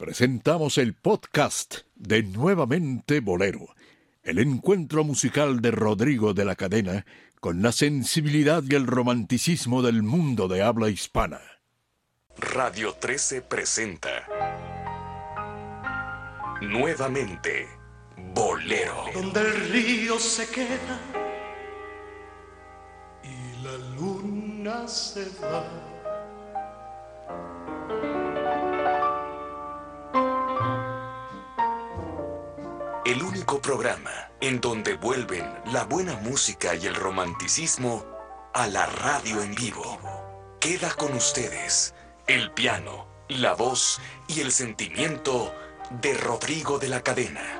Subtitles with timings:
[0.00, 3.74] presentamos el podcast de Nuevamente Bolero,
[4.22, 7.04] el encuentro musical de Rodrigo de la Cadena
[7.38, 11.42] con la sensibilidad y el romanticismo del mundo de habla hispana.
[12.38, 14.26] Radio 13 presenta
[16.62, 17.68] Nuevamente
[18.32, 19.04] Bolero.
[19.12, 20.98] Donde el río se queda
[23.22, 25.89] y la luna se va
[33.10, 38.06] el único programa en donde vuelven la buena música y el romanticismo
[38.54, 39.98] a la radio en vivo.
[40.60, 41.92] Queda con ustedes
[42.28, 45.52] el piano, la voz y el sentimiento
[46.00, 47.59] de Rodrigo de la Cadena.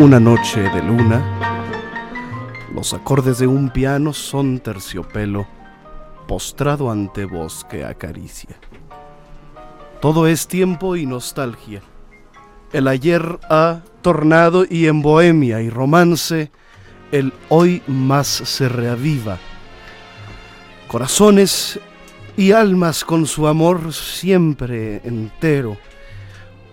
[0.00, 1.22] Una noche de luna,
[2.74, 5.46] los acordes de un piano son terciopelo
[6.26, 8.56] postrado ante voz que acaricia.
[10.00, 11.82] Todo es tiempo y nostalgia.
[12.72, 16.50] El ayer ha tornado y en bohemia y romance
[17.12, 19.36] el hoy más se reaviva.
[20.88, 21.78] Corazones
[22.38, 25.76] y almas con su amor siempre entero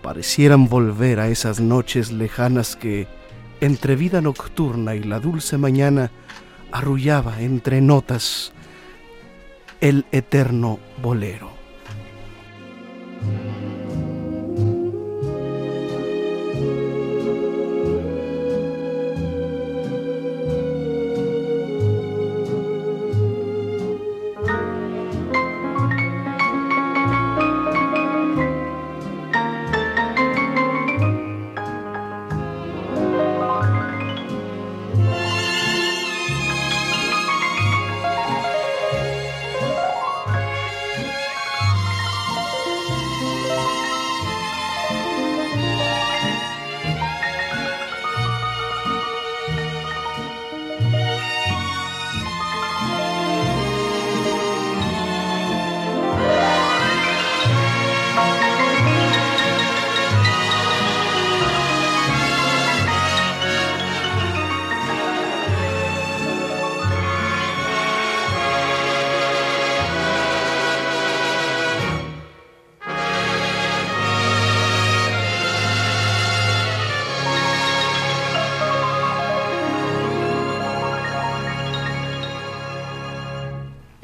[0.02, 3.17] parecieran volver a esas noches lejanas que
[3.62, 6.12] entre vida nocturna y la dulce mañana,
[6.72, 8.52] arrullaba entre notas
[9.82, 11.57] el eterno bolero.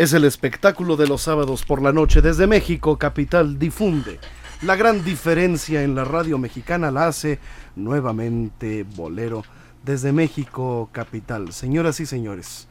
[0.04, 4.20] Es el espectáculo de los sábados por la noche desde México, capital, difunde.
[4.62, 7.40] La gran diferencia en la radio mexicana la hace
[7.78, 9.46] nuevamente Bolero
[9.82, 11.54] desde México, capital.
[11.54, 12.68] Señoras y señores,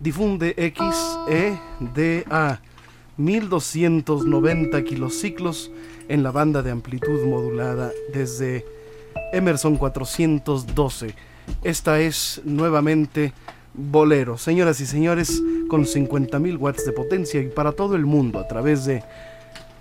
[0.00, 2.60] difunde XEDA
[3.16, 5.70] 1290 kilociclos
[6.10, 8.66] en la banda de amplitud modulada desde
[9.32, 11.14] Emerson 412.
[11.62, 13.32] Esta es nuevamente
[13.74, 14.38] Bolero.
[14.38, 18.84] Señoras y señores, con 50.000 watts de potencia y para todo el mundo a través
[18.84, 19.02] de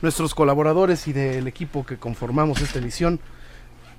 [0.00, 3.20] nuestros colaboradores y del equipo que conformamos esta emisión.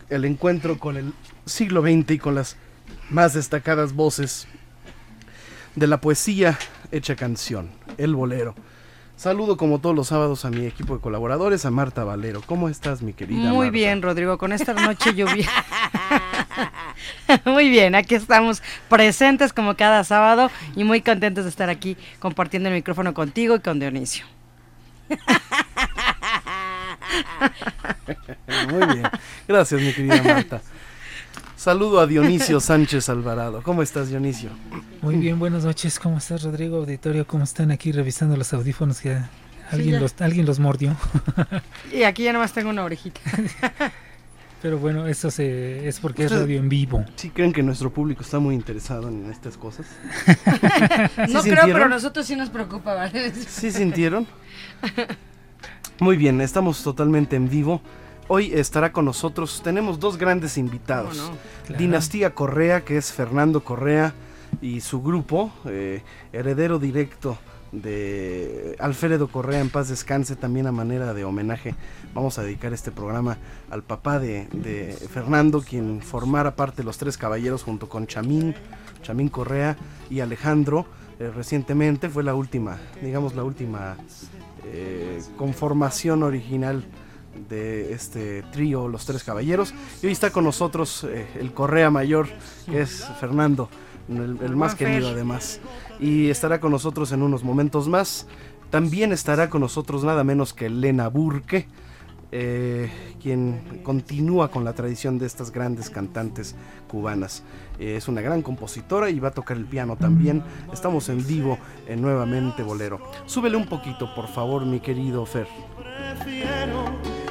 [0.10, 1.14] El encuentro con el
[1.46, 2.58] siglo XX y con las
[3.10, 4.48] más destacadas voces
[5.76, 6.58] de la poesía
[6.92, 8.56] hecha canción, el bolero.
[9.16, 12.42] Saludo como todos los sábados a mi equipo de colaboradores, a Marta Valero.
[12.46, 13.52] ¿Cómo estás, mi querida?
[13.52, 15.48] Muy bien, Rodrigo, con esta noche lluvia.
[17.46, 22.70] muy bien, aquí estamos presentes como cada sábado y muy contentos de estar aquí compartiendo
[22.70, 24.26] el micrófono contigo y con Dionisio.
[28.70, 29.04] muy bien.
[29.48, 30.62] Gracias, mi querida Marta.
[31.64, 33.64] Saludo a Dionisio Sánchez Alvarado.
[33.64, 34.50] ¿Cómo estás, Dionisio?
[35.02, 35.98] Muy bien, buenas noches.
[35.98, 37.26] ¿Cómo estás, Rodrigo Auditorio?
[37.26, 39.00] ¿Cómo están aquí revisando los audífonos?
[39.00, 39.18] que
[39.72, 40.94] alguien, los, alguien los mordió.
[41.94, 43.22] y aquí ya nomás tengo una orejita.
[44.62, 47.06] Pero bueno, eso se, es porque es radio en vivo.
[47.16, 49.86] ¿Sí creen que nuestro público está muy interesado en estas cosas?
[51.30, 53.32] No creo, pero a nosotros sí nos preocupa, ¿vale?
[53.32, 54.28] ¿Sí sintieron?
[56.00, 57.82] Muy bien, estamos totalmente en vivo.
[58.30, 61.18] Hoy estará con nosotros, tenemos dos grandes invitados.
[61.18, 61.38] ¿Cómo no?
[61.66, 61.80] Claro.
[61.80, 64.14] Dinastía Correa, que es Fernando Correa
[64.62, 67.38] y su grupo, eh, heredero directo
[67.74, 71.76] de Alfredo Correa, en paz descanse, también a manera de homenaje.
[72.14, 73.38] Vamos a dedicar este programa
[73.70, 78.56] al papá de, de Fernando, quien formara parte de los tres caballeros junto con Chamín,
[79.02, 79.76] Chamín Correa
[80.10, 80.86] y Alejandro.
[81.20, 83.98] eh, recientemente fue la última, digamos la última
[84.66, 86.86] eh, conformación original
[87.50, 89.74] de este trío Los Tres Caballeros.
[90.02, 92.28] Y hoy está con nosotros eh, el Correa Mayor,
[92.66, 93.70] que es Fernando,
[94.10, 95.60] el, el más querido además.
[96.00, 98.28] Y estará con nosotros en unos momentos más.
[98.70, 101.68] También estará con nosotros nada menos que Elena Burke,
[102.32, 102.90] eh,
[103.22, 106.56] quien continúa con la tradición de estas grandes cantantes
[106.88, 107.44] cubanas.
[107.78, 110.42] Eh, es una gran compositora y va a tocar el piano también.
[110.74, 113.00] Estamos en vivo en Nuevamente Bolero.
[113.28, 115.48] Súbele un poquito, por favor, mi querido Fer.
[116.16, 116.86] Prefiero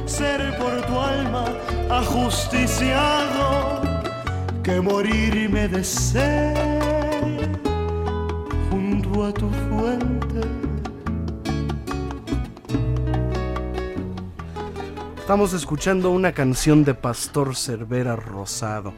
[0.06, 1.44] ser por tu alma
[1.88, 3.80] ajusticiado
[4.62, 7.48] que morirme de sed
[8.70, 10.40] junto a tu fuente.
[15.16, 18.92] Estamos escuchando una canción de Pastor Cervera Rosado.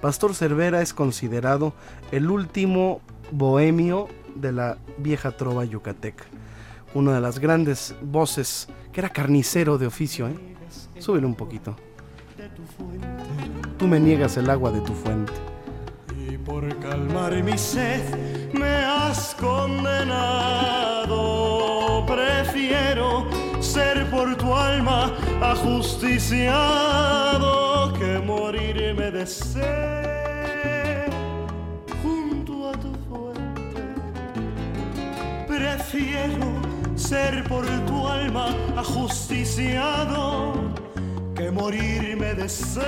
[0.00, 1.72] Pastor Cervera es considerado
[2.12, 3.00] el último
[3.32, 6.24] bohemio de la vieja trova yucateca.
[6.94, 10.28] Una de las grandes voces que era carnicero de oficio.
[10.28, 10.36] ¿eh?
[10.98, 11.74] Súbele un poquito.
[13.78, 15.32] Tú me niegas el agua de tu fuente.
[16.28, 20.04] Y por calmar mi sed me has condenado.
[22.06, 23.26] Prefiero
[23.60, 31.10] ser por tu alma ajusticiado que morirme de sed
[32.02, 33.94] junto a tu fuente.
[35.48, 36.63] Prefiero
[37.08, 40.54] ser por tu alma ajusticiado
[41.36, 42.84] que morirme de sed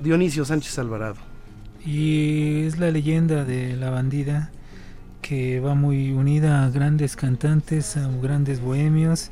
[0.00, 1.31] Dionisio Sánchez Alvarado.
[1.84, 4.50] Y es la leyenda de la bandida
[5.20, 9.30] que va muy unida a grandes cantantes, a grandes bohemios,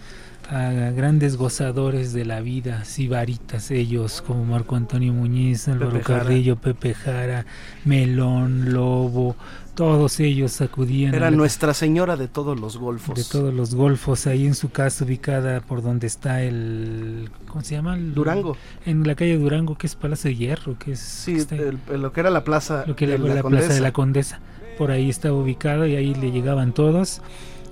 [0.48, 6.04] a grandes gozadores de la vida, sibaritas ellos como Marco Antonio Muñiz, Álvaro Pepe.
[6.04, 7.46] Carrillo, Pepe Jara,
[7.84, 9.36] Melón, Lobo,
[9.74, 13.14] todos ellos acudían a Era la- Nuestra Señora de todos los golfos.
[13.16, 17.74] de todos los golfos ahí en su casa ubicada por donde está el ¿cómo se
[17.74, 17.96] llama?
[17.96, 18.56] El- Durango.
[18.86, 22.12] En la calle Durango, que es Palacio de Hierro, que es Sí, está- el- lo
[22.12, 23.42] que era la plaza lo que era la.
[23.42, 24.40] Plaza de la Condesa.
[24.78, 27.20] Por ahí estaba ubicado y ahí le llegaban todos.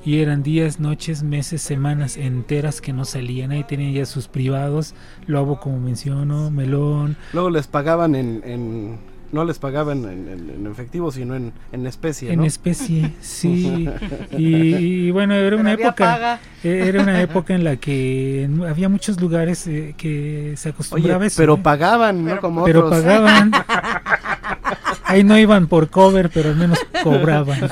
[0.05, 3.51] Y eran días, noches, meses, semanas enteras que no salían.
[3.51, 4.95] Ahí tenían ya sus privados.
[5.27, 7.17] Lobo, como menciono, Melón.
[7.33, 8.43] Luego les pagaban en...
[8.45, 8.99] en-
[9.33, 13.89] no les pagaban en, en- en efectivo, sino en, en especie, En especie, sí.
[14.37, 14.75] Y,
[15.07, 16.05] y bueno, era Pero una había época.
[16.05, 16.41] paga.
[16.65, 21.27] eh, Era una época en la que había muchos lugares eh, que se Oye, acostumbraba
[21.27, 21.61] eso, pero ¿eh?
[21.63, 22.41] pagaban, ¿no?
[22.41, 23.01] Como pero otros.
[23.03, 23.53] pagaban.
[25.05, 27.59] Ahí no iban por cover, pero al menos cobraban.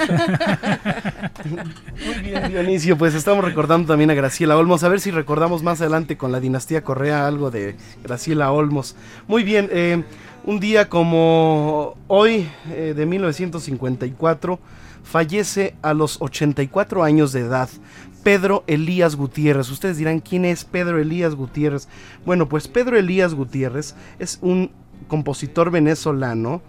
[2.07, 4.83] Muy bien, Dionisio, pues estamos recordando también a Graciela Olmos.
[4.85, 8.97] A ver si recordamos más adelante con la dinastía Correa algo de Graciela Olmos.
[9.29, 10.03] Muy bien, eh,
[10.47, 14.59] un día como hoy eh, de 1954
[15.03, 17.69] fallece a los 84 años de edad
[18.27, 19.71] Pedro Elías Gutiérrez.
[19.71, 21.87] Ustedes dirán, ¿quién es Pedro Elías Gutiérrez?
[22.25, 24.73] Bueno, pues Pedro Elías Gutiérrez es un
[25.07, 26.61] compositor venezolano,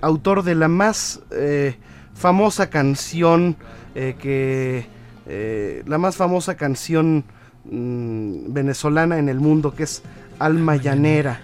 [0.00, 1.76] autor de la más eh,
[2.14, 3.56] famosa canción
[3.94, 4.86] eh, que...
[5.28, 7.24] Eh, la más famosa canción
[7.64, 10.02] mm, venezolana en el mundo, que es
[10.38, 11.40] Alma Llanera.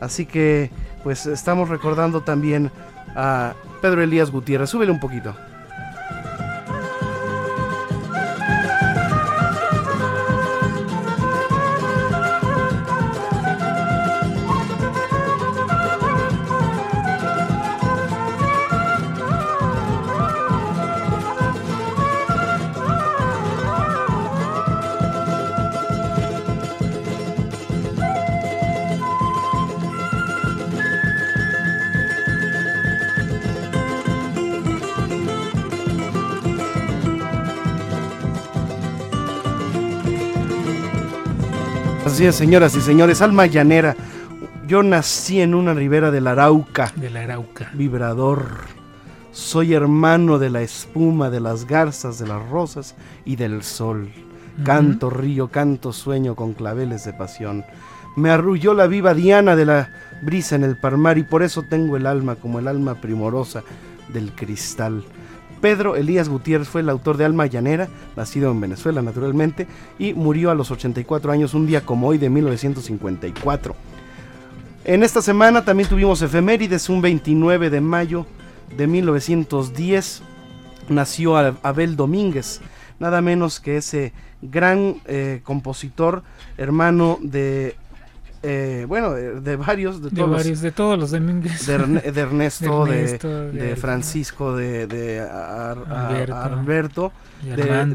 [0.00, 0.70] Así que,
[1.06, 2.72] pues estamos recordando también
[3.14, 4.68] a Pedro Elías Gutiérrez.
[4.68, 5.36] Súbele un poquito.
[42.32, 43.94] Señoras y señores, alma llanera.
[44.66, 47.70] Yo nací en una ribera del Arauca, De la Arauca.
[47.74, 48.46] vibrador.
[49.30, 54.10] Soy hermano de la espuma, de las garzas, de las rosas y del sol.
[54.64, 57.64] Canto río, canto sueño con claveles de pasión.
[58.16, 59.90] Me arrulló la viva diana de la
[60.22, 63.62] brisa en el parmar y por eso tengo el alma como el alma primorosa
[64.12, 65.04] del cristal.
[65.60, 69.66] Pedro Elías Gutiérrez fue el autor de Alma Llanera, nacido en Venezuela naturalmente,
[69.98, 73.74] y murió a los 84 años, un día como hoy de 1954.
[74.84, 78.26] En esta semana también tuvimos efemérides, un 29 de mayo
[78.76, 80.22] de 1910
[80.88, 82.60] nació Abel Domínguez,
[82.98, 86.22] nada menos que ese gran eh, compositor,
[86.56, 87.76] hermano de,
[88.48, 92.20] eh, bueno, de, de varios, de De todos los- de todos los de, Erne- de
[92.20, 96.34] Ernesto, de, Ernesto, de de- Francisco, de, Ar- a- Alberto.
[96.36, 97.12] Alberto,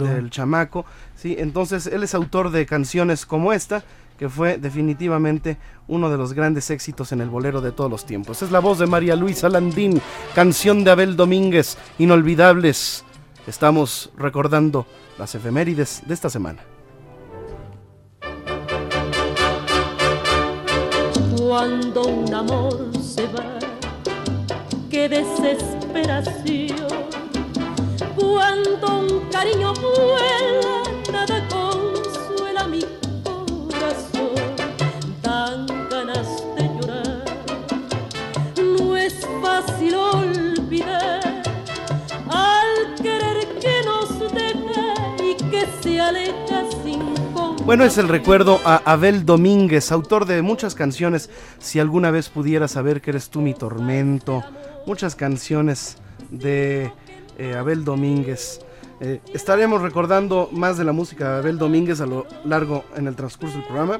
[0.06, 0.86] del chamaco.
[1.16, 3.84] Sí, entonces él es autor de canciones como esta,
[4.20, 8.42] que fue definitivamente uno de los grandes éxitos en el bolero de todos los tiempos.
[8.44, 10.00] Es la voz de María Luisa Landín,
[10.36, 13.04] canción de Abel Domínguez, inolvidables.
[13.48, 14.86] Estamos recordando
[15.18, 16.62] las efemérides de esta semana.
[21.52, 23.60] Cuando un amor se va,
[24.90, 26.88] qué desesperación.
[28.16, 32.80] Cuando un cariño vuela, nada consuela mi
[33.26, 34.56] corazón.
[35.22, 37.26] Dan ganas de llorar,
[38.56, 41.44] no es fácil olvidar
[42.30, 46.51] al querer que nos deja y que se aleja
[47.66, 51.30] Bueno, es el recuerdo a Abel Domínguez, autor de muchas canciones.
[51.60, 54.44] Si alguna vez pudiera saber que eres tú mi tormento,
[54.86, 55.98] muchas canciones
[56.32, 56.92] de
[57.38, 58.60] eh, Abel Domínguez.
[59.00, 63.16] Eh, estaremos recordando más de la música de Abel Domínguez a lo largo en el
[63.16, 64.00] transcurso del programa.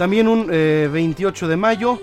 [0.00, 1.98] También un eh, 28 de mayo,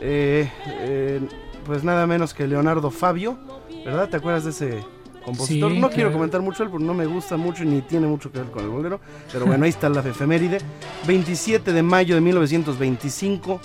[0.00, 1.20] eh, eh,
[1.64, 3.38] pues nada menos que Leonardo Fabio,
[3.84, 4.08] ¿verdad?
[4.08, 4.84] ¿Te acuerdas de ese
[5.24, 5.72] compositor?
[5.72, 8.38] Sí, no quiero comentar mucho él porque no me gusta mucho ni tiene mucho que
[8.38, 9.00] ver con el bolero,
[9.32, 10.58] pero bueno, ahí está la efeméride.
[11.06, 13.60] 27 de mayo de 1925,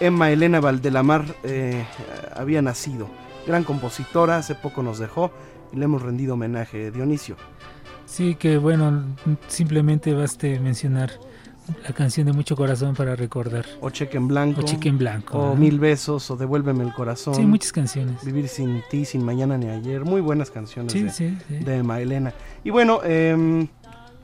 [0.00, 1.84] Emma Elena Valdelamar eh,
[2.34, 3.08] había nacido.
[3.46, 5.30] Gran compositora, hace poco nos dejó
[5.72, 7.36] y le hemos rendido homenaje, Dionisio.
[8.06, 9.04] Sí, que bueno,
[9.48, 11.10] simplemente baste mencionar
[11.86, 13.64] la canción de Mucho Corazón para recordar.
[13.80, 14.60] O Cheque en Blanco.
[14.60, 15.38] O Cheque en Blanco.
[15.38, 15.54] O ¿no?
[15.56, 17.34] Mil Besos, o Devuélveme el Corazón.
[17.34, 18.22] Sí, muchas canciones.
[18.24, 20.04] Vivir sin ti, sin mañana ni ayer.
[20.04, 21.54] Muy buenas canciones Sí, de, sí, sí.
[21.56, 22.32] de Emma Elena.
[22.64, 23.68] Y bueno, em,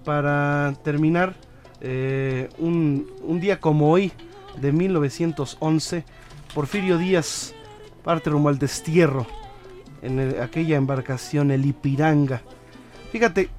[0.05, 1.35] para terminar,
[1.81, 4.13] eh, un, un día como hoy,
[4.61, 6.05] de 1911,
[6.55, 7.55] Porfirio Díaz
[8.05, 9.27] parte rumbo al destierro
[10.03, 12.43] en el- aquella embarcación, el Ipiranga.
[13.13, 13.51] Fíjate,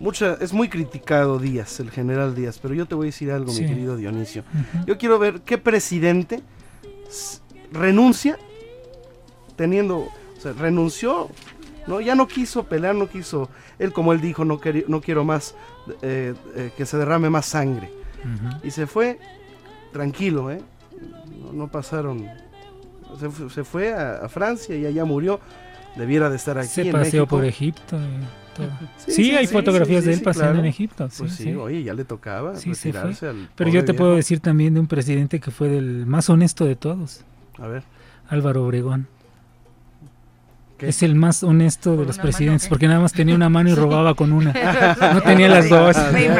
[0.00, 3.52] mucha, es muy criticado Díaz, el general Díaz, pero yo te voy a decir algo,
[3.52, 3.62] Sí.
[3.62, 4.44] mi querido Dionisio.
[4.86, 6.40] Yo quiero ver qué presidente
[7.72, 8.38] renuncia
[9.56, 11.28] teniendo, o sea, renunció,
[11.86, 15.54] no, ya no quiso pelear, no quiso, él como él dijo, no, no quiero más
[16.02, 17.90] eh, eh, que se derrame más sangre.
[18.62, 19.18] Y se fue
[19.92, 20.60] tranquilo, ¿eh?
[21.44, 22.24] No, no pasaron,
[23.18, 25.40] se, se fue a, a Francia y allá murió,
[25.96, 27.26] debiera de estar aquí Se en paseó México.
[27.26, 27.96] por Egipto.
[27.96, 28.66] y todo.
[28.98, 30.64] Sí, Sí, sí, hay sí, fotografías sí, de sí, él paseando claro.
[30.64, 31.08] en Egipto.
[31.10, 31.54] Sí, Pues sí, sí.
[31.54, 33.00] oye, ya le tocaba Sí, se fue.
[33.00, 36.28] retirarse al Pero yo te puedo decir también de un presidente que fue del más
[36.30, 37.24] honesto de todos,
[37.58, 37.82] A ver,
[38.28, 39.08] Álvaro Obregón.
[40.78, 40.88] ¿Qué?
[40.88, 43.70] Es el más honesto de ¿Por los mano presidentes porque nada más tenía una mano
[43.70, 44.52] y robaba con una.
[45.14, 45.94] No tenía las dos.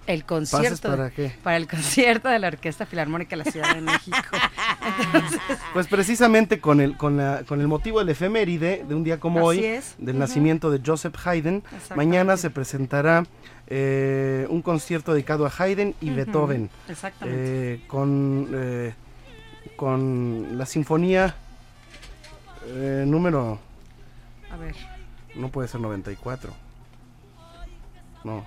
[0.07, 0.89] el concierto.
[0.91, 1.33] para qué?
[1.43, 4.17] Para el concierto de la Orquesta Filarmónica de la Ciudad de México.
[5.13, 5.41] Entonces,
[5.73, 9.45] Pues precisamente con el, con, la, con el motivo del efeméride de un día como
[9.45, 9.95] hoy, es.
[9.99, 11.63] del nacimiento de Joseph Haydn,
[11.95, 13.25] mañana se presentará
[13.67, 16.71] eh, un concierto dedicado a Haydn y Beethoven.
[16.89, 17.75] Exactamente.
[17.75, 18.95] eh, con, eh,
[19.77, 21.35] con la sinfonía
[22.69, 23.59] eh, número,
[24.51, 24.75] a ver.
[25.35, 26.53] no puede ser 94.
[28.25, 28.45] No.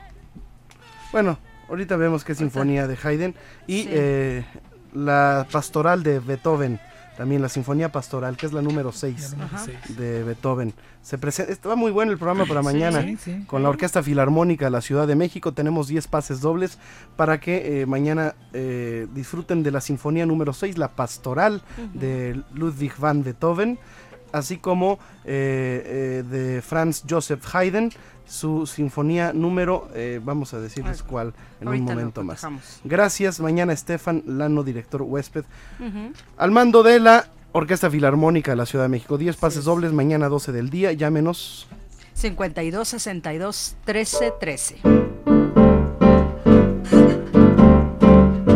[1.12, 1.38] Bueno,
[1.69, 3.35] ahorita vemos qué sinfonía de Haydn
[3.67, 3.89] y Sí.
[3.91, 4.45] eh,
[4.93, 6.79] la pastoral de Beethoven,
[7.15, 9.65] también la sinfonía pastoral, que es la número 6 Ajá.
[9.89, 10.73] de Beethoven.
[11.01, 13.01] Se presenta, está muy bueno el programa para mañana.
[13.03, 13.43] Sí, sí.
[13.45, 16.77] Con la Orquesta Filarmónica de la Ciudad de México tenemos 10 pases dobles
[17.17, 21.61] para que eh, mañana eh, disfruten de la Sinfonía número 6, la Pastoral
[21.93, 23.79] de Ludwig van Beethoven,
[24.31, 27.91] así como eh, eh, de Franz Joseph Haydn,
[28.29, 32.45] su Sinfonía número, eh, vamos a decirles cuál en un Ahorita momento más.
[32.84, 35.43] Gracias, mañana Estefan Lano, director huésped,
[35.80, 36.13] Ujú.
[36.38, 39.17] al mando de la Orquesta Filarmónica de la Ciudad de México.
[39.17, 41.67] 10 pases dobles, mañana 12 del día, llámenos
[42.13, 44.77] 52 62 13 13.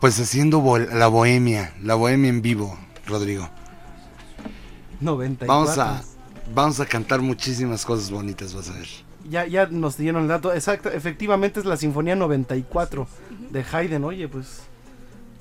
[0.00, 3.50] pues haciendo la bohemia, la bohemia en vivo, Rodrigo.
[5.04, 5.46] 94.
[5.46, 6.02] Vamos a
[6.54, 8.88] vamos a cantar muchísimas cosas bonitas, vas a ver.
[9.30, 10.52] Ya, ya nos dieron el dato.
[10.52, 13.06] Exacto, efectivamente es la Sinfonía 94
[13.50, 14.04] de Haydn.
[14.04, 14.62] Oye, pues.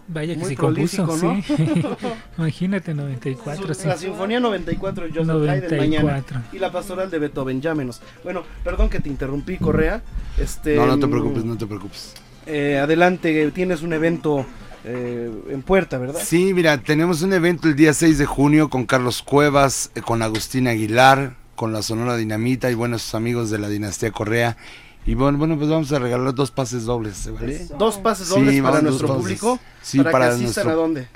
[0.06, 2.08] Vaya que Muy se compuso, prolífico, sí.
[2.38, 3.88] Imagínate 94, sí.
[3.88, 5.78] La Sinfonía 94 de Joseph Haydn 94.
[5.78, 6.23] mañana.
[6.52, 8.02] Y la Pastoral de Beethoven, llámenos.
[8.23, 10.02] Bueno, perdón que te interrumpí, Correa.
[10.38, 12.13] Este, No, no te mm, preocupes, no te preocupes.
[12.45, 14.45] eh, adelante, tienes un evento
[14.86, 16.19] eh, en puerta, ¿verdad?
[16.24, 20.22] Sí, mira, tenemos un evento el día 6 de junio con Carlos Cuevas, eh, con
[20.22, 24.58] Agustín Aguilar, con la Sonora Dinamita y buenos amigos de la dinastía Correa.
[25.06, 27.67] Y bueno, bueno, pues vamos a regalar dos pases dobles, ¿se vale?
[27.78, 29.60] Dos pases Sí, dobles para nuestro público.
[29.82, 31.08] Sí, para, para que asistan nuestro- a dónde.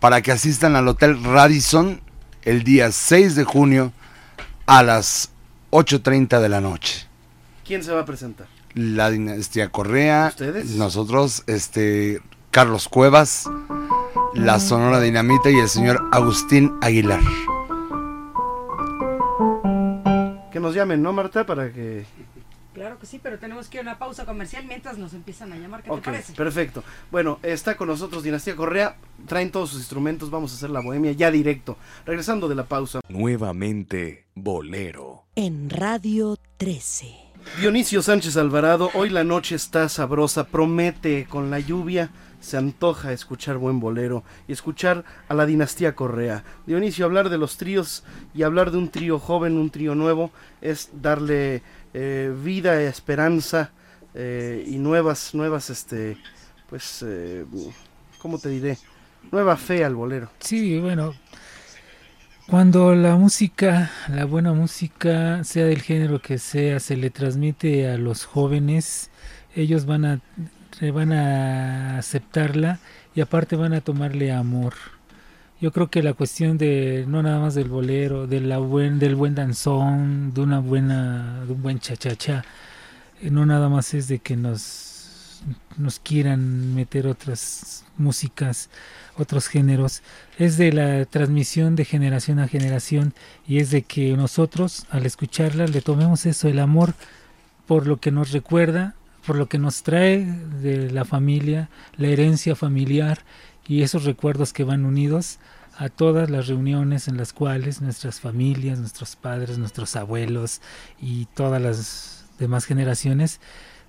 [0.00, 2.00] Para que asistan al Hotel Radisson
[2.42, 3.92] el día 6 de junio
[4.66, 5.30] a las
[5.70, 7.06] 8.30 de la noche.
[7.66, 8.46] ¿Quién se va a presentar?
[8.74, 10.70] La dinastía Correa, ¿Ustedes?
[10.72, 12.20] nosotros, este,
[12.54, 13.50] Carlos Cuevas,
[14.32, 17.18] la Sonora Dinamita y el señor Agustín Aguilar.
[20.52, 21.44] Que nos llamen, ¿no, Marta?
[21.44, 22.04] Para que...
[22.72, 25.56] Claro que sí, pero tenemos que ir a una pausa comercial mientras nos empiezan a
[25.56, 25.82] llamar.
[25.82, 26.32] ¿Qué te parece?
[26.34, 26.84] perfecto.
[27.10, 28.98] Bueno, está con nosotros Dinastía Correa.
[29.26, 30.30] Traen todos sus instrumentos.
[30.30, 31.76] Vamos a hacer la bohemia ya directo.
[32.06, 33.00] Regresando de la pausa.
[33.08, 35.24] Nuevamente, Bolero.
[35.34, 37.24] En Radio 13.
[37.60, 42.10] Dionisio Sánchez Alvarado, hoy la noche está sabrosa, promete con la lluvia,
[42.44, 46.44] se antoja escuchar buen bolero y escuchar a la dinastía Correa.
[46.66, 48.04] Dionisio, hablar de los tríos
[48.34, 50.30] y hablar de un trío joven, un trío nuevo,
[50.60, 51.62] es darle
[51.94, 53.70] eh, vida, esperanza
[54.14, 56.16] eh, y nuevas, nuevas, este,
[56.68, 57.44] pues, eh,
[58.18, 58.78] ¿cómo te diré?
[59.32, 60.30] Nueva fe al bolero.
[60.38, 61.14] Sí, bueno.
[62.46, 67.96] Cuando la música, la buena música, sea del género que sea, se le transmite a
[67.96, 69.10] los jóvenes,
[69.56, 70.20] ellos van a,
[70.80, 72.78] van a aceptarla
[73.14, 74.74] y aparte van a tomarle amor.
[75.60, 79.14] Yo creo que la cuestión de no nada más del bolero, de la buen, del
[79.14, 82.44] buen danzón, de una buena, de un buen cha-cha-cha,
[83.22, 85.42] eh, no nada más es de que nos,
[85.78, 88.68] nos quieran meter otras músicas,
[89.16, 90.02] otros géneros,
[90.38, 93.14] es de la transmisión de generación a generación
[93.46, 96.94] y es de que nosotros al escucharla le tomemos eso, el amor
[97.66, 100.24] por lo que nos recuerda, por lo que nos trae
[100.60, 103.24] de la familia, la herencia familiar
[103.66, 105.38] y esos recuerdos que van unidos
[105.76, 110.60] a todas las reuniones en las cuales nuestras familias, nuestros padres, nuestros abuelos
[111.00, 113.40] y todas las demás generaciones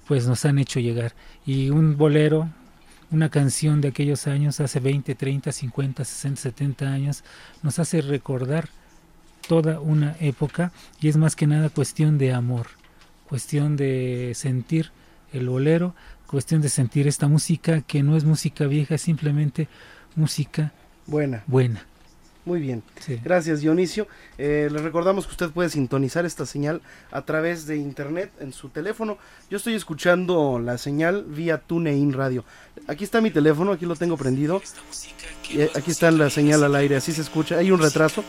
[0.08, 1.14] pues nos han hecho llegar.
[1.46, 2.50] Y un bolero,
[3.12, 7.24] una canción de aquellos años, hace 20, 30, 50, 60, 70 años,
[7.62, 8.70] nos hace recordar
[9.48, 10.72] toda una época
[11.02, 12.68] y es más que nada cuestión de amor,
[13.28, 14.92] cuestión de sentir
[15.36, 15.96] el bolero,
[16.28, 19.68] cuestión de sentir esta música que no es música vieja, es simplemente
[20.16, 20.72] música
[21.08, 21.44] Buena.
[21.48, 21.86] buena.
[22.46, 22.84] Muy bien.
[23.00, 23.20] Sí.
[23.24, 24.08] Gracias, Dionisio.
[24.38, 28.70] Eh, les recordamos que usted puede sintonizar esta señal a través de internet en su
[28.70, 29.18] teléfono.
[29.50, 32.46] Yo estoy escuchando la señal vía TuneIn Radio.
[32.88, 34.62] Aquí está mi teléfono, aquí lo tengo prendido.
[35.50, 37.58] Y eh, aquí está la señal al aire, así se escucha.
[37.58, 38.24] Hay un retraso,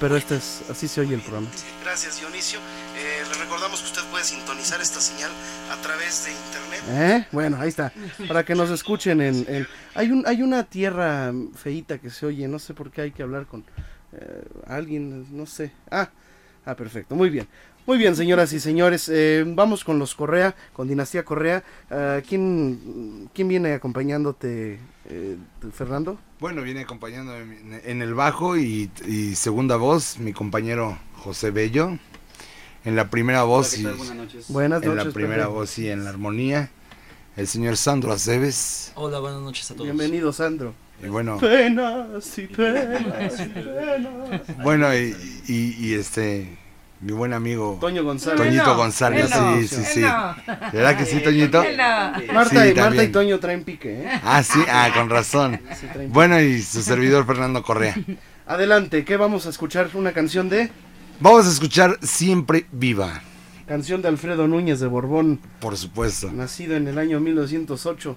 [0.00, 1.46] pero este es, así se oye el programa.
[1.84, 2.58] Gracias, Dionisio.
[2.98, 5.30] Eh, les recordamos que usted puede sintonizar esta señal
[5.70, 6.82] a través de internet.
[6.88, 7.26] ¿Eh?
[7.30, 7.92] Bueno, ahí está.
[8.26, 9.44] Para que nos escuchen en...
[9.48, 13.10] en- Hay, un, hay una tierra feíta que se oye, no sé por qué hay
[13.12, 13.64] que hablar con
[14.12, 15.72] eh, alguien, no sé.
[15.90, 16.08] Ah,
[16.64, 17.46] ah, perfecto, muy bien.
[17.86, 21.62] Muy bien, señoras y señores, eh, vamos con los Correa, con Dinastía Correa.
[22.28, 25.36] ¿quién, ¿Quién viene acompañándote, eh,
[25.72, 26.18] Fernando?
[26.40, 31.96] Bueno, viene acompañando en, en el bajo y, y segunda voz mi compañero José Bello.
[32.86, 33.82] En la primera voz y
[34.48, 35.06] Buenas en noches.
[35.06, 36.70] la primera voz y en la armonía
[37.36, 38.92] el señor Sandro Aceves.
[38.94, 39.84] Hola, buenas noches a todos.
[39.84, 40.72] Bienvenido, Sandro.
[41.04, 44.40] Y bueno, Penas y penas y penas.
[44.62, 45.14] bueno y,
[45.46, 46.56] y- y este
[47.02, 48.38] mi buen amigo Toño González.
[48.38, 50.00] Toñito González, sí, sí, sí.
[50.72, 51.62] ¿Verdad que sí, Toñito?
[52.32, 53.08] Marta, Sí, y, Marta y.
[53.08, 54.20] Toño traen pique, ¿eh?
[54.24, 55.60] Ah, sí, ah, con razón.
[55.78, 57.94] Sí, Bueno, y su servidor Fernando Correa.
[58.46, 59.90] Adelante, ¿qué vamos a escuchar?
[59.94, 60.70] Una canción de
[61.18, 63.22] Vamos a escuchar Siempre Viva,
[63.66, 66.30] canción de Alfredo Núñez de Borbón, por supuesto.
[66.30, 68.16] nacido en el año 1908,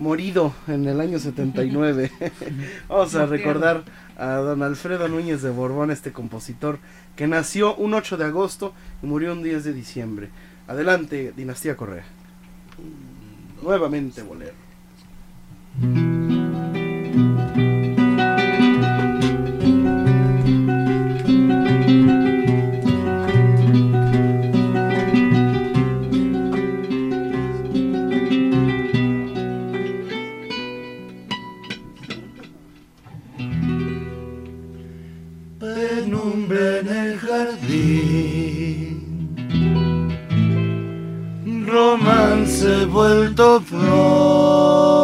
[0.00, 2.10] morido en el año 79.
[2.88, 3.84] vamos a recordar
[4.16, 6.80] a don Alfredo Núñez de Borbón, este compositor
[7.14, 10.28] que nació un 8 de agosto y murió un 10 de diciembre.
[10.66, 12.04] Adelante, Dinastía Correa.
[13.62, 14.54] Nuevamente bolero.
[41.66, 44.98] Romance vuelto flor,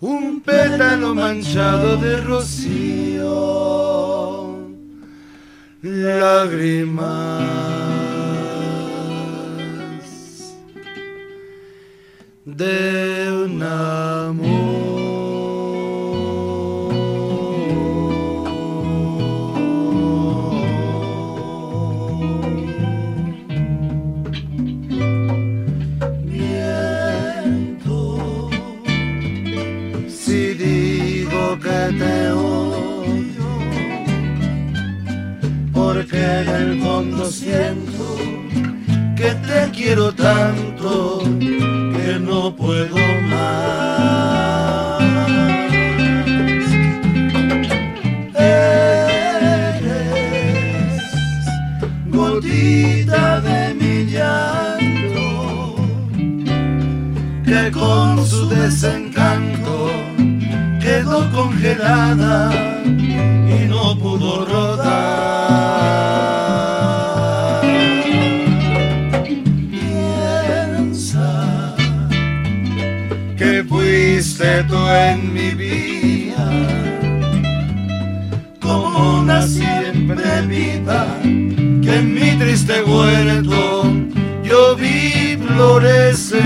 [0.00, 3.26] un pétalo manchado de rocío,
[5.82, 7.42] lágrimas
[12.44, 14.81] de un Viento,
[37.02, 38.16] fondo siento
[39.16, 41.20] que te quiero tanto
[41.96, 42.96] que no puedo
[43.28, 45.02] más.
[48.34, 49.82] Eres
[52.06, 55.76] gotita de mi llanto
[57.44, 59.90] que con su desencanto
[60.80, 62.52] quedó congelada
[62.84, 66.41] y no pudo rodar.
[74.60, 76.50] Tú en mi vida
[78.60, 83.84] como una siempre viva que en mi triste huerto
[84.42, 86.42] yo vi florecer.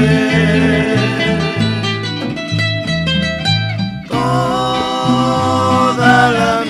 [5.97, 6.66] siempre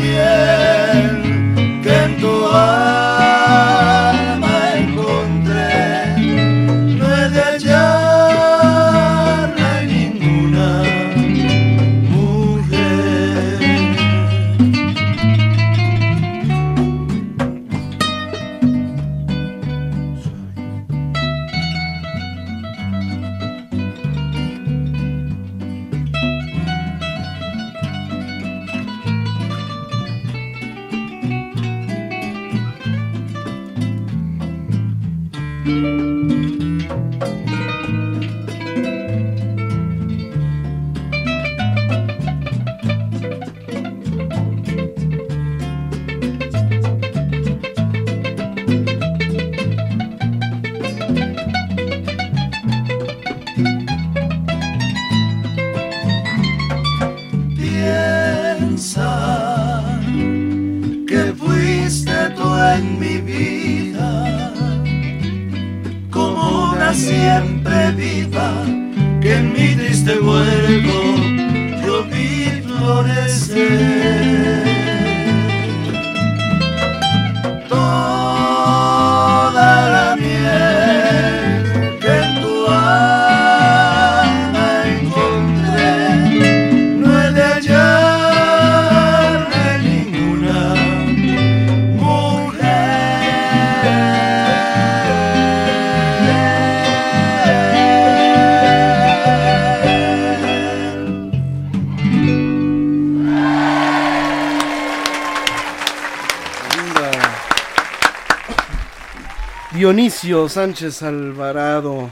[109.86, 112.10] Dionisio Sánchez Alvarado.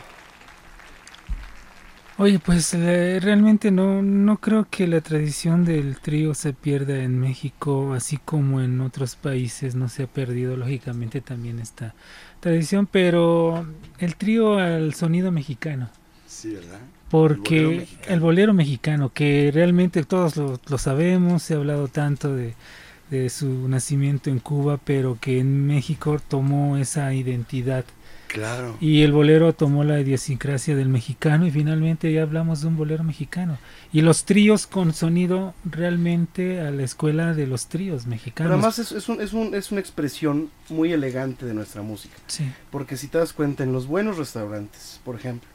[2.18, 7.18] Oye, pues eh, realmente no, no creo que la tradición del trío se pierda en
[7.18, 11.96] México, así como en otros países no se ha perdido, lógicamente también esta
[12.38, 13.66] tradición, pero
[13.98, 15.90] el trío al sonido mexicano.
[16.28, 16.78] Sí, ¿verdad?
[17.10, 22.36] Porque bolero el bolero mexicano, que realmente todos lo, lo sabemos, se ha hablado tanto
[22.36, 22.54] de,
[23.22, 27.84] de su nacimiento en Cuba, pero que en México tomó esa identidad.
[28.28, 28.76] Claro.
[28.80, 33.04] Y el bolero tomó la idiosincrasia del mexicano y finalmente ya hablamos de un bolero
[33.04, 33.58] mexicano.
[33.92, 38.48] Y los tríos con sonido realmente a la escuela de los tríos mexicanos.
[38.50, 42.16] Pero además es, es, un- es, un- es una expresión muy elegante de nuestra música.
[42.26, 42.44] Sí.
[42.72, 45.48] Porque si te das cuenta, en los buenos restaurantes, por ejemplo,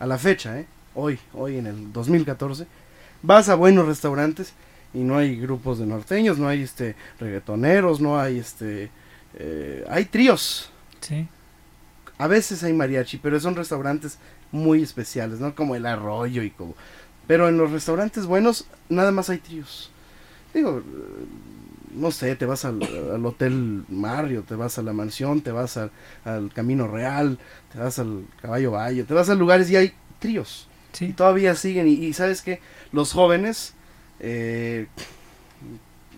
[0.00, 0.66] a la fecha, ¿eh?
[0.94, 2.66] hoy, hoy en el 2014,
[3.22, 4.52] vas a buenos restaurantes
[4.96, 8.90] y no hay grupos de norteños, no hay este reggaetoneros, no hay este...
[9.34, 10.70] eh, hay tríos.
[11.00, 11.28] Sí.
[12.18, 14.18] A veces hay mariachi, pero son restaurantes
[14.50, 15.54] muy especiales, ¿no?
[15.54, 16.74] Como el arroyo y como...
[17.26, 19.90] Pero en los restaurantes buenos nada más hay tríos.
[20.54, 20.82] Digo,
[21.94, 25.76] no sé, te vas al, al Hotel Mario, te vas a la mansión, te vas
[25.76, 25.90] al,
[26.24, 27.38] al Camino Real,
[27.72, 30.68] te vas al Caballo Valle, te vas a lugares y hay tríos.
[31.00, 31.12] Y Sí.
[31.12, 31.88] todavía siguen.
[31.88, 32.60] Y, y sabes que
[32.92, 33.74] los jóvenes
[34.20, 34.86] eh,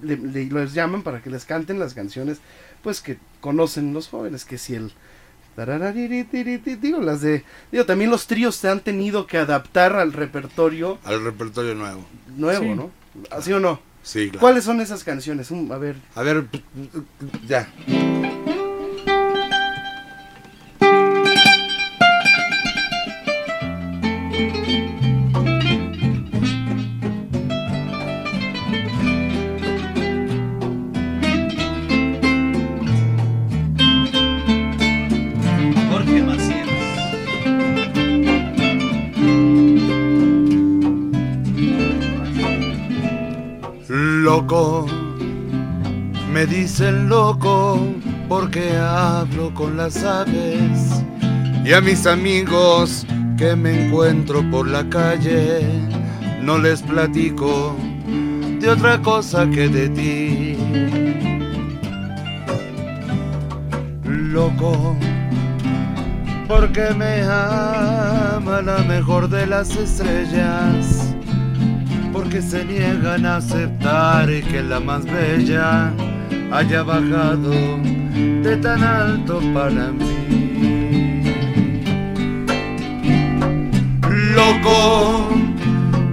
[0.03, 2.39] le- le- les llaman para que les canten las canciones
[2.83, 4.93] pues que conocen los jóvenes, que si el
[6.81, 11.25] digo las de digo también los tríos se han tenido que adaptar al repertorio Al
[11.25, 12.05] repertorio nuevo.
[12.37, 12.69] nuevo, Sí.
[12.75, 12.91] ¿no?
[13.31, 13.81] ¿Así o no?
[14.05, 14.39] Sí, claro.
[14.41, 15.51] ¿Cuáles son esas canciones?
[15.51, 16.45] A ver, A ver,
[17.47, 17.69] ya.
[48.51, 51.05] Porque hablo con las aves
[51.67, 53.07] y a mis amigos
[53.37, 55.61] que me encuentro por la calle
[56.41, 57.77] no les platico
[58.59, 60.57] de otra cosa que de ti.
[64.05, 64.97] Loco,
[66.47, 71.15] porque me ama la mejor de las estrellas
[72.15, 75.93] porque se niegan a aceptar que la más bella
[76.51, 77.98] haya bajado
[78.43, 81.25] de tan alto para mí.
[84.35, 85.31] Loco,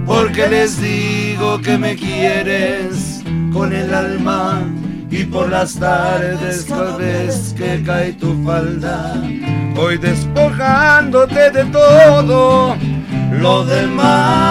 [0.06, 4.62] porque les digo que me quieres con el alma
[5.10, 9.14] y por las tardes cada vez que cae tu falda
[9.76, 12.76] voy despojándote de todo
[13.40, 14.45] lo demás,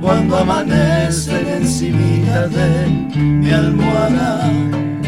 [0.00, 4.50] cuando amanecen encima de mi almohada,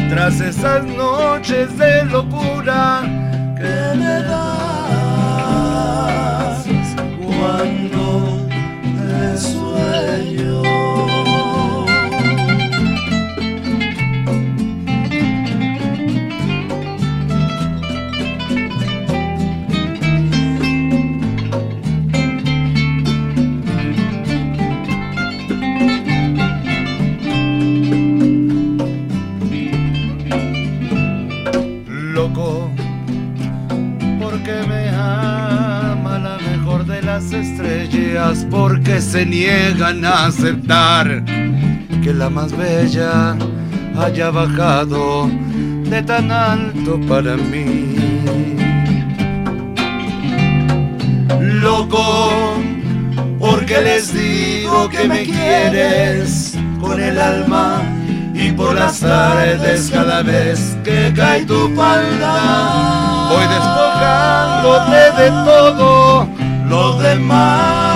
[0.09, 3.01] tras esas noches de locura
[38.49, 41.23] porque se niegan a aceptar
[42.03, 43.35] que la más bella
[43.97, 45.29] haya bajado
[45.89, 47.95] de tan alto para mí.
[51.39, 52.53] Loco
[53.39, 56.57] porque les digo que me quieres
[58.39, 63.27] y por las tardes cada vez que cae tu falda.
[63.29, 66.27] Voy despojándote de todo
[66.69, 67.86] lo demás,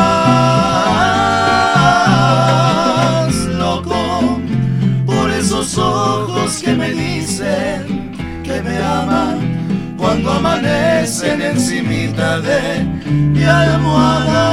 [9.97, 14.45] cuando amanecen encimita de mi almohada.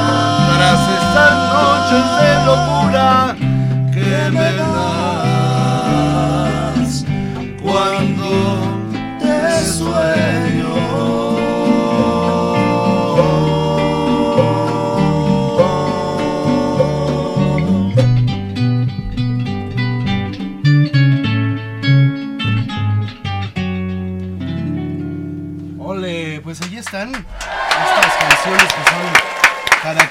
[0.55, 3.35] Tras estas noches de locura
[3.93, 4.78] que me das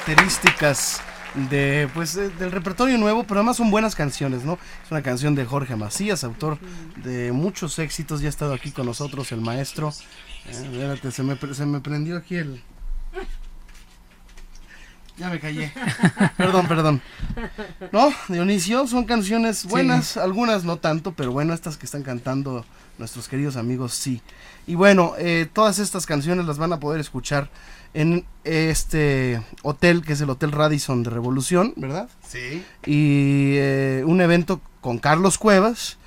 [0.08, 1.00] características
[1.50, 4.58] de pues de- del repertorio nuevo, pero además son buenas canciones, ¿no?
[4.84, 6.58] Es una canción de Jorge Macías, autor
[6.96, 9.92] de muchos éxitos, ya ha estado aquí con nosotros el maestro.
[10.46, 12.62] Eh, espérate, se me, se me prendió aquí el...
[15.18, 15.72] Ya me callé.
[16.36, 17.02] perdón, perdón.
[17.92, 22.64] No, Dionisio, son canciones buenas, algunas no tanto, pero bueno, estas que están cantando
[22.98, 24.22] nuestros queridos amigos sí.
[24.66, 27.50] Y bueno, eh, todas estas canciones las van a poder escuchar
[27.94, 32.08] en este hotel que es el Hotel Radisson de Revolución, ¿verdad?
[32.26, 32.64] Sí.
[32.86, 35.98] Y eh, un evento con Carlos Cuevas,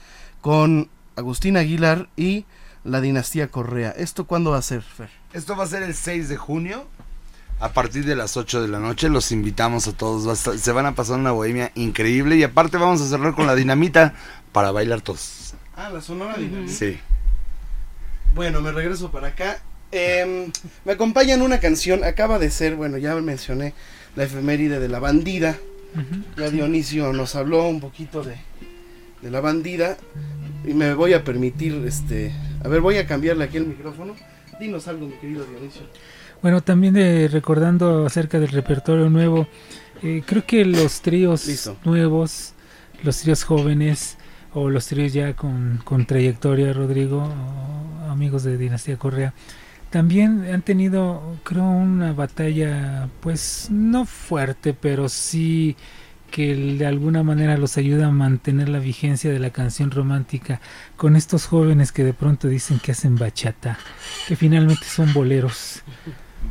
[0.42, 2.46] con Agustín Aguilar y
[2.84, 3.92] la dinastía Correa.
[3.92, 5.10] ¿Esto cuándo va a ser, Fer?
[5.34, 6.86] Esto va a ser el 6 de junio.
[7.60, 10.26] A partir de las 8 de la noche los invitamos a todos.
[10.26, 12.36] Va a estar- se van a pasar una bohemia increíble.
[12.38, 14.16] Y aparte vamos a cerrar con la dinamita
[14.52, 15.54] para bailar todos.
[15.76, 16.72] Ah, la Sonora Dinamita.
[16.74, 16.98] Sí.
[18.34, 19.62] Bueno, me regreso para acá.
[19.92, 20.52] Em,
[20.86, 23.74] me acompaña en una canción, acaba de ser, bueno, ya mencioné
[24.16, 25.58] la efeméride de la bandida.
[26.38, 28.36] Ya Dionisio nos habló un poquito de,
[29.22, 29.98] de la bandida.
[30.66, 32.32] Y me voy a permitir, este...
[32.64, 34.16] A ver, voy a cambiarle aquí el micrófono.
[34.60, 35.82] Dinos algo, mi querido Dionisio.
[36.42, 39.48] Bueno, también de, recordando acerca del repertorio nuevo,
[40.02, 41.78] eh, creo que los tríos Listo.
[41.84, 42.54] nuevos,
[43.04, 44.18] los tríos jóvenes
[44.54, 49.34] o los tríos ya con, con trayectoria, Rodrigo, o amigos de Dinastía Correa,
[49.92, 55.76] también han tenido, creo, una batalla, pues no fuerte, pero sí
[56.32, 60.62] que de alguna manera los ayuda a mantener la vigencia de la canción romántica
[60.96, 63.78] con estos jóvenes que de pronto dicen que hacen bachata,
[64.30, 65.84] que finalmente son boleros.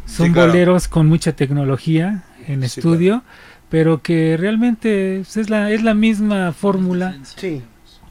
[0.06, 0.48] Son Sí, claro.
[0.52, 3.22] boleros con mucha tecnología en Sí, estudio,
[3.70, 7.62] pero que realmente pues, es la, es la misma fórmula Sí.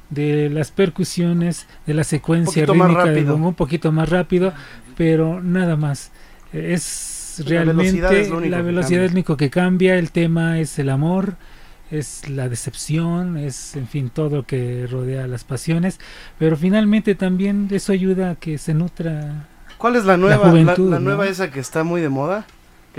[0.09, 4.53] de las percusiones, de la secuencia rítmica bongo, un poquito más rápido,
[4.99, 6.11] pero nada más.
[6.51, 10.59] Eh, Es La velocidad realmente es la velocidad es lo único que cambia, el tema
[10.59, 11.35] es el amor,
[11.89, 16.01] es la decepción, es en fin todo lo que rodea las pasiones,
[16.37, 20.91] pero finalmente también eso ayuda a que se nutra ¿Cuál es la nueva, la, juventud,
[20.91, 21.05] la ¿no?
[21.05, 22.45] nueva esa que está muy de moda?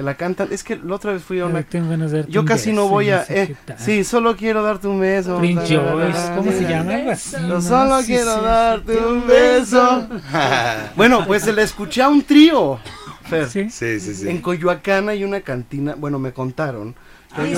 [0.01, 0.49] Que la cantan.
[0.51, 1.59] Es que la otra vez fui a una...
[1.59, 3.23] Ay, tengo ganas de darte Yo un casi no voy a...
[3.29, 5.37] eh, sí, solo quiero darte un beso.
[5.37, 6.71] Prince Joyce, ¿cómo se la.
[6.71, 7.61] llama?
[7.61, 8.99] Solo Sí, quiero sí, darte sí.
[9.07, 10.09] un beso.
[10.97, 12.79] bueno, pues se le escuché a un trío,
[13.29, 13.47] Fer.
[13.51, 13.69] Sí.
[13.69, 14.29] Sí, sí, sí.
[14.31, 16.95] En Coyoacán hay una cantina, bueno, me contaron.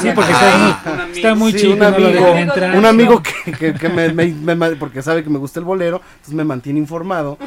[0.01, 2.77] Sí, porque está muy, está muy Sí, chico, un amigo, entrar.
[2.77, 6.35] un amigo que, que- que me, me- porque sabe que me gusta el bolero, entonces
[6.35, 7.39] me mantiene informado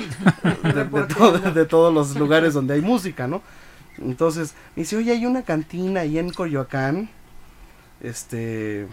[0.64, 3.41] de, de todo- de todos los lugares donde hay música, ¿no?
[3.98, 7.10] Entonces me dice, oye, hay una cantina ahí en Coyoacán,
[8.02, 8.88] este,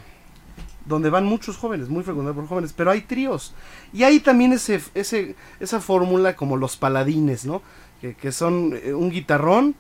[0.86, 3.54] donde van muchos jóvenes, muy frecuentados por jóvenes, pero hay tríos.
[3.92, 7.62] Y hay también ese, ese, esa fórmula como los paladines, ¿no?
[8.00, 9.74] Que, que son eh, un guitarrón,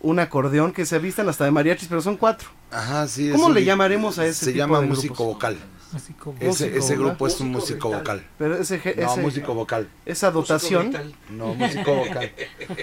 [0.00, 2.48] un acordeón, que se vistan hasta de mariachis, pero son cuatro.
[2.70, 3.30] Ajá, sí.
[3.32, 5.34] ¿Cómo le llamaremos a ese Se tipo llama de músico grupos?
[5.34, 5.56] vocal.
[5.88, 6.98] Ese, Músico ese vocal.
[6.98, 8.26] grupo es un músico vocal.
[8.36, 9.88] Pero ese, ge- No, ese- músico vocal.
[10.04, 10.92] esa dotación,
[11.30, 12.30] No, músico vocal.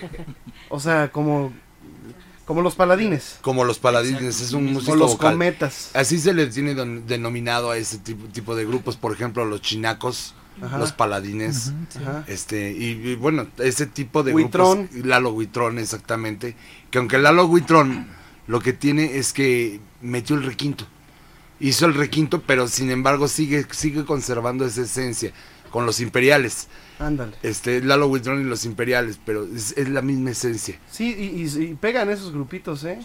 [0.69, 1.53] o sea, como,
[2.45, 5.33] como los paladines, Como los paladines, es un músico o los vocal.
[5.33, 5.89] cometas.
[5.93, 6.75] Así se le tiene
[7.07, 10.77] denominado a ese tipo, tipo de grupos, por ejemplo, los chinacos, Ajá.
[10.77, 12.23] los paladines, Ajá.
[12.27, 14.87] este, y, y bueno, ese tipo de Huitrón.
[14.91, 16.55] grupos, Lalo Huitrón, exactamente,
[16.91, 18.07] que aunque Lalo Huitrón
[18.47, 20.85] lo que tiene es que metió el requinto,
[21.59, 25.31] hizo el requinto, pero sin embargo sigue, sigue conservando esa esencia
[25.71, 26.67] con los imperiales,
[26.99, 27.33] Ándale.
[27.43, 30.79] este, Lalo Huitrón y los imperiales, pero es, es la misma esencia.
[30.89, 32.99] Sí, y, y- y pegan esos grupitos, ¿eh?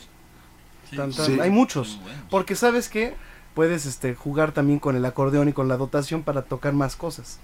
[0.97, 1.38] Tan, tan- Sí.
[1.41, 2.01] Hay muchos.
[2.30, 3.14] Porque sabes que
[3.55, 7.38] puedes este, jugar también con el acordeón y con la dotación para tocar más cosas.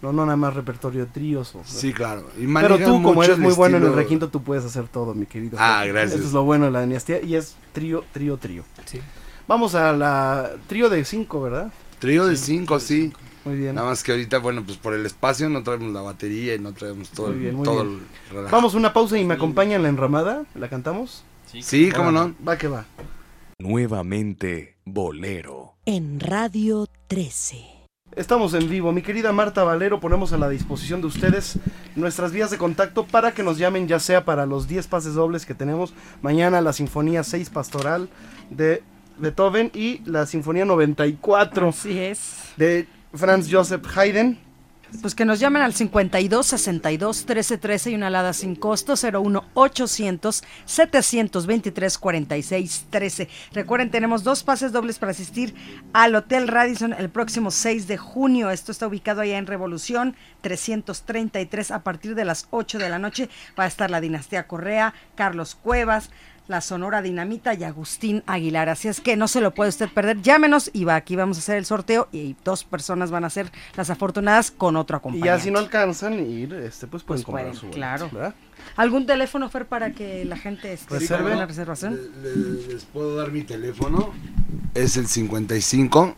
[0.00, 1.54] No, no nada más repertorio de tríos.
[1.56, 2.24] O, Sí, claro.
[2.38, 5.26] Y Pero tú, como eres muy bueno en el requinto, tú puedes hacer todo, mi
[5.26, 5.56] querido.
[5.60, 5.88] Ah, Jorge.
[5.92, 6.18] gracias.
[6.20, 7.20] Eso es lo bueno de la dinastía.
[7.20, 8.62] Y es trío, trío, trío.
[8.84, 9.00] Sí.
[9.48, 11.72] Vamos a la trío de cinco, ¿verdad?
[11.98, 13.12] Trío de cinco, sí.
[13.44, 13.74] Muy bien.
[13.74, 16.72] Nada más que ahorita, bueno, pues por el espacio no traemos la batería y no
[16.72, 18.00] traemos todo, Muy el- bien, muy todo bien.
[18.30, 18.56] el relajo.
[18.56, 20.44] Vamos a una pausa y me acompañan la enramada.
[20.54, 21.24] ¿La cantamos?
[21.60, 22.34] Sí, cómo no.
[22.46, 22.84] Va que va.
[23.58, 25.74] Nuevamente, Bolero.
[25.84, 27.64] En Radio 13.
[28.16, 28.92] Estamos en vivo.
[28.92, 31.58] Mi querida Marta Valero, ponemos a la disposición de ustedes
[31.96, 35.44] nuestras vías de contacto para que nos llamen, ya sea para los 10 pases dobles
[35.44, 38.08] que tenemos mañana, la Sinfonía 6 Pastoral
[38.50, 38.82] de
[39.18, 42.32] Beethoven y la Sinfonía 94 Así es.
[42.56, 44.48] de Franz Joseph Haydn.
[45.02, 49.44] Pues que nos llamen al 52 62 13 13 y una alada sin costo 01
[49.52, 53.28] 800 723 46 13.
[53.52, 55.54] Recuerden, tenemos dos pases dobles para asistir
[55.92, 58.50] al Hotel Radisson el próximo 6 de junio.
[58.50, 63.28] Esto está ubicado allá en Revolución 333 a partir de las 8 de la noche.
[63.58, 66.10] Va a estar la dinastía Correa, Carlos Cuevas,
[66.48, 68.68] la Sonora Dinamita y Agustín Aguilar.
[68.70, 70.20] Así es que no se lo puede usted perder.
[70.22, 73.52] Llámenos y va, aquí vamos a hacer el sorteo y dos personas van a ser
[73.76, 75.26] las afortunadas con otro Y acompañante.
[75.28, 78.10] ya si no alcanzan ir, este, pues pueden Pues comprar pueden, su boleto, claro.
[78.12, 78.34] ¿verdad?
[78.76, 81.32] ¿Algún teléfono, Fer, para que la gente este, Reserve.
[81.34, 81.96] una reservación?
[82.22, 84.12] Le- le- les puedo dar mi teléfono.
[84.74, 86.16] Es el 55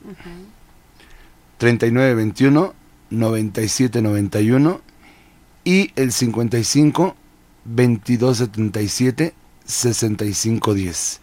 [1.59, 2.75] 3921
[3.11, 4.81] 9791
[5.65, 7.17] y el 55
[7.65, 9.35] 2277
[9.71, 11.21] 6510.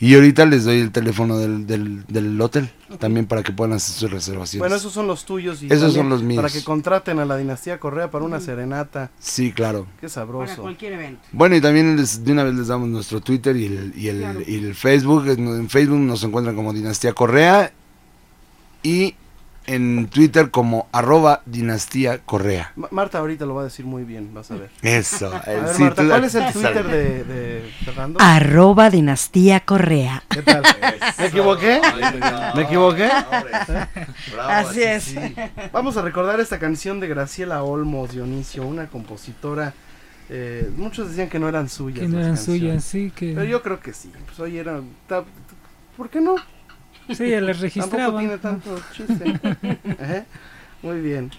[0.00, 2.68] Y ahorita les doy el teléfono del, del, del hotel
[2.98, 4.58] también para que puedan hacer sus reservaciones.
[4.60, 6.42] Bueno, esos son los tuyos y Esos son los míos.
[6.42, 9.10] Para que contraten a la dinastía Correa para una serenata.
[9.20, 9.86] Sí, claro.
[10.00, 10.62] Qué Para sabroso.
[10.62, 11.22] cualquier evento.
[11.32, 14.18] Bueno, y también les- de una vez les damos nuestro Twitter y el, y el,
[14.18, 14.40] Claro.
[14.46, 15.28] y el Facebook.
[15.28, 17.72] En Facebook nos encuentran como Dinastía Correa
[18.82, 19.14] y
[19.66, 22.72] en Twitter como arroba Dinastía Correa.
[22.76, 24.70] Ma- Marta ahorita lo va a decir muy bien, vas a ver.
[24.82, 25.32] Eso.
[25.34, 26.52] A ver, sí, Marta, tú- ¿cuál es el.
[26.52, 28.18] Twitter de, de Fernando?
[28.20, 30.22] Arroba Dinastía Correa.
[30.28, 30.62] ¿Qué tal?
[31.18, 31.80] ¿Me equivoqué?
[32.54, 33.08] ¿Me equivoqué?
[34.40, 35.14] Así es.
[35.72, 39.72] Vamos a recordar esta canción de Graciela Olmos Dionisio, una compositora.
[40.30, 42.00] eh, muchos decían que no eran suyas.
[42.00, 44.10] Que no las eran canciones, suyas, sí, que Pero yo creo que sí.
[44.26, 44.84] Pues hoy eran.
[45.06, 45.24] ta-
[45.96, 46.34] ¿Por qué no?
[47.12, 49.40] Sí, ella las Tampoco tiene tanto chiste.
[50.82, 51.30] Muy bien.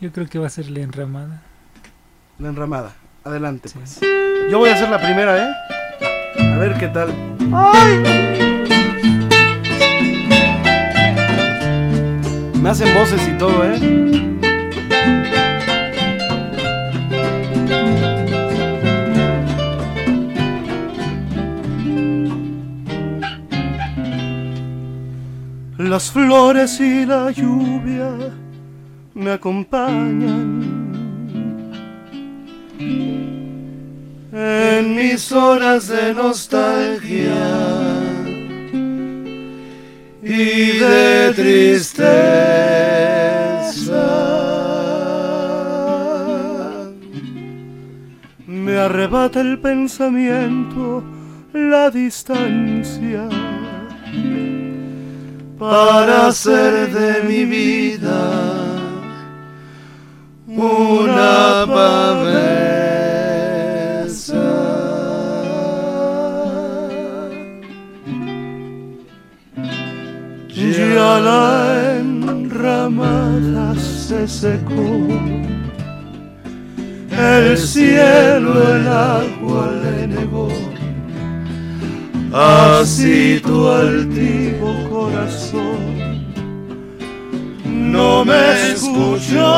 [0.00, 1.42] Yo creo que va a ser la enramada.
[2.38, 2.92] La enramada.
[3.24, 4.00] Adelante, pues.
[4.50, 5.54] Yo voy a hacer la primera, ¿eh?
[6.38, 7.12] A ver qué tal.
[12.60, 13.78] Me hacen voces y todo, ¿eh?
[25.94, 28.10] Las flores y la lluvia
[29.14, 30.90] me acompañan
[34.32, 37.32] en mis horas de nostalgia
[40.20, 42.10] y de tristeza.
[48.48, 51.04] Me arrebata el pensamiento,
[51.52, 53.28] la distancia,
[55.70, 58.20] para hacer de mi vida
[60.46, 62.44] una pavesa.
[70.54, 75.08] Ya la enramada se secó,
[77.10, 80.63] el cielo el agua le negó.
[82.36, 86.24] Así tu altivo corazón
[87.64, 89.54] no me escuchó.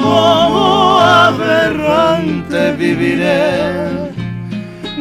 [0.00, 3.58] Como aberrante viviré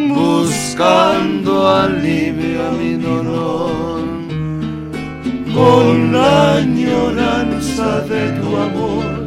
[0.10, 4.04] buscando alivio a mi dolor.
[5.56, 9.24] Con la añoranza de tu amor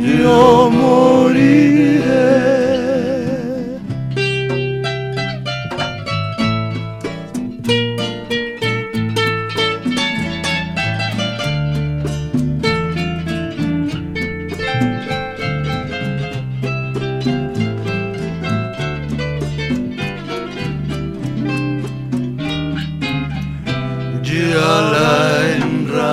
[0.00, 2.63] yo moriré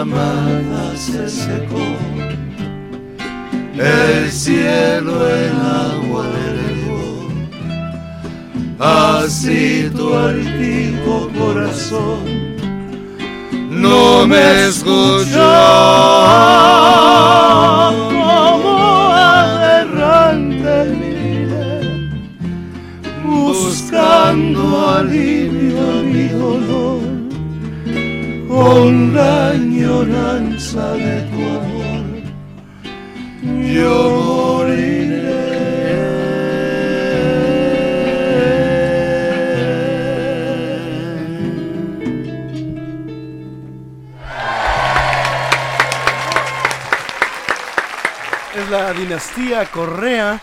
[0.01, 1.77] enramada se secó,
[3.77, 7.29] el cielo el agua le regó,
[8.79, 12.41] así tu altivo corazón
[13.69, 15.51] no me escuchó.
[17.91, 18.77] Como
[19.13, 22.09] aberrante viviré
[23.23, 25.40] buscando alivio
[28.62, 32.05] con la añoranza de tu amor,
[33.74, 33.95] yo
[34.28, 35.32] moriré.
[48.55, 50.39] Es la dinastía Correa.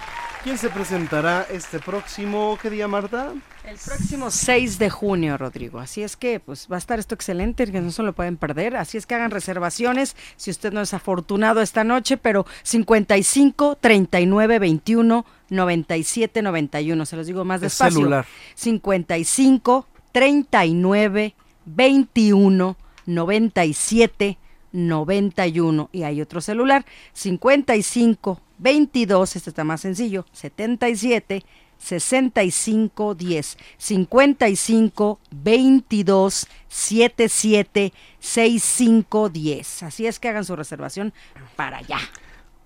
[0.48, 3.34] ¿Quién se presentará este próximo, qué día, Marta?
[3.64, 5.78] El próximo 6 de junio, Rodrigo.
[5.78, 8.74] Así es que pues va a estar esto excelente, que no se lo pueden perder.
[8.76, 14.58] Así es que hagan reservaciones si usted no es afortunado esta noche, pero 55 39
[14.58, 17.04] 21 97 91.
[17.04, 17.98] Se los digo más Es despacio.
[17.98, 18.24] celular.
[18.54, 21.34] 55 39
[21.66, 24.38] 21 97
[24.72, 31.44] 91 y hay otro celular 55 22 este está más sencillo 77
[31.78, 41.12] 65 10 55 22 77 65 10 así es que hagan su reservación
[41.56, 41.98] para allá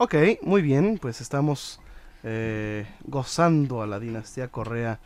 [0.04, 1.80] Ok, muy bien, pues estamos
[2.24, 4.98] eh, gozando a la dinastía Correa.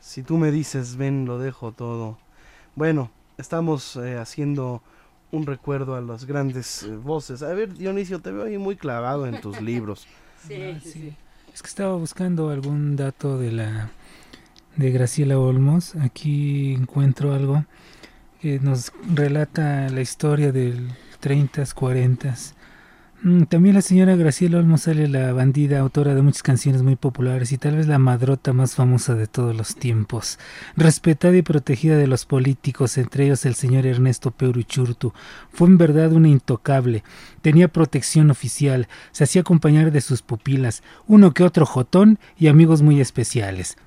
[0.00, 2.18] Si tú me dices, ven, lo dejo todo.
[2.74, 4.82] Bueno, estamos eh, haciendo
[5.30, 7.42] un recuerdo a las grandes eh, voces.
[7.42, 10.06] A ver, Dionisio, te veo ahí muy clavado en tus libros.
[10.50, 11.14] Ah, sí.
[11.52, 13.90] Es que estaba buscando algún dato de la
[14.76, 15.96] de Graciela Olmos.
[15.96, 17.64] Aquí encuentro algo
[18.40, 20.88] que nos relata la historia del
[21.20, 22.54] 30s, 40s.
[23.20, 27.50] Mm, También la señora Graciela Olmos sale la bandida, autora de muchas canciones muy populares
[27.50, 30.38] y tal vez la madrota más famosa de todos los tiempos.
[30.76, 35.12] Respetada y protegida de los políticos, entre ellos el señor Ernesto Peuruchurtu.
[35.52, 37.02] Fue en verdad una intocable.
[37.42, 42.82] Tenía protección oficial, se hacía acompañar de sus pupilas, uno que otro jotón y amigos
[42.82, 43.78] muy especiales.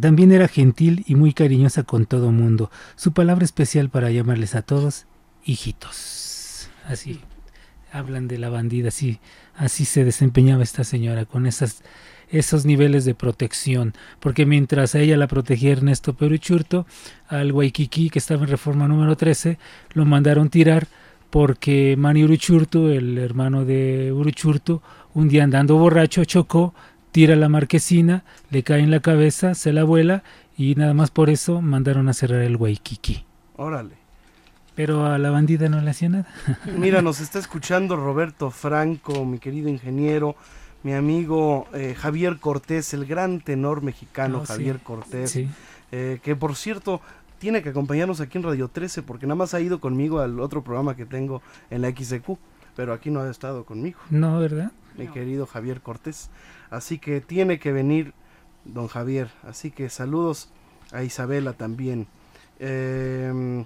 [0.00, 2.72] También era gentil y muy cariñosa con todo mundo.
[2.96, 5.06] Su palabra especial para llamarles a todos,
[5.44, 6.68] hijitos.
[6.88, 7.20] Así
[7.92, 9.20] hablan de la bandida, así,
[9.56, 11.82] así se desempeñaba esta señora, con esas,
[12.30, 16.86] esos niveles de protección, porque mientras a ella la protegía Ernesto Peruchurto,
[17.28, 19.58] al Waikiki, que estaba en reforma número 13,
[19.94, 20.86] lo mandaron tirar
[21.30, 24.80] porque Mani Uruchurtu, el hermano de Uruchurtu,
[25.14, 26.74] un día andando borracho chocó,
[27.12, 30.22] tira la marquesina, le cae en la cabeza, se la vuela
[30.56, 33.24] y nada más por eso mandaron a cerrar el Waikiki.
[33.56, 34.07] Órale.
[34.78, 36.26] Pero a la bandida no le hacía nada.
[36.78, 40.36] Mira, nos está escuchando Roberto Franco, mi querido ingeniero,
[40.84, 44.52] mi amigo eh, Javier Cortés, el gran tenor mexicano Oh, sí.
[44.52, 45.48] Javier Cortés, Sí.
[45.90, 47.00] eh, que por cierto
[47.40, 50.62] tiene que acompañarnos aquí en Radio 13 porque nada más ha ido conmigo al otro
[50.62, 52.38] programa que tengo en la XQ,
[52.76, 54.70] pero aquí no ha estado conmigo, No, ¿verdad?
[54.96, 56.30] mi querido Javier Cortés.
[56.70, 58.12] Así que tiene que venir
[58.64, 59.28] don Javier.
[59.42, 60.50] Así que saludos
[60.92, 62.06] a Isabela también.
[62.60, 63.64] Eh,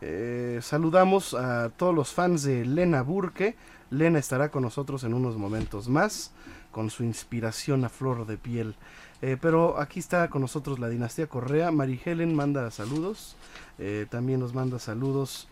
[0.00, 3.56] eh, saludamos a todos los fans de Lena Burke.
[3.90, 6.32] Lena estará con nosotros en unos momentos más
[6.72, 8.74] con su inspiración a flor de piel.
[9.22, 11.70] Eh, pero aquí está con nosotros la dinastía Correa.
[11.70, 13.36] Mari Helen manda saludos.
[13.78, 15.48] eh, también nos manda saludos.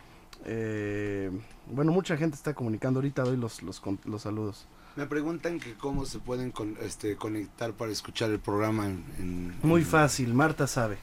[1.71, 2.99] bueno, mucha gente está comunicando.
[2.99, 3.81] Ahorita doy los, los,
[4.21, 4.67] saludos.
[4.97, 9.05] Me preguntan que cómo se pueden con- este, conectar para escuchar el programa en...
[9.19, 10.99] en- Muy en- fácil, Marta sabe.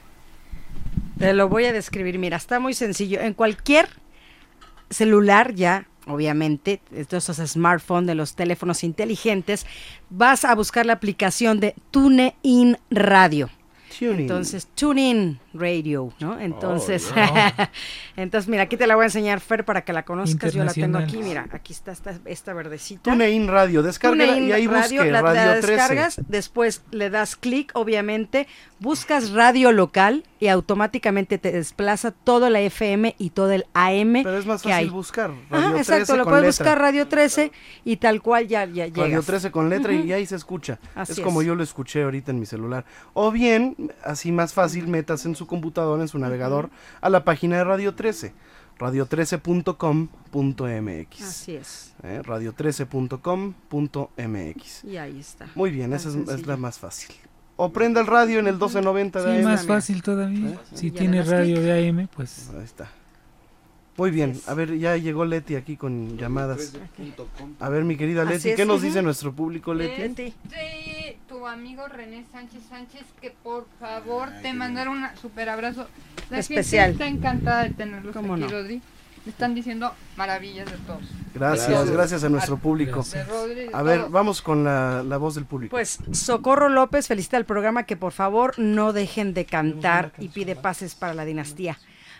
[1.19, 2.17] Te lo voy a describir.
[2.17, 3.19] Mira, está muy sencillo.
[3.19, 3.89] En cualquier
[4.89, 9.65] celular ya, obviamente, esos smartphones, de los teléfonos inteligentes,
[10.09, 13.49] vas a buscar la aplicación de TuneIn Radio.
[13.97, 14.21] Tuning.
[14.21, 16.39] Entonces, TuneIn Radio, ¿no?
[16.39, 17.63] Entonces, Oh,
[18.15, 20.53] entonces mira, aquí te la voy a enseñar, Fer, para que la conozcas.
[20.53, 23.01] Yo la tengo aquí, mira, aquí está esta, esta verdecita.
[23.11, 25.67] TuneIn Radio, descarga y ahí Radio, busque la, Radio la 13.
[25.71, 28.47] descargas, después le das clic, obviamente,
[28.79, 34.37] buscas radio local y automáticamente te desplaza todo la FM y todo el AM Pero
[34.37, 34.89] es más que fácil hay.
[34.89, 35.31] buscar.
[35.49, 36.65] Ajá, Radio exacto, 13 lo con puedes letra.
[36.65, 37.51] buscar Radio 13
[37.85, 39.25] y tal cual ya, ya Radio llegas.
[39.25, 40.03] 13 con letra Ujú.
[40.05, 40.79] y ahí se escucha.
[40.95, 41.47] Así es como es.
[41.47, 42.85] yo lo escuché ahorita en mi celular.
[43.13, 46.69] O bien, así más fácil, metas en su computadora, en su navegador,
[47.01, 48.33] a la página de Radio 13,
[48.79, 51.21] radio13.com.mx.
[51.21, 51.93] Así es.
[52.03, 52.21] ¿eh?
[52.23, 54.83] radio13.com.mx.
[54.85, 55.47] Y ahí está.
[55.55, 57.13] Muy bien, Tan esa es, es la más fácil.
[57.61, 59.43] O prenda el radio en el 1290 de Sí, AM.
[59.51, 60.51] más fácil todavía.
[60.51, 60.57] ¿Eh?
[60.73, 62.89] Si tiene radio de AM, pues Ahí está.
[63.97, 64.47] Muy bien, Así es.
[64.47, 66.73] a ver, ya llegó Leti aquí con llamadas.
[66.73, 67.55] Radio13.com.
[67.59, 70.01] A ver, mi querida Leti, ¿qué nos dice nuestro público, Leti?
[70.01, 70.33] Leti.
[70.49, 75.85] de tu amigo René Sánchez Sánchez que por favor te mandaron un super abrazo.
[76.29, 76.91] La Especial.
[76.91, 78.47] gente está encantada de tenerlos ¿Cómo aquí, no?
[78.47, 78.81] Rodri.
[79.25, 81.01] Me están diciendo maravillas de todos.
[81.33, 81.91] Gracias, Gracias.
[81.91, 83.03] gracias a nuestro público.
[83.73, 85.71] A ver, vamos con la, la voz del público.
[85.71, 90.55] Pues Socorro López felicita al programa que por favor no dejen de cantar y pide
[90.55, 91.77] pases para la dinastía.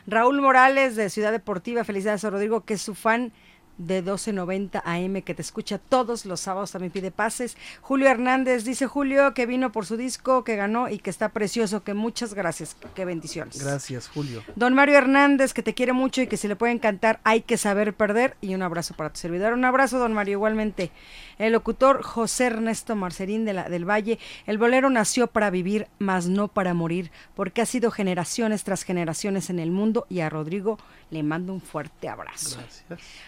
[0.07, 3.31] Raúl Morales de Ciudad Deportiva, felicidades a Rodrigo, que es su fan
[3.80, 7.57] de 1290 AM que te escucha todos los sábados, también pide pases.
[7.82, 11.84] Julio Hernández dice Julio que vino por su disco, que ganó y que está precioso,
[11.84, 13.63] que muchas gracias, que bendiciones.
[13.63, 14.43] Gracias, Julio.
[14.55, 17.57] Don Mario Hernández, que te quiere mucho y que si le pueden cantar hay que
[17.57, 18.36] saber perder.
[18.41, 19.53] Y un abrazo para tu servidor.
[19.53, 20.91] Un abrazo, don Mario, igualmente.
[21.38, 24.19] El locutor José Ernesto Marcerín de la, del Valle.
[24.45, 29.49] El bolero nació para vivir, mas no para morir, porque ha sido generaciones tras generaciones
[29.49, 30.05] en el mundo.
[30.09, 30.77] Y a Rodrigo
[31.11, 32.57] le mando un fuerte abrazo.
[32.59, 32.86] Gracias.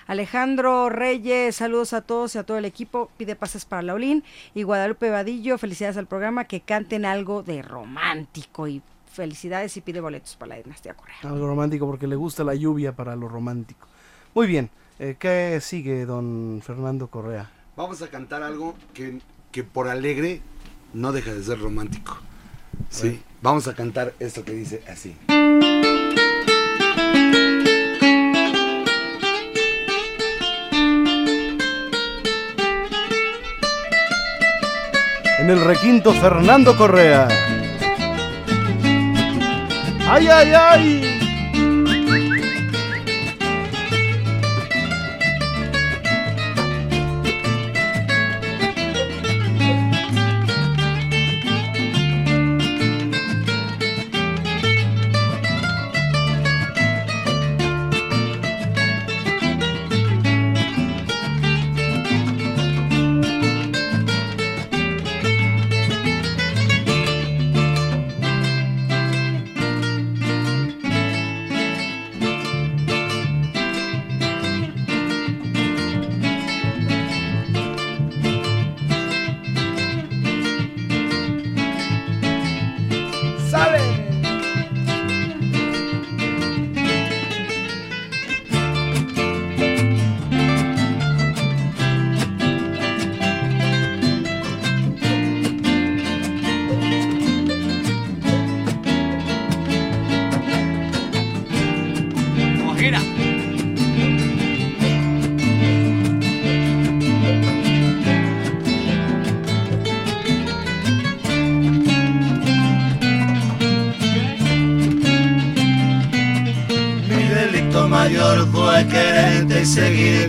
[0.08, 3.12] Alejandro Reyes, saludos a todos y a todo el equipo.
[3.18, 4.24] Pide pases para Laulín.
[4.56, 6.46] Y Guadalupe Vadillo, felicidades al programa.
[6.46, 8.82] Que canten algo de romántico y
[9.12, 11.18] felicidades y pide boletos para la dinastía Correa.
[11.24, 13.88] Algo romántico porque le gusta la lluvia para lo romántico.
[14.34, 14.70] Muy bien.
[15.00, 17.52] eh, ¿Qué sigue, don Fernando Correa?
[17.76, 19.20] Vamos a cantar algo que,
[19.52, 20.42] que por alegre
[20.94, 22.18] no deja de ser romántico.
[22.90, 25.16] Sí, vamos a cantar esto que dice así.
[35.42, 37.28] En el requinto Fernando Correa.
[40.08, 41.11] ¡Ay, ay, ay!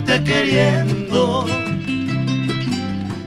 [0.05, 1.45] Seguirte queriendo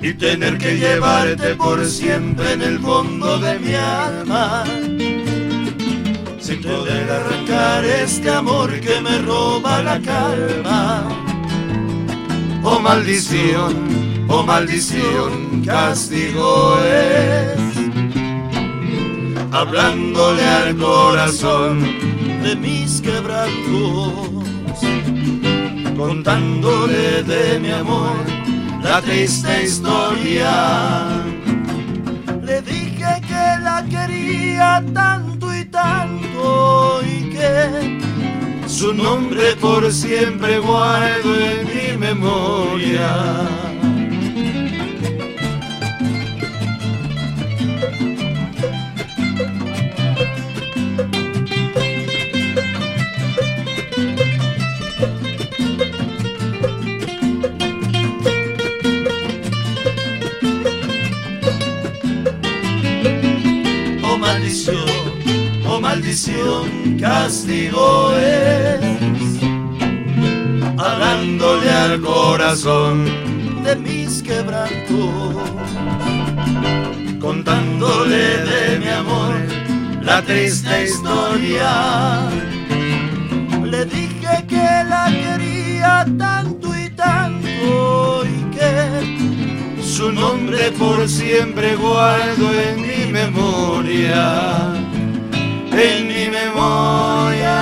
[0.02, 4.64] y tener que llevarte por siempre en el fondo de mi alma.
[6.38, 11.08] Sin poder arrancar este amor que me roba la calma.
[12.62, 17.56] Oh maldición, oh maldición, castigo es.
[19.52, 21.80] Hablándole al corazón
[22.42, 24.25] de mis quebrantos,
[26.06, 28.16] contándole de mi amor
[28.80, 30.54] la triste historia.
[32.42, 41.30] Le dije que la quería tanto y tanto y que su nombre por siempre guardo
[41.50, 43.10] en mi memoria.
[64.46, 64.78] Maldición,
[65.66, 68.80] oh maldición, castigo es
[70.78, 73.06] hablándole al corazón
[73.64, 75.34] de mis quebrantos,
[77.20, 79.34] contándole de mi amor
[80.00, 82.28] la triste historia.
[83.64, 88.24] Le dije que la quería tanto y tanto
[89.96, 94.74] su nombre por siempre guardo en mi memoria,
[95.72, 97.56] en mi memoria.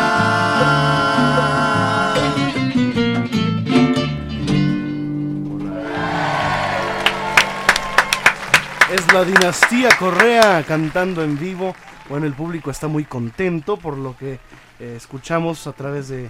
[8.92, 11.76] Es la dinastía Correa cantando en vivo.
[12.08, 14.40] Bueno, el público está muy contento por lo que
[14.80, 16.22] eh, escuchamos a través de,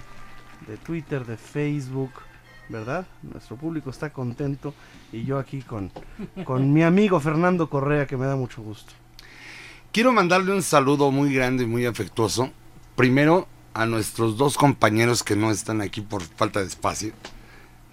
[0.67, 2.11] de Twitter, de Facebook,
[2.69, 3.05] ¿verdad?
[3.21, 4.73] Nuestro público está contento
[5.11, 5.91] y yo aquí con,
[6.43, 8.93] con mi amigo Fernando Correa que me da mucho gusto.
[9.91, 12.51] Quiero mandarle un saludo muy grande y muy afectuoso.
[12.95, 17.13] Primero a nuestros dos compañeros que no están aquí por falta de espacio.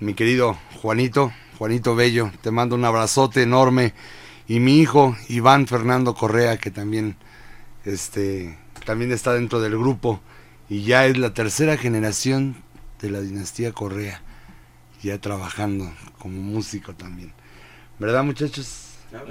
[0.01, 3.95] Mi querido Juanito, Juanito Bello, te mando un abrazote enorme.
[4.49, 7.17] Y mi hijo Iván Fernando Correa, que también,
[7.85, 10.21] este, también está dentro del grupo.
[10.69, 12.57] y ya es la tercera generación
[13.01, 14.23] de la dinastía Correa,
[15.03, 17.33] ya trabajando como músico también.
[17.99, 18.89] ¿Verdad muchachos?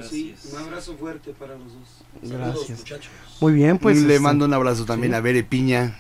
[0.07, 2.03] Sí, un abrazo fuerte para los dos.
[2.21, 2.39] Gracias.
[2.51, 3.11] Saludos, muchachos.
[3.39, 3.97] Muy bien, pues.
[4.03, 5.17] le este, mando un abrazo también sí.
[5.17, 5.95] a Bere Piña,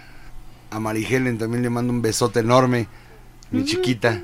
[0.69, 2.87] a Marigelen también le mando un besote enorme,
[3.49, 4.21] mi chiquita.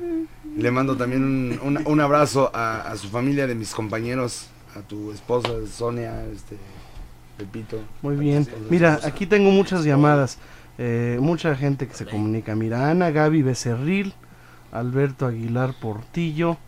[0.56, 4.46] Le mando también un, un- un abrazo a, a su familia de mis compañeros,
[4.76, 6.56] a tu esposa Sonia, este
[7.36, 7.80] Pepito.
[8.02, 8.46] Muy bien.
[8.70, 10.38] Mira, aquí tengo muchas llamadas.
[10.78, 12.54] eh, mucha gente que se comunica.
[12.54, 14.14] Mira, Ana Gaby Becerril,
[14.72, 16.58] Alberto Aguilar Portillo,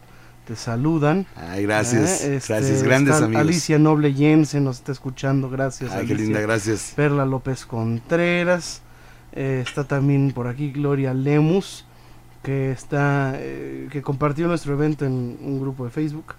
[0.46, 1.26] te saludan.
[1.36, 3.42] Ay, gracias, Eh, gracias, grandes amigos.
[3.42, 5.92] Alicia Noble Jensen nos está escuchando, gracias.
[5.92, 6.92] Ay, qué linda, gracias.
[6.96, 8.82] Perla López Contreras,
[9.32, 11.86] eh, está también por aquí Gloria Lemus,
[12.42, 16.34] que está, eh, que compartió nuestro evento en un grupo de Facebook.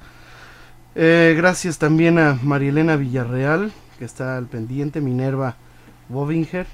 [0.96, 5.56] Eh, gracias también a Marielena Villarreal, que está al pendiente, Minerva
[6.10, 6.68] Bobinger,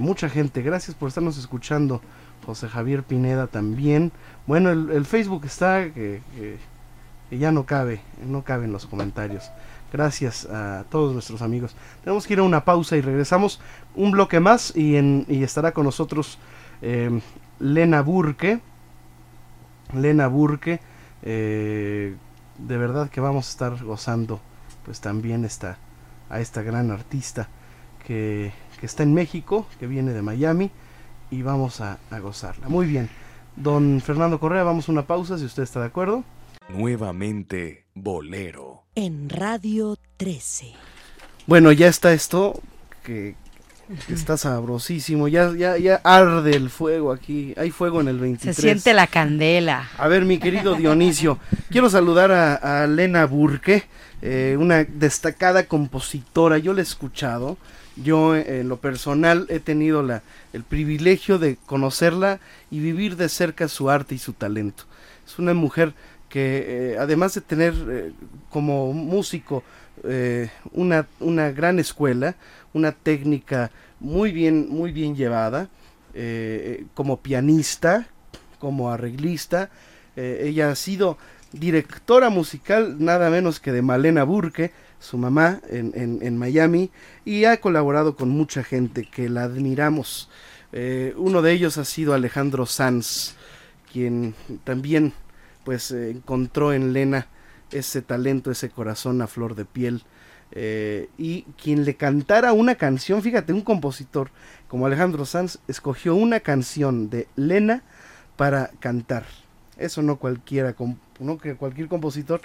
[0.00, 2.00] mucha gente, gracias por estarnos escuchando.
[2.44, 4.12] José Javier Pineda también.
[4.46, 6.20] Bueno, el, Facebook está que,
[7.30, 9.50] ya no cabe, no cabe en los comentarios.
[9.92, 11.74] Gracias a todos nuestros amigos.
[12.02, 13.60] Tenemos que ir a una pausa y regresamos
[13.94, 14.96] un bloque más y,
[15.42, 16.38] estará con nosotros
[16.80, 17.20] eh,
[17.58, 18.60] Lena Burke.
[19.94, 20.80] Lena Burke.
[21.22, 22.16] eh,
[22.58, 24.40] de verdad que vamos a estar gozando
[24.84, 25.78] pues también esta,
[26.28, 27.48] a esta gran artista
[28.06, 30.70] que está en México, que viene de Miami
[31.32, 32.68] y vamos a, a gozarla.
[32.68, 33.08] Muy bien.
[33.56, 36.24] Don Fernando Correa, vamos a una pausa si usted está de acuerdo.
[36.68, 38.84] Nuevamente, Bolero.
[38.94, 40.72] En Radio 13.
[41.46, 42.60] Bueno, ya está esto
[43.02, 43.34] que,
[44.06, 45.26] que está sabrosísimo.
[45.26, 47.54] Ya, ya, ya arde el fuego aquí.
[47.56, 48.54] Hay fuego en el 23.
[48.54, 49.90] Se siente la candela.
[49.98, 51.38] A ver, mi querido Dionisio,
[51.70, 53.84] quiero saludar a, a Lena Burke,
[54.20, 56.58] eh, una destacada compositora.
[56.58, 57.56] Yo la he escuchado.
[57.96, 60.22] Yo, en lo personal, he tenido la,
[60.52, 62.40] el privilegio de conocerla
[62.70, 64.84] y vivir de cerca su arte y su talento.
[65.26, 65.92] Es una mujer
[66.32, 68.12] que, eh, además de tener eh,
[68.48, 69.62] como músico
[70.04, 72.36] eh, una, una gran escuela,
[72.72, 73.70] una técnica
[74.00, 75.68] muy bien, muy bien llevada,
[76.92, 78.06] como pianista,
[78.58, 79.70] como arreglista.
[80.14, 81.16] ella ha sido
[81.52, 84.72] directora musical nada menos que de Malena Burke,
[85.02, 86.90] su mamá en, en- en Miami,
[87.24, 90.30] y ha colaborado con mucha gente que la admiramos.
[90.72, 93.34] Eh, uno de ellos ha sido Alejandro Sanz,
[93.92, 94.34] quien
[94.64, 95.12] también
[95.64, 97.26] pues eh, encontró en Lena
[97.70, 100.02] ese talento, ese corazón a flor de piel.
[100.54, 104.30] eh, y quien le cantara una canción, fíjate, un compositor
[104.68, 107.82] como Alejandro Sanz escogió una canción de Lena
[108.36, 109.24] para cantar.
[109.78, 110.74] Eso no cualquiera,
[111.20, 112.40] no que cualquier compositor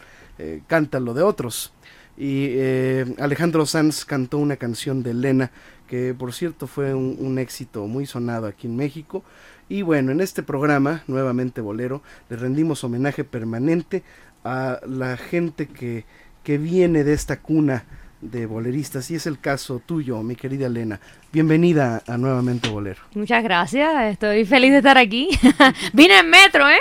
[0.68, 1.74] canta lo de otros.
[2.18, 5.52] Y eh, Alejandro Sanz cantó una canción de Lena,
[5.88, 9.24] que por cierto fue un, un éxito muy sonado aquí en México.
[9.70, 14.04] Y bueno, en este programa, nuevamente Bolero, le rendimos homenaje permanente
[14.44, 16.06] a la gente que,
[16.44, 17.86] que viene de esta cuna
[18.22, 19.12] de boleristas.
[19.12, 21.00] Y es el caso tuyo, mi querida Elena.
[21.32, 23.02] Bienvenida a Nuevamente Bolero.
[23.14, 25.30] Muchas gracias, estoy feliz de estar aquí.
[25.94, 26.80] Vine en metro, ¿eh?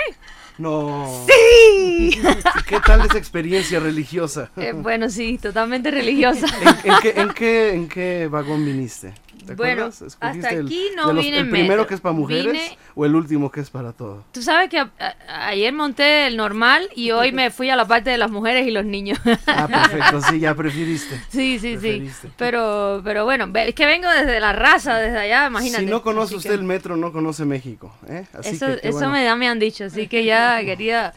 [0.57, 1.25] No.
[1.27, 2.09] ¡Sí!
[2.19, 4.49] ¿Y ¿Qué tal esa experiencia religiosa?
[4.57, 6.47] Eh, bueno, sí, totalmente religiosa.
[6.83, 9.13] ¿En, en qué, en, qué, en qué vagón viniste?
[9.47, 10.01] ¿Te Bueno, acuerdas?
[10.01, 11.87] hasta ¿Escogiste el- aquí no los- vine ¿El primero metro.
[11.87, 14.23] que es para mujeres Vine- o el último que es para todo?
[14.31, 17.87] Tú sabes que a- a- ayer monté el normal y hoy me fui a la
[17.87, 19.17] parte de las mujeres y los niños.
[19.47, 21.19] Ah, perfecto, sí, ya prefiriste.
[21.29, 22.03] Sí, sí, sí.
[22.37, 25.83] Pero, pero bueno, es que vengo desde la raza, desde allá, imagínate.
[25.83, 27.93] Si no conoce usted que el metro, no conoce México.
[28.07, 28.25] ¿eh?
[28.33, 29.11] Así eso que, eso bueno.
[29.13, 31.13] me, ya me han dicho, así que ya quería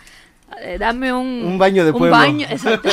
[0.60, 1.26] eh, darme un...
[1.44, 2.16] Un baño de pueblo.
[2.16, 2.88] Un baño, exacto.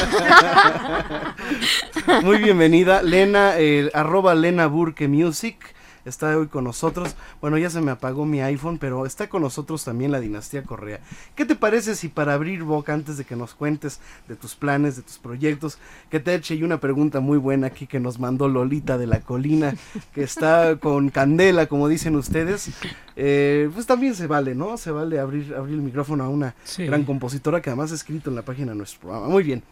[2.24, 5.77] Muy bienvenida, Lena, eh, arroba Lena Burke Music.
[6.08, 7.16] Está hoy con nosotros.
[7.42, 11.00] Bueno, ya se me apagó mi iPhone, pero está con nosotros también la dinastía Correa.
[11.36, 14.96] ¿Qué te parece si para abrir boca, antes de que nos cuentes de tus planes,
[14.96, 15.78] de tus proyectos,
[16.10, 19.20] que te eche yo una pregunta muy buena aquí que nos mandó Lolita de la
[19.22, 19.76] Colina,
[20.14, 22.70] que está con candela, como dicen ustedes?
[23.16, 24.78] Eh, pues también se vale, ¿no?
[24.78, 26.86] Se vale abrir, abrir el micrófono a una Sí.
[26.86, 29.28] gran compositora que además ha escrito en la página de nuestro programa.
[29.28, 29.64] Muy bien.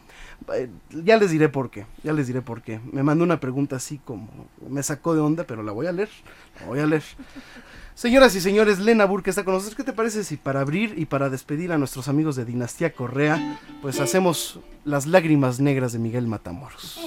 [0.54, 0.70] Eh,
[1.04, 2.80] Ya les diré por qué, ya les diré por qué.
[2.92, 4.30] Me mandó una pregunta así como,
[4.70, 6.10] me sacó de onda, pero la voy a leer,
[6.68, 7.04] voy a leer.
[7.96, 9.76] Señoras y señores, Lena Burke está con nosotros.
[9.76, 13.60] ¿Qué te parece si para abrir y para despedir a nuestros amigos de Dinastía Correa,
[13.82, 17.00] pues hacemos las lágrimas negras de Miguel Matamoros?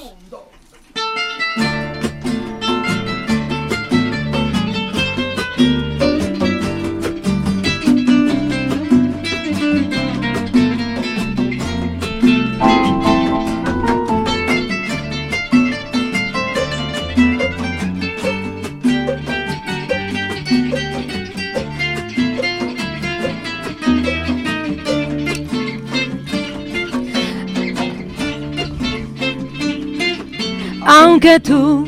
[30.89, 31.87] Aunque tú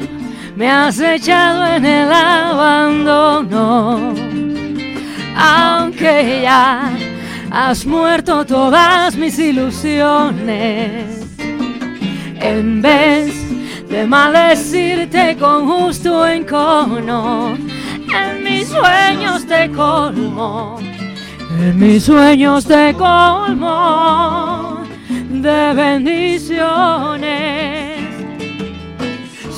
[0.57, 4.13] me has echado en el abandono,
[5.35, 6.93] aunque ya
[7.51, 11.25] has muerto todas mis ilusiones,
[12.41, 13.33] en vez
[13.89, 20.79] de maldecirte con justo encono, en mis sueños te colmo,
[21.59, 27.80] en mis sueños te colmo de bendiciones.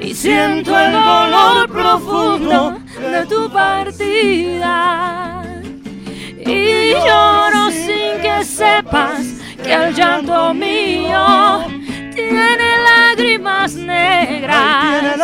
[0.00, 5.42] Y siento el dolor profundo de tu partida.
[6.38, 9.26] Y lloro sin que sepas
[9.62, 11.66] que el llanto mío
[12.14, 15.18] tiene lágrimas negras.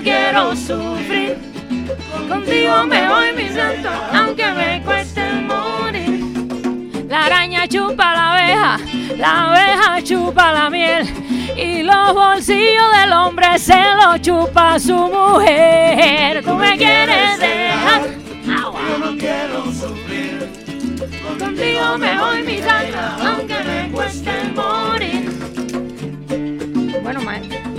[0.00, 1.36] No quiero sufrir.
[2.28, 7.06] Contigo me voy mi santo, aunque me cueste morir.
[7.08, 8.78] La araña chupa la abeja,
[9.18, 11.06] la abeja chupa la miel.
[11.56, 16.42] Y los bolsillos del hombre se los chupa su mujer.
[16.44, 18.02] Tú me quieres dejar,
[18.58, 18.80] agua.
[18.88, 20.48] Yo no quiero sufrir.
[21.38, 25.30] Contigo me voy mi santo, aunque me cueste morir.
[27.02, 27.69] Bueno, maestro.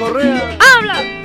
[0.00, 0.56] Correa.
[0.58, 1.19] ¡Habla!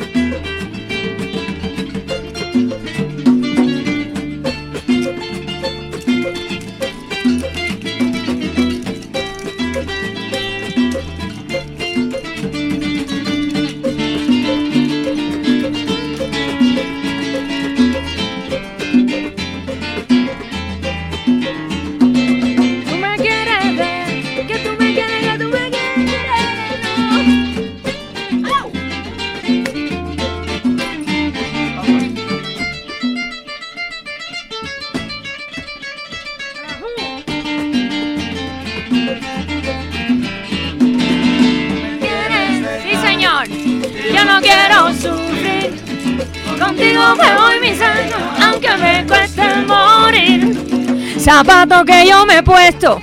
[52.24, 53.02] Me he puesto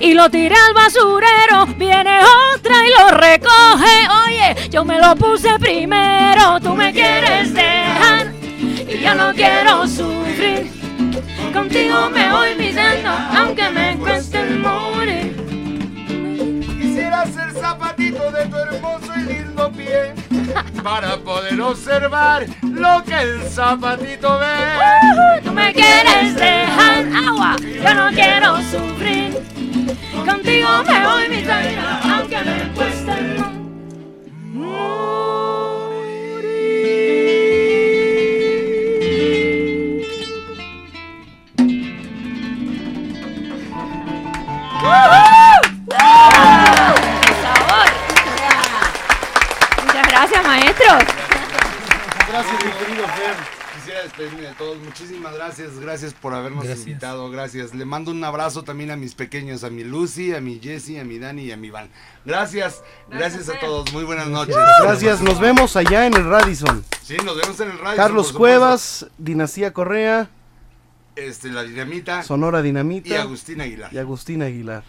[0.00, 1.66] y lo tiré al basurero.
[1.76, 2.18] Viene
[2.54, 4.08] otra y lo recoge.
[4.26, 6.58] Oye, yo me lo puse primero.
[6.60, 8.32] Tú me quieres dejar
[8.88, 10.72] y yo no quiero sufrir.
[11.52, 15.36] Contigo me voy santo, aunque me cueste morir.
[16.80, 20.25] Quisiera ser zapatito de tu hermoso y lindo pie
[20.86, 25.40] para poder observar lo que el zapatito ve.
[25.42, 29.36] Tú me quieres dejar agua, yo no quiero sufrir.
[30.24, 33.36] Contigo me voy mi santo, aunque me cueste
[44.86, 45.25] sabor!
[50.78, 52.28] Gracias, maestros.
[52.28, 53.36] Gracias, mi querido Fer.
[53.76, 54.78] quisiera despedirme de todos.
[54.78, 56.86] Muchísimas gracias, gracias por habernos Gracias.
[56.86, 57.74] invitado, gracias.
[57.74, 61.04] Le mando un abrazo también a mis pequeños, a mi Lucy, a mi Jessie, a
[61.04, 61.88] mi Dani y a mi Van.
[62.24, 63.92] Gracias, gracias a todos.
[63.92, 64.56] Muy buenas noches.
[64.82, 66.84] Gracias, nos vemos allá en el Radisson.
[67.02, 67.96] Sí, nos vemos en el radio.
[67.96, 70.28] Carlos Cuevas, Dinastía Correa,
[71.14, 73.92] Este, la dinamita Sonora Dinamita y Agustín Aguilar.
[73.92, 74.82] y Agustín Aguilar.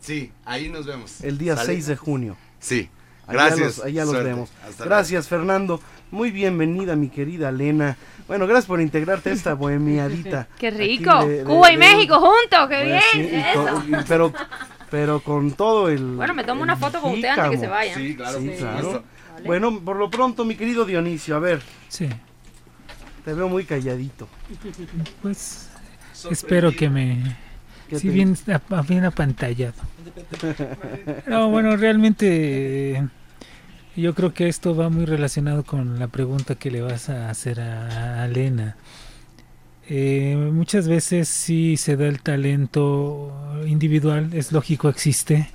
[0.00, 1.22] Sí, ahí nos vemos.
[1.22, 1.66] El día ¿Sale?
[1.74, 2.36] 6 de junio.
[2.58, 2.90] Sí,
[3.26, 3.76] Allá gracias.
[3.78, 4.50] los- allá los vemos.
[4.68, 5.80] Hasta Gracias, Fernando.
[6.10, 7.96] Muy bienvenida, mi querida Elena.
[8.28, 10.48] Bueno, gracias por integrarte a esta bohemiadita.
[10.58, 11.24] Qué rico.
[11.26, 13.34] de- de- Cuba y de- México juntos, qué sí, bien.
[13.40, 13.64] eso.
[13.64, 14.32] con- pero,
[14.90, 16.16] pero con todo el.
[16.16, 17.98] Bueno, me tomo una foto con usted antes que se vayan.
[17.98, 19.04] Sí, claro, Sí, por claro.
[19.44, 22.08] Bueno, por lo pronto, mi querido Dionisio, a ver, Sí,
[23.24, 24.28] te veo muy calladito.
[25.22, 25.68] pues
[26.30, 27.36] espero que me...
[27.88, 28.36] ¿Qué Sí, bien,
[28.88, 29.74] bien apantallado.
[31.26, 33.08] No, bueno, realmente eh,
[33.96, 37.60] yo creo que esto va muy relacionado con la pregunta que le vas a hacer
[37.60, 38.76] a, a Elena.
[39.88, 43.32] Eh, muchas veces sí se da el talento
[43.66, 45.48] individual, es lógico, existe.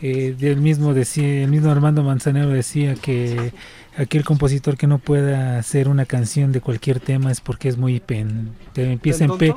[0.00, 3.52] Eh, del mismo decía, el mismo Armando Manzanero decía que
[3.96, 7.98] aquel compositor que no pueda hacer una canción de cualquier tema es porque es muy
[7.98, 9.54] pen, te empieza en P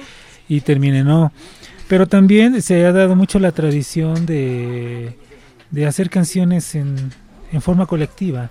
[0.50, 1.32] y termina en O.
[1.92, 5.18] Pero también se ha dado mucho la tradición de,
[5.72, 6.96] de hacer canciones en,
[7.52, 8.50] en forma colectiva.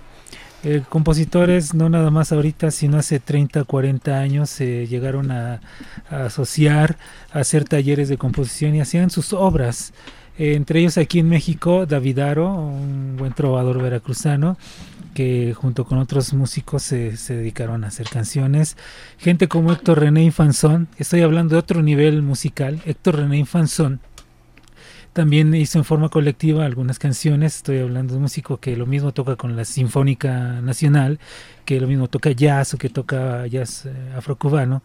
[0.63, 5.59] Eh, compositores, no nada más ahorita, sino hace 30, 40 años, se llegaron a,
[6.11, 6.99] asociar,
[7.33, 9.91] a hacer talleres de composición y hacían sus obras.
[10.37, 14.55] Eh, entre ellos aquí en México, David Aro, un buen trovador veracruzano,
[15.13, 18.77] que junto con otros músicos se, dedicaron a hacer canciones.
[19.17, 23.99] Gente como Héctor René Infanzón, estoy hablando de otro nivel musical, Héctor René Infanzón,
[25.13, 29.13] también hizo en forma colectiva algunas canciones, estoy hablando de un músico que lo mismo
[29.13, 31.19] toca con la Sinfónica Nacional,
[31.65, 34.81] que lo mismo toca jazz o que toca jazz eh, afrocubano.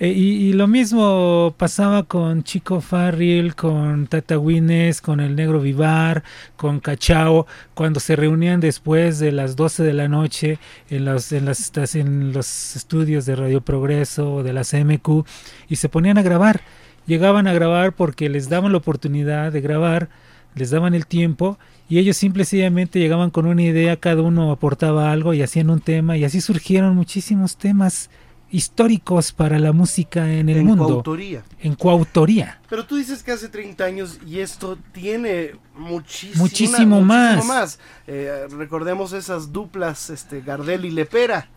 [0.00, 5.60] Eh, y, y lo mismo pasaba con Chico Farril, con Tata Wines, con el Negro
[5.60, 6.24] Vivar,
[6.56, 10.58] con Cachao, cuando se reunían después de las 12 de la noche
[10.90, 15.24] en los, en las, en los estudios de Radio Progreso, de la CMQ,
[15.68, 16.62] y se ponían a grabar.
[17.06, 20.08] Llegaban a grabar porque les daban la oportunidad de grabar,
[20.54, 24.50] les daban el tiempo, y ellos simple y sencillamente llegaban con una idea, cada uno
[24.50, 28.10] aportaba algo y hacían un tema, y así surgieron muchísimos temas
[28.50, 30.86] históricos para la música en el en mundo.
[30.86, 31.42] coautoría.
[31.60, 32.60] En coautoría.
[32.70, 37.80] Pero tú dices que hace 30 años y esto tiene muchísimo, Muchísimo más.
[38.06, 41.48] Eh, recordemos esas duplas, este Gardel y Lepera,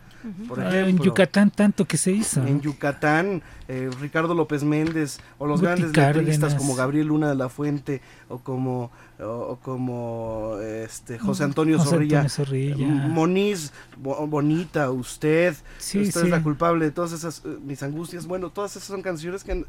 [0.48, 0.88] por Ah, ejemplo.
[0.88, 2.44] en Yucatán tanto que se hizo.
[2.44, 7.34] En Yucatán, eh, Ricardo López Méndez, o los Guti grandes letristas como Gabriel Luna de
[7.36, 8.90] la Fuente, o como,
[9.20, 12.86] o, o como este José Antonio José Zorrilla, Antonio Zorrilla.
[12.86, 16.26] eh, Moniz, Bo- Bonita, Usted, Sí, Usted sí.
[16.26, 19.52] es la culpable de todas esas, eh, mis angustias, bueno, todas esas son canciones que
[19.52, 19.66] han-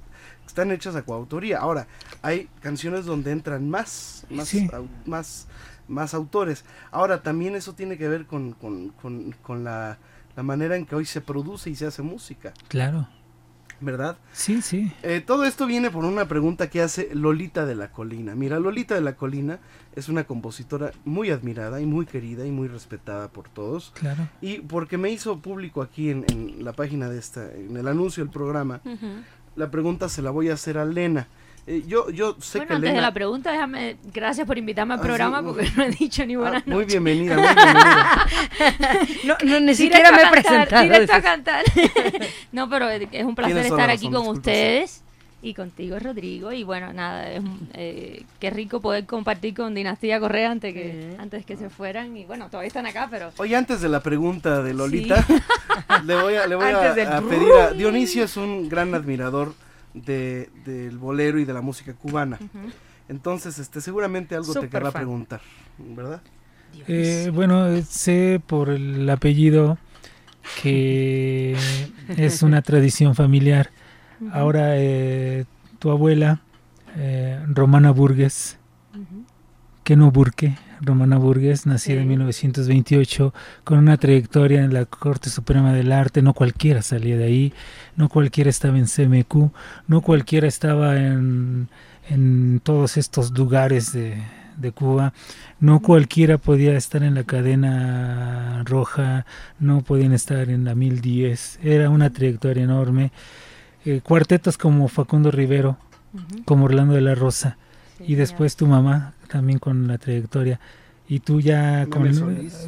[0.47, 1.59] están hechas a coautoría.
[1.59, 1.87] Ahora,
[2.21, 4.67] hay canciones donde entran más, más, Sí.
[4.71, 5.47] au- más,
[5.87, 6.63] más autores.
[6.91, 9.97] Ahora, también eso tiene que ver con, con, con, con la,
[10.39, 13.09] la manera en que hoy se produce y se hace música, Claro.
[13.81, 14.17] ¿verdad?
[14.31, 14.89] Sí, sí.
[15.03, 18.35] Eh, todo esto viene por una pregunta que hace Lolita de la Colina.
[18.35, 19.59] Mira, Lolita de la Colina
[19.97, 23.91] es una compositora muy admirada y muy querida y muy respetada por todos.
[23.99, 24.29] Claro.
[24.39, 28.23] Y porque me hizo público aquí en, en la página de esta, en el anuncio
[28.23, 28.79] del programa,
[29.57, 31.27] la pregunta se la voy a hacer a Lena.
[31.71, 35.01] Eh, yo, yo sé Bueno, que antes de la pregunta, déjame, gracias por invitarme al
[35.01, 38.27] Ah, programa sí, porque no he dicho ni buenas Ah, muy bienvenida, muy bienvenida.
[39.23, 40.81] No, no, ni siquiera me he presentado.
[40.81, 41.63] Directo a cantar.
[42.51, 45.03] no, pero es un placer estar aquí con disculpa, ustedes
[45.43, 46.51] y contigo, Rodrigo.
[46.51, 47.43] Y bueno, nada, es,
[47.73, 52.17] eh, qué rico poder compartir con Dinastía Correa antes que, antes que se fueran.
[52.17, 55.23] Y bueno, todavía están acá, pero Oye, antes de la pregunta de Lolita,
[56.03, 57.71] le voy a, le voy a, a pedir a...
[57.73, 59.53] Dionisio es un gran admirador
[60.05, 62.39] de, del bolero y de la música cubana.
[63.07, 65.01] Entonces, este, seguramente algo te querrá fan.
[65.01, 65.41] preguntar,
[65.77, 66.21] ¿verdad?
[66.87, 69.77] Eh, bueno, eh, sé por el apellido
[70.61, 71.55] que
[72.09, 73.71] es una tradición familiar.
[74.31, 75.45] Ahora, eh,
[75.79, 76.41] tu abuela,
[76.97, 78.57] eh, Romana Burgues,
[79.83, 85.73] que no Burke, Romana Burgues, nacida en 1928, con una trayectoria en la Corte Suprema
[85.73, 87.53] del Arte, no cualquiera salía de ahí,
[87.95, 89.51] no cualquiera estaba en CMQ,
[89.87, 91.67] no cualquiera estaba en,
[92.09, 94.23] en todos estos lugares de,
[94.57, 95.13] de Cuba,
[95.59, 99.25] no cualquiera podía estar en la cadena roja,
[99.59, 103.11] no podían estar en la 1010, era una trayectoria enorme.
[103.85, 105.77] Eh, cuartetos como Facundo Rivero,
[106.45, 107.57] como Orlando de la Rosa,
[107.99, 110.59] y después tu mamá también con la trayectoria,
[111.07, 112.11] y tú ya con...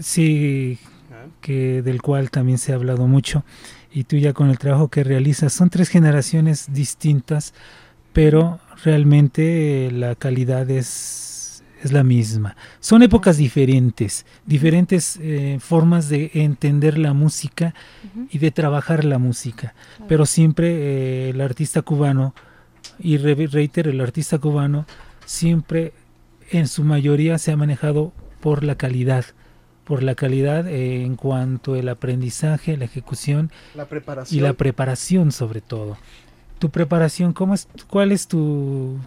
[0.02, 0.80] Sí,
[1.14, 1.28] Ah.
[1.42, 3.44] que del cual también se ha hablado mucho
[3.94, 5.52] y tú ya con el trabajo que realizas.
[5.52, 7.54] Son tres generaciones distintas,
[8.14, 12.56] pero realmente eh, la calidad es, es la misma.
[12.80, 17.76] Son épocas diferentes, diferentes eh, formas de entender la música
[18.32, 19.76] y de trabajar la música,
[20.08, 22.34] pero siempre eh, el artista cubano,
[23.00, 24.86] y re- reitero, el artista cubano
[25.26, 25.92] siempre
[26.52, 29.26] en su mayoría se ha manejado por la calidad,
[29.84, 34.38] por la calidad eh, en cuanto al aprendizaje, la ejecución La preparación.
[34.40, 35.98] y la preparación sobre todo.
[36.60, 38.98] Tu preparación, ¿cómo es, ¿cuál es tu,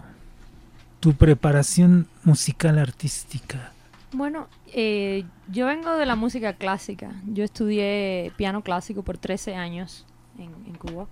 [0.99, 3.71] tu preparación musical artística?
[4.11, 7.11] Bueno, eh, yo vengo de la música clásica.
[7.25, 10.05] Yo estudié piano clásico por 13 años
[10.37, 11.07] en, en Cuba.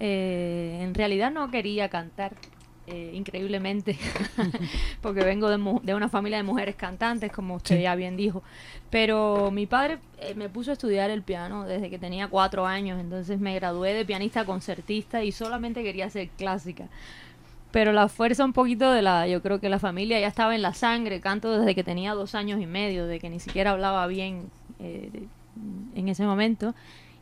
[0.00, 2.32] Eh, en realidad no quería cantar,
[2.86, 3.96] eh, increíblemente,
[5.00, 7.82] porque vengo de, mu- de una familia de mujeres cantantes, como usted Sí.
[7.82, 8.42] ya bien dijo.
[8.90, 13.00] Pero mi padre eh, me puso a estudiar el piano desde que tenía cuatro años,
[13.00, 16.86] entonces me gradué de pianista concertista y solamente quería hacer clásica.
[17.70, 20.60] Pero la fuerza un poquito de la, yo creo que la familia ya estaba en
[20.60, 24.06] la sangre, canto desde que tenía dos años y medio, de que ni siquiera hablaba
[24.08, 25.08] bien eh,
[25.94, 26.74] en ese momento.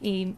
[0.02, 0.34] Y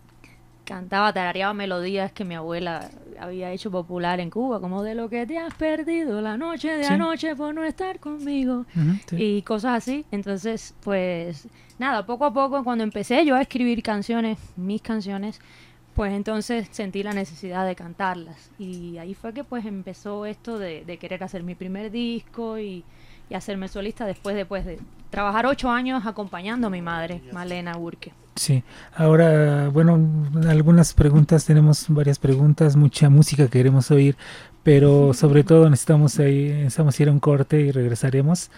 [0.74, 5.26] cantaba, tarareaba melodías que mi abuela había hecho popular en Cuba, como de lo que
[5.26, 6.92] te has perdido la noche de Sí.
[6.92, 8.64] anoche por no estar conmigo
[9.06, 9.16] sí.
[9.16, 10.04] y cosas así.
[10.10, 11.46] Entonces, pues
[11.78, 15.40] nada, poco a poco cuando empecé yo a escribir canciones, mis canciones,
[15.94, 18.50] pues entonces sentí la necesidad de cantarlas.
[18.58, 22.82] Y ahí fue que pues empezó esto de, de querer hacer mi primer disco y,
[23.28, 24.78] y hacerme solista después de, pues, de
[25.10, 28.12] trabajar ocho años acompañando a mi madre, Malena Burke.
[28.35, 28.62] Sí,
[28.95, 30.01] ahora, bueno,
[30.49, 34.16] algunas preguntas, tenemos varias preguntas, mucha música que queremos oír,
[34.62, 38.51] pero sobre todo necesitamos ahí, necesitamos ir a un corte y regresaremos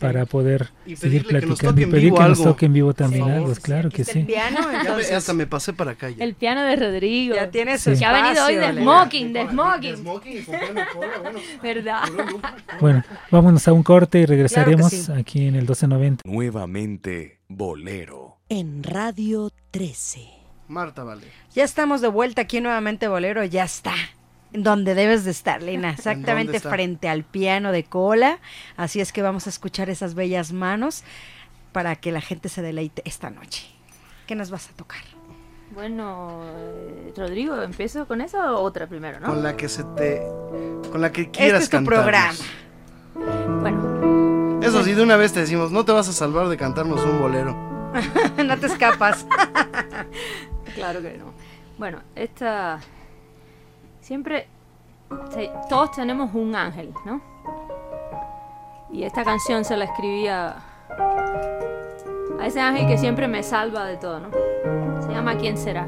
[0.00, 3.90] para poder Y seguir platicando y pedir que nos toque en vivo también algo, claro
[3.90, 4.22] que sí.
[4.22, 5.12] piano, Ya me- entonces.
[5.12, 6.24] hasta me pasé para acá ya.
[6.24, 7.34] El piano de Rodrigo.
[7.34, 9.96] Ya tiene su Que ha venido hoy de smoking, de smoking.
[9.96, 11.38] Smoking y con piano cola, bueno.
[11.62, 12.02] ¿Verdad?
[12.80, 13.02] Bueno,
[13.32, 15.12] vámonos a un corte y regresaremos sí.
[15.12, 16.22] aquí en el 1290.
[16.24, 18.29] Nuevamente, Bolero.
[18.52, 20.28] En Radio 13.
[20.66, 21.22] Marta Vale.
[21.54, 23.94] Ya estamos de vuelta aquí nuevamente, Bolero, ya está.
[24.52, 28.40] Donde debes de estar, Lina, exactamente frente al piano de cola.
[28.76, 31.04] Así es que vamos a escuchar esas bellas manos
[31.70, 33.68] para que la gente se deleite esta noche.
[34.26, 35.02] ¿Qué nos vas a tocar?
[35.72, 39.28] Bueno, eh, Rodrigo, ¿empiezo con esa o otra primero, no?
[39.28, 40.22] Con la que se te.
[40.90, 42.34] Con la que quieras este es tu programa.
[43.60, 47.00] Bueno, Eso sí, de una vez te decimos, no te vas a salvar de cantarnos
[47.04, 47.69] un bolero.
[48.44, 49.26] no te escapas.
[50.74, 51.32] claro que no.
[51.78, 52.80] Bueno, esta...
[54.00, 54.48] Siempre...
[55.68, 57.20] todos tenemos un ángel, ¿no?
[58.92, 60.56] Y esta canción se la escribí a...
[62.42, 64.30] Ese ángel que siempre me salva de todo, ¿no?
[65.02, 65.86] Se llama ¿Quién será?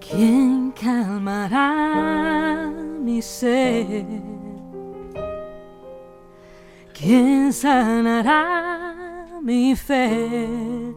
[0.00, 2.70] ¿Quién calmará
[3.00, 4.29] mi sed?
[7.00, 10.92] ¿Quién sanará mi fe?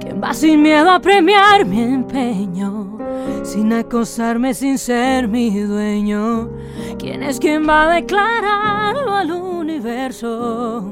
[0.00, 2.98] ¿Quién va sin miedo a premiar mi empeño?
[3.42, 6.48] Sin acosarme, sin ser mi dueño.
[6.96, 10.84] ¿Quién es quien va a declararlo al universo?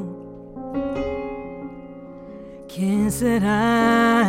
[2.66, 4.26] ¿Quién será?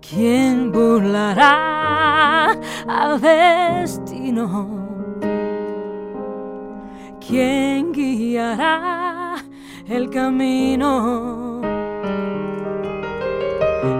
[0.00, 2.58] ¿Quién burlará
[2.88, 4.79] al destino?
[7.30, 9.36] ¿Quién guiará
[9.86, 11.60] el camino?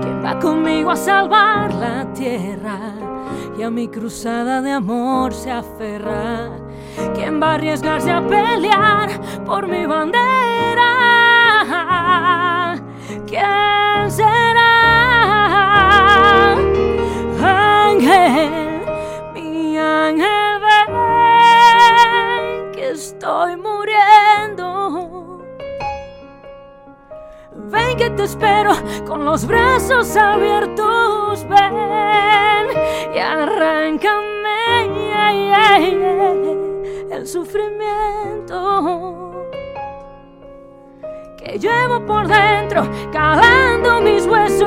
[0.03, 2.93] ¿Quién va conmigo a salvar la tierra?
[3.57, 6.51] Y a mi cruzada de amor se aferra.
[7.15, 9.09] ¿Quién va a arriesgarse a pelear
[9.47, 10.91] por mi bandera?
[13.29, 14.60] ¿Quién será?
[23.21, 25.43] Estoy muriendo.
[27.55, 28.73] Ven que te espero
[29.07, 32.67] con los brazos abiertos, ven
[33.15, 34.31] y arráncame
[37.11, 38.57] el sufrimiento
[41.37, 44.63] que llevo por dentro, calando mis huesos.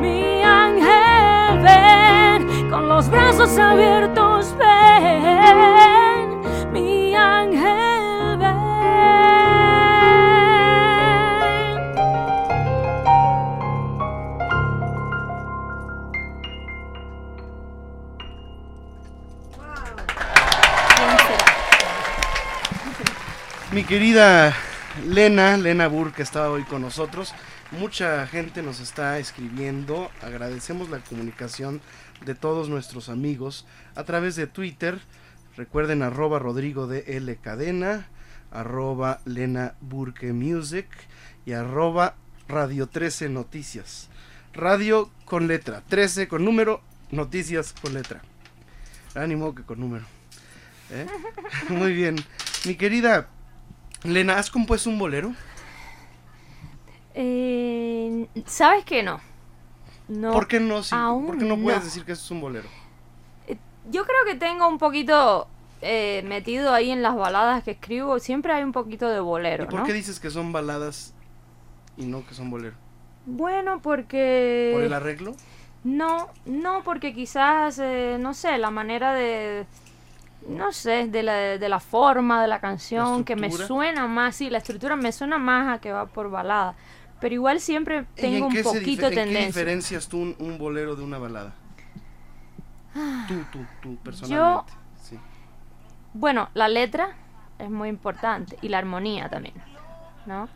[0.00, 4.11] Mi ángel, ven con los brazos abiertos,
[23.92, 24.56] querida
[25.06, 27.34] Lena, Lena Burr, que estaba hoy con nosotros.
[27.72, 30.10] Mucha gente nos está escribiendo.
[30.22, 31.82] Agradecemos la comunicación
[32.24, 34.98] de todos nuestros amigos a través de Twitter.
[35.58, 38.08] Recuerden arroba Rodrigo de L Cadena,
[38.50, 40.88] arroba Lena Burke Music
[41.44, 42.14] y arroba
[42.48, 44.08] Radio 13 Noticias.
[44.54, 48.22] Radio con letra, 13 con número, noticias con letra.
[49.14, 50.06] Ánimo que con número.
[50.90, 51.06] ¿eh?
[51.68, 52.16] Muy bien.
[52.64, 53.28] Mi querida
[54.04, 55.32] Lena, ¿has compuesto un bolero?
[57.14, 59.20] Eh, ¿Sabes qué no?
[60.08, 60.32] No.
[60.32, 60.82] ¿Por qué no?
[60.82, 60.94] sí?
[60.94, 61.84] ¿Por qué no puedes no.
[61.84, 62.68] decir que eso es un bolero?
[63.90, 65.48] Yo creo que tengo un poquito
[65.80, 68.18] eh, metido ahí en las baladas que escribo.
[68.18, 69.84] Siempre hay un poquito de bolero, ¿Y por ¿no?
[69.84, 71.14] qué dices que son baladas
[71.96, 72.76] y no que son bolero?
[73.26, 74.70] Bueno, porque...
[74.74, 75.34] ¿Por el arreglo?
[75.84, 79.66] No, no, porque quizás, eh, no sé, la manera de,
[80.48, 84.50] no sé, de la, de la forma de la canción, que me suena más, sí,
[84.50, 86.74] la estructura me suena más a que va por balada.
[87.20, 89.46] Pero igual siempre ¿Y tengo en un poquito de en qué tendencia.
[89.46, 91.54] diferencias tú un, un bolero de una balada?
[92.94, 93.24] Ah.
[93.28, 94.72] Tú, tú, tú, personalmente.
[95.02, 95.18] sí.
[96.14, 97.16] Bueno, la letra
[97.58, 99.54] es muy importante y la armonía también,
[100.26, 100.48] ¿no?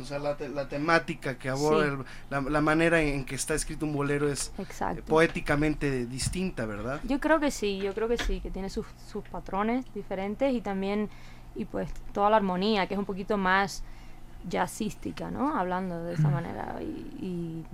[0.00, 2.02] O sea, la, la temática que aborda, Sí.
[2.30, 5.02] la, la manera en que está escrito un bolero es eh, Exacto.
[5.06, 7.00] poéticamente distinta, ¿verdad?
[7.04, 10.60] Yo creo que sí, yo creo que sí, que tiene sus, sus patrones diferentes y
[10.60, 11.08] también,
[11.56, 13.82] y pues toda la armonía, que es un poquito más
[14.48, 15.54] jazzística, ¿no?
[15.56, 16.76] Hablando de esa manera.
[16.80, 16.84] Y,
[17.20, 17.64] y,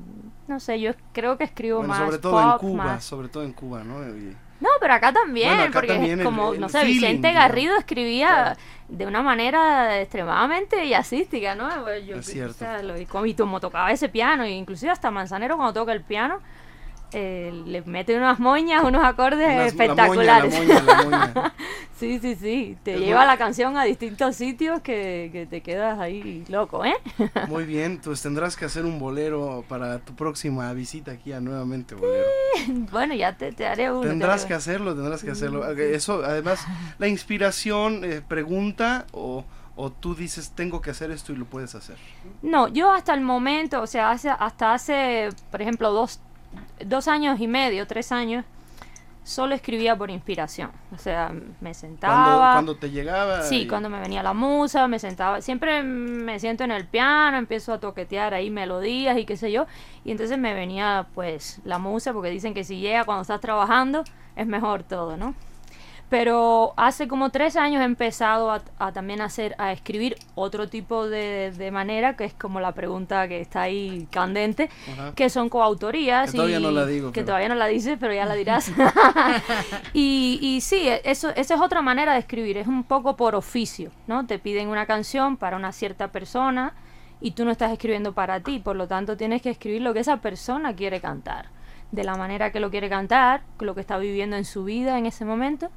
[0.48, 3.44] no sé, yo creo que escribo Bueno, más sobre todo en Cuba, más- sobre todo
[3.44, 4.02] en Cuba, ¿no?
[4.08, 7.32] Y- No, pero acá también, Bueno, acá porque es también como, el no sé, Vicente.
[7.32, 8.56] Garrido escribía
[8.88, 11.68] de una manera extremadamente jazzística, ¿no?
[11.98, 12.54] Yo, Es o cierto.
[12.54, 15.92] sea, lo- y como, y como tocaba ese piano, e inclusive hasta Manzanero cuando toca
[15.92, 16.40] el piano,
[17.12, 20.52] eh, le mete unas moñas, unos acordes Unas- la moña, espectaculares.
[20.54, 21.02] la moña, la
[21.34, 21.54] moña.
[21.98, 25.60] sí, sí, sí, te Es lleva muy- la canción a distintos sitios que, que te
[25.62, 26.94] quedas ahí loco, ¿eh?
[27.48, 31.94] Muy bien, pues tendrás que hacer un bolero para tu próxima visita aquí a Nuevamente
[31.94, 32.26] Bolero.
[32.90, 34.00] bueno, ya te, te haré uno.
[34.02, 35.66] te Tendrás haré que hacerlo, tendrás que hacerlo.
[35.70, 36.66] Eso, además,
[36.98, 39.44] la inspiración eh, pregunta o,
[39.76, 41.96] o tú dices, tengo que hacer esto y lo puedes hacer.
[42.42, 46.20] No, yo hasta el momento, o sea, hace, hasta hace, por ejemplo, dos,
[46.84, 48.44] dos años y medio, tres años,
[49.24, 50.70] solo escribía por inspiración.
[50.94, 52.52] O sea, me sentaba.
[52.52, 53.42] Cuando, te llegaba.
[53.42, 57.36] Sí, y- cuando me venía la musa, me sentaba, siempre me siento en el piano,
[57.36, 59.66] empiezo a toquetear ahí melodías y qué sé yo,
[60.04, 64.04] y entonces me venía pues la musa, porque dicen que si llega cuando estás trabajando
[64.36, 65.34] es mejor todo, ¿no?
[66.08, 71.08] Pero hace como tres años he empezado a, a también hacer, a escribir otro tipo
[71.08, 75.12] de, de manera, que es como la pregunta que está ahí candente, Ajá.
[75.16, 76.30] que son coautorías.
[76.30, 78.34] Que todavía y- no la digo, Que pero- todavía no la dices, pero ya la
[78.34, 78.70] dirás.
[79.92, 83.90] y, y sí, eso, esa es otra manera de escribir, es un poco por oficio,
[84.06, 84.26] ¿no?
[84.26, 86.74] Te piden una canción para una cierta persona
[87.20, 90.00] y tú no estás escribiendo para ti, por lo tanto tienes que escribir lo que
[90.00, 91.46] esa persona quiere cantar,
[91.90, 95.06] de la manera que lo quiere cantar, lo que está viviendo en su vida en
[95.06, 95.68] ese momento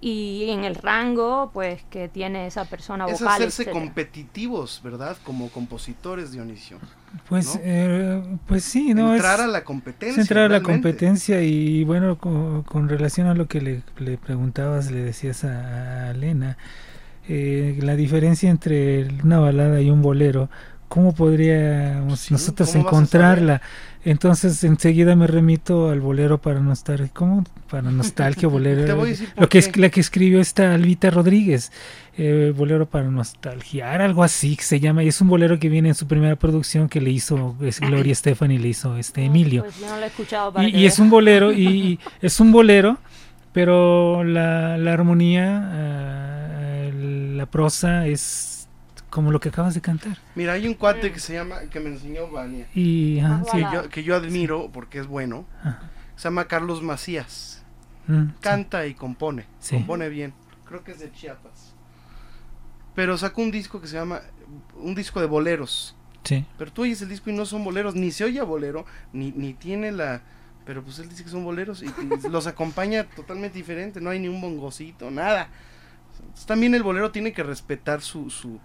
[0.00, 3.28] y en el rango pues que tiene esa persona Es vocal.
[3.36, 3.72] hacerse etcétera.
[3.72, 5.16] competitivos, ¿verdad?
[5.24, 6.78] Como compositores, Dionisio.
[7.28, 7.60] Pues, ¿no?
[7.64, 9.14] eh, pues sí, ¿no?
[9.14, 10.20] Entrar es, a la es competencia.
[10.20, 10.72] entrar a la realmente.
[10.72, 16.08] competencia y bueno, con, con relación a lo que le, le preguntabas, le decías a,
[16.08, 16.58] a Elena,
[17.28, 20.48] eh, la diferencia entre una balada y un bolero,
[20.88, 23.62] ¿cómo podríamos Sí, nosotros ¿cómo vas a encontrarla?
[24.06, 27.44] Entonces enseguida me remito al bolero para nostalgia, ¿cómo?
[27.68, 28.84] Para nostalgia, bolero.
[28.86, 31.72] Te voy a decir por lo que es la que escribió esta Albita Rodríguez,
[32.16, 35.88] eh, bolero para nostalgiar, algo así que se llama, y es un bolero que viene
[35.88, 39.64] en su primera producción que le hizo es Gloria Estefan y le hizo este Emilio.
[39.64, 42.00] Pues yo no lo he escuchado para Y, que y es un bolero, y, y
[42.22, 42.98] es un bolero,
[43.52, 48.55] pero la, la armonía, ah, la prosa es
[49.16, 50.18] como lo que acabas de cantar.
[50.34, 52.66] Mira, hay un cuate que se llama, que me enseñó Vania.
[52.74, 55.46] Y ah, sí, que yo, que yo admiro porque es bueno.
[55.60, 55.90] Ajá.
[56.16, 57.64] Se llama Carlos Macías.
[58.08, 58.34] mm, sí.
[58.42, 59.46] Canta y compone.
[59.58, 59.76] Sí.
[59.76, 60.34] Compone bien.
[60.66, 61.72] Creo que es de Chiapas.
[62.94, 64.20] Pero sacó un disco que se llama.
[64.74, 65.96] Un disco de boleros.
[66.22, 66.44] Sí.
[66.58, 67.94] Pero tú oyes el disco y no son boleros.
[67.94, 68.84] Ni se oye a bolero.
[69.14, 70.20] Ni, ni tiene la.
[70.66, 71.82] Pero pues él dice que son boleros.
[71.82, 73.98] Y, y los acompaña totalmente diferente.
[73.98, 75.48] No hay ni un bongocito, nada.
[76.20, 78.60] Entonces, también el bolero tiene que respetar su, su,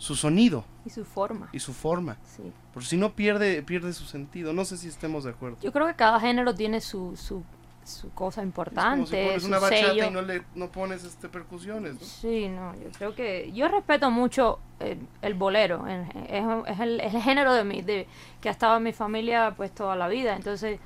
[0.00, 1.50] su sonido Y su forma.
[1.52, 2.16] y su forma.
[2.24, 2.42] Sí.
[2.72, 4.52] Por si no pierde, pierde su sentido.
[4.54, 5.58] No sé si estemos de acuerdo.
[5.60, 7.42] Yo creo que cada género tiene su, su,
[7.84, 10.06] su cosa Es como importante, si pones su una bachata sello.
[10.06, 12.00] y no le no pones este percusiones, ¿no?
[12.00, 17.14] Sí, no, yo creo que yo respeto mucho el, el bolero, es, es el, es
[17.14, 18.06] el género de mi, de,
[18.40, 20.80] que ha estado en mi familia pues toda la vida, entonces,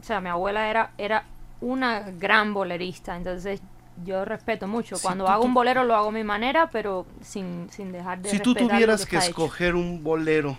[0.00, 1.24] o sea, mi abuela era, era
[1.60, 3.60] una gran bolerista, entonces
[4.04, 4.96] yo respeto mucho.
[4.96, 8.30] Si Cuando hago un bolero lo hago a mi manera, pero sin, sin dejar de
[8.30, 9.26] Si tú tuvieras que hecho.
[9.26, 10.56] escoger un bolero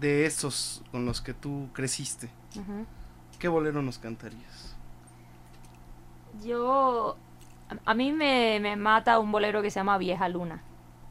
[0.00, 2.28] de esos con los que tú creciste.
[3.38, 4.76] ¿qué bolero nos cantarías?
[6.44, 7.16] Yo,
[7.84, 10.62] a- mí me, me mata un bolero que se llama Vieja Luna,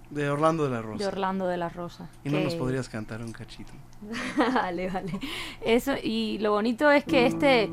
[0.09, 0.97] De Orlando de la Rosa.
[1.03, 2.09] de Orlando de la Rosa.
[2.23, 3.71] Y no nos podrías cantar un cachito.
[4.53, 5.19] vale, vale.
[5.63, 7.69] Eso, y lo bonito es que este,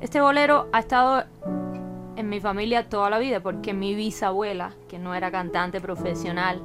[0.00, 1.24] este bolero ha estado
[2.16, 6.60] en mi familia toda la vida, porque mi bisabuela, que no era cantante profesional,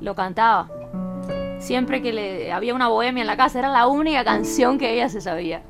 [0.00, 0.68] lo cantaba.
[1.58, 5.08] Siempre que le había una bohemia en la casa, era la única canción que ella
[5.08, 5.62] se sabía.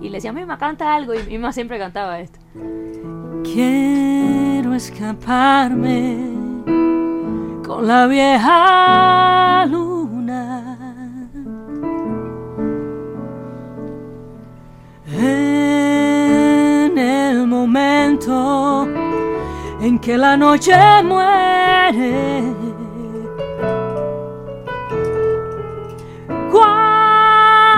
[0.00, 2.38] Y le decía, Mima, canta algo, y Mima siempre cantaba esto.
[3.42, 6.30] Quiero escaparme
[7.66, 10.78] con la vieja luna.
[15.06, 15.45] El
[17.76, 18.88] momento
[19.80, 20.72] en que la noche
[21.04, 22.42] muere.
[26.50, 27.68] Cuando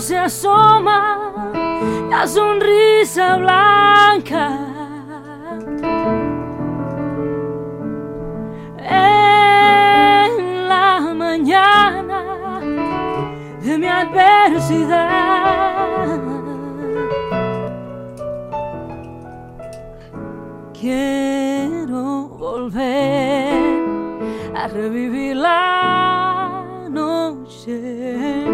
[0.00, 1.50] se asoma
[2.10, 4.58] la sonrisa blanca.
[8.78, 12.60] En la mañana
[13.62, 15.08] de mi adversidad.
[20.80, 23.82] Quiero volver
[24.54, 28.44] a revivir la noche.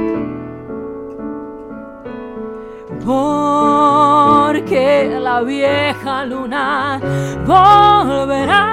[3.04, 6.98] Porque la vieja luna
[7.44, 8.70] volverá.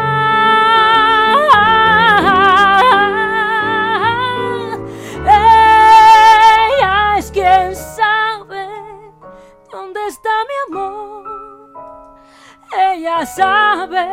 [5.26, 8.70] Ella es quien sabe
[9.70, 11.21] dónde está mi amor.
[12.78, 14.08] Ella sabe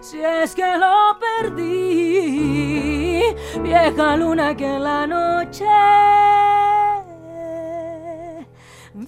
[0.00, 3.22] si es que lo perdí.
[3.62, 5.64] Vieja luna que en la noche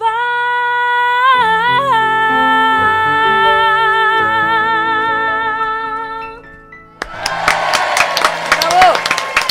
[0.01, 0.17] va.
[8.61, 8.99] ¡Bravo!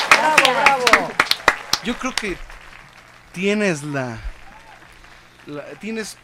[0.09, 1.09] ¡Bravo, bravo!
[1.83, 2.37] Yo creo que
[3.31, 4.17] tienes la,
[5.45, 6.17] la- tienes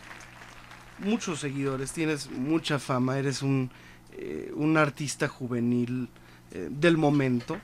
[0.99, 3.69] muchos seguidores, tienes mucha fama, eres un,
[4.13, 6.09] eh, un artista juvenil
[6.51, 7.57] eh, del momento.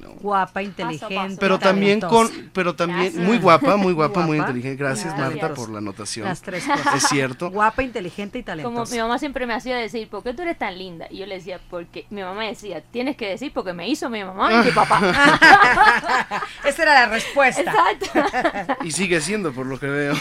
[0.00, 0.12] ¿no?
[0.14, 1.36] Guapa, inteligente.
[1.38, 3.24] Pero también con, pero también Gracias.
[3.24, 4.76] muy guapa, muy guapa, muy inteligente.
[4.82, 5.40] Gracias Gracias.
[5.42, 6.26] Marta por la anotación.
[6.26, 6.94] Las tres cosas.
[6.96, 7.50] Es cierto.
[7.50, 8.94] Guapa, inteligente y Como talentosa.
[8.94, 11.06] mi mamá siempre me hacía decir, ¿por qué tú eres tan linda?
[11.10, 14.24] Y yo le decía, porque mi mamá decía, tienes que decir porque me hizo mi
[14.24, 14.98] mamá y mi papá.
[16.64, 17.60] Esa era la respuesta.
[17.60, 18.76] Exacto.
[18.84, 20.14] Y sigue siendo, por lo que veo.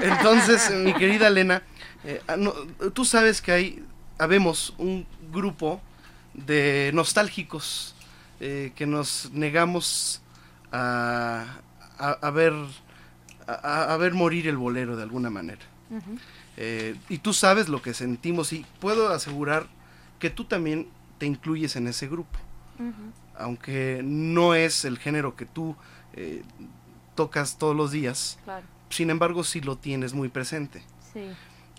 [0.00, 1.62] Entonces, mi querida Elena,
[2.06, 2.52] eh, ah, no,
[2.94, 3.84] tú sabes que hay,
[4.18, 5.80] habemos un grupo
[6.34, 7.94] de nostálgicos
[8.40, 10.22] eh, que nos negamos
[10.72, 11.44] a,
[11.98, 12.52] a, a ver
[13.46, 15.60] a, a ver morir el bolero de alguna manera.
[16.56, 19.66] Eh, y tú sabes lo que sentimos y puedo asegurar
[20.18, 20.88] que tú también
[21.18, 22.38] te incluyes en ese grupo
[23.38, 25.76] aunque no es el género que tú
[26.14, 26.42] eh,
[27.14, 28.64] tocas todos los días, Claro.
[28.90, 30.82] sin embargo sí lo tienes muy presente.
[31.12, 31.20] Sí.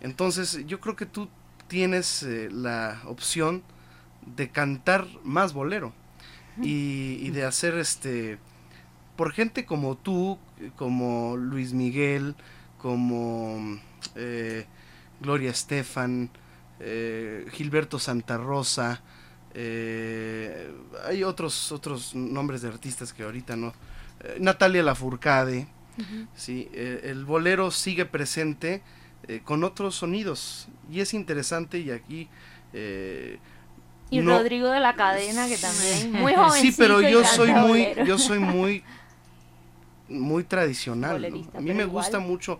[0.02, 1.30] Entonces yo creo que tú
[1.68, 3.64] tienes eh, la opción
[4.36, 5.94] de cantar más bolero
[6.62, 8.40] y, y de hacer este
[9.16, 10.38] por gente como tú,
[10.76, 12.36] como Luis Miguel,
[12.78, 13.80] como
[14.16, 14.66] eh,
[15.20, 16.30] Gloria Estefan,
[16.80, 19.02] eh, Gilberto Santa Rosa,
[19.56, 20.72] eh,
[21.06, 23.74] hay otros otros nombres de artistas que ahorita no,
[24.20, 25.68] eh, Natalia Lafourcade,
[26.36, 28.84] sí, eh, el bolero sigue presente
[29.28, 32.28] eh, con otros sonidos y es interesante y aquí
[32.74, 33.40] eh,
[34.10, 36.62] Y no- Rodrigo de la Cadena, que también muy jovencito.
[36.72, 38.84] Sí, pero yo soy muy, yo soy muy,
[40.10, 41.24] muy tradicional.
[41.26, 41.90] A mí me igual.
[41.90, 42.60] gusta mucho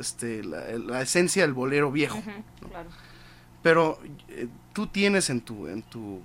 [0.00, 2.20] este, la, la esencia del bolero viejo.
[2.68, 2.88] Claro.
[3.62, 6.20] Pero eh, tú tienes en tu, en tu,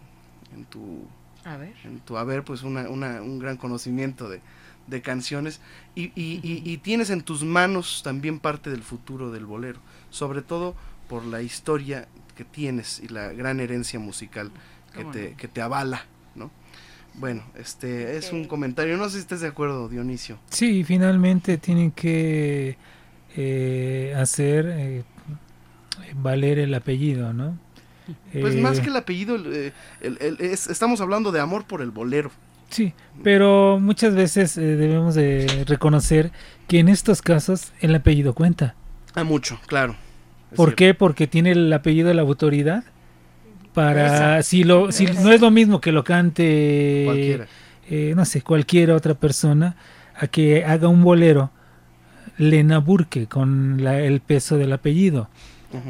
[0.55, 1.05] en tu,
[1.45, 1.73] A ver.
[1.83, 4.39] en tu haber, pues una, una- un gran conocimiento de,
[4.87, 5.59] de canciones
[5.95, 9.79] y, y- y- y tienes en tus manos también parte del futuro del bolero,
[10.09, 10.75] sobre todo
[11.07, 14.51] por la historia que tienes y la gran herencia musical
[14.93, 15.37] que ¿Cómo te, no?
[15.37, 16.05] que te avala,
[16.35, 16.51] ¿no?
[17.15, 20.39] Bueno, este es un comentario, no sé si estés de acuerdo, Dionisio.
[20.49, 22.75] Sí, finalmente tienen que
[23.35, 25.03] eh, hacer eh,
[26.15, 27.57] valer el apellido, ¿no?
[28.33, 31.81] Pues Eh, más que el apellido, eh, el- el- es- estamos hablando de amor por
[31.81, 32.31] el bolero.
[32.73, 32.93] Sí,
[33.23, 36.31] pero muchas veces eh, debemos de reconocer
[36.67, 38.75] que en estos casos el apellido cuenta.
[39.15, 39.95] A mucho, claro.
[40.55, 40.75] ¿Por cierto.
[40.75, 40.93] qué?
[40.93, 42.83] Porque tiene el apellido de la autoridad.
[43.73, 44.43] Para Esa.
[44.43, 47.47] si lo si no es lo mismo que lo cante Cualquiera.
[47.89, 49.75] eh, no sé, cualquier otra persona
[50.15, 51.49] a que haga un bolero
[52.37, 55.29] Lena Burke con la- el peso del apellido.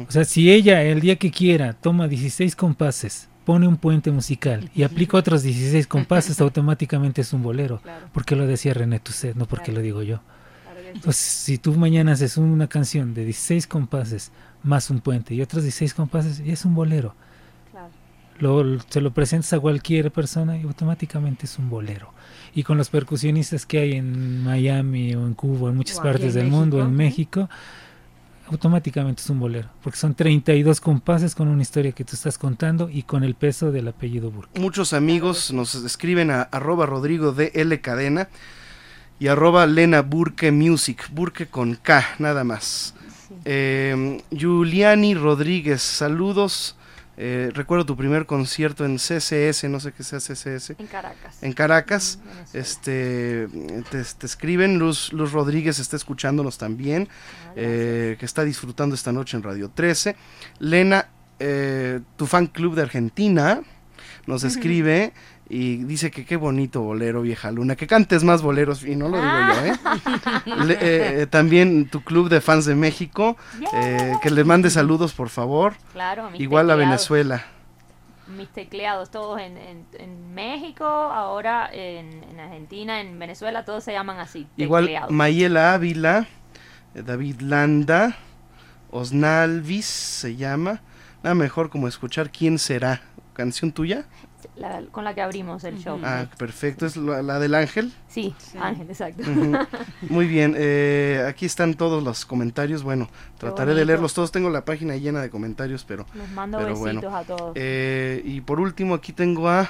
[0.08, 4.70] O sea, si ella el día que quiera toma 16 compases, pone un puente musical
[4.74, 7.80] y aplica otros 16 compases, automáticamente es un bolero.
[7.82, 8.06] Claro.
[8.12, 9.78] Porque lo decía René Tusset, no porque Claro.
[9.80, 10.20] lo digo yo.
[10.94, 14.30] Entonces, si tú mañana haces una canción de 16 compases
[14.62, 17.14] más un puente y otros 16 compases, es un bolero.
[17.72, 17.90] Claro.
[18.38, 22.12] Lo, se lo presentas a cualquier persona y automáticamente es un bolero.
[22.54, 26.42] Y con los percusionistas que hay en Miami o en Cuba, en muchas partes en
[26.42, 27.48] del mundo, en México.
[28.50, 29.68] Automáticamente es un bolero.
[29.82, 33.72] Porque son 32 compases con una historia que tú estás contando y con el peso
[33.72, 34.60] del apellido Burke.
[34.60, 38.28] Muchos amigos nos escriben a arroba Rodrigo de L Cadena
[39.18, 42.94] y arroba Lena Burke Music, Burke con K, nada más.
[43.44, 46.76] Eh, Giuliani Rodríguez, saludos.
[47.16, 51.42] Eh, recuerdo tu primer concierto en CCS, no sé qué sea CCS, En Caracas.
[51.42, 52.18] en Caracas.
[52.52, 53.46] Este,
[53.90, 57.08] te, te escriben, Luz, Luz Rodríguez está escuchándonos también,
[57.56, 60.16] eh, que está disfrutando esta noche en Radio 13.
[60.58, 61.08] Lena,
[61.38, 63.60] eh, tu fan club de Argentina,
[64.26, 65.12] nos escribe
[65.50, 69.18] y dice que qué bonito bolero, vieja luna, que cantes más boleros, y no lo
[69.20, 69.74] digo yo, ¿eh?
[70.64, 73.36] Le- eh, eh, también tu club de fans de México,
[73.74, 75.74] eh, que le mande saludos, por favor.
[75.92, 76.76] Claro, mis Igual a.
[76.76, 77.44] Venezuela.
[78.38, 83.92] Mis tecleados, todos en, en, en México, ahora en, en Argentina, en Venezuela, todos se
[83.92, 84.46] llaman así.
[84.56, 84.90] Igual.
[85.10, 86.26] Mayela Ávila,
[86.94, 88.16] David Landa,
[88.90, 90.80] Osnalvis se llama.
[91.22, 93.02] Nada mejor como escuchar quién será.
[93.32, 94.04] ¿Canción tuya?
[94.56, 95.98] La- con la que abrimos el show.
[96.04, 96.86] Ah, perfecto.
[96.86, 97.92] ¿Es la, la del ángel?
[98.06, 99.24] Sí, Ángel, exacto.
[100.08, 100.54] Muy bien.
[100.56, 102.84] eh, aquí están todos los comentarios.
[102.84, 103.08] Bueno,
[103.38, 104.30] trataré de leerlos todos.
[104.30, 106.06] Tengo la página llena de comentarios, pero...
[106.14, 107.16] Les mando pero besitos bueno.
[107.16, 107.52] a todos.
[107.56, 109.68] Eh, y por último, aquí tengo a...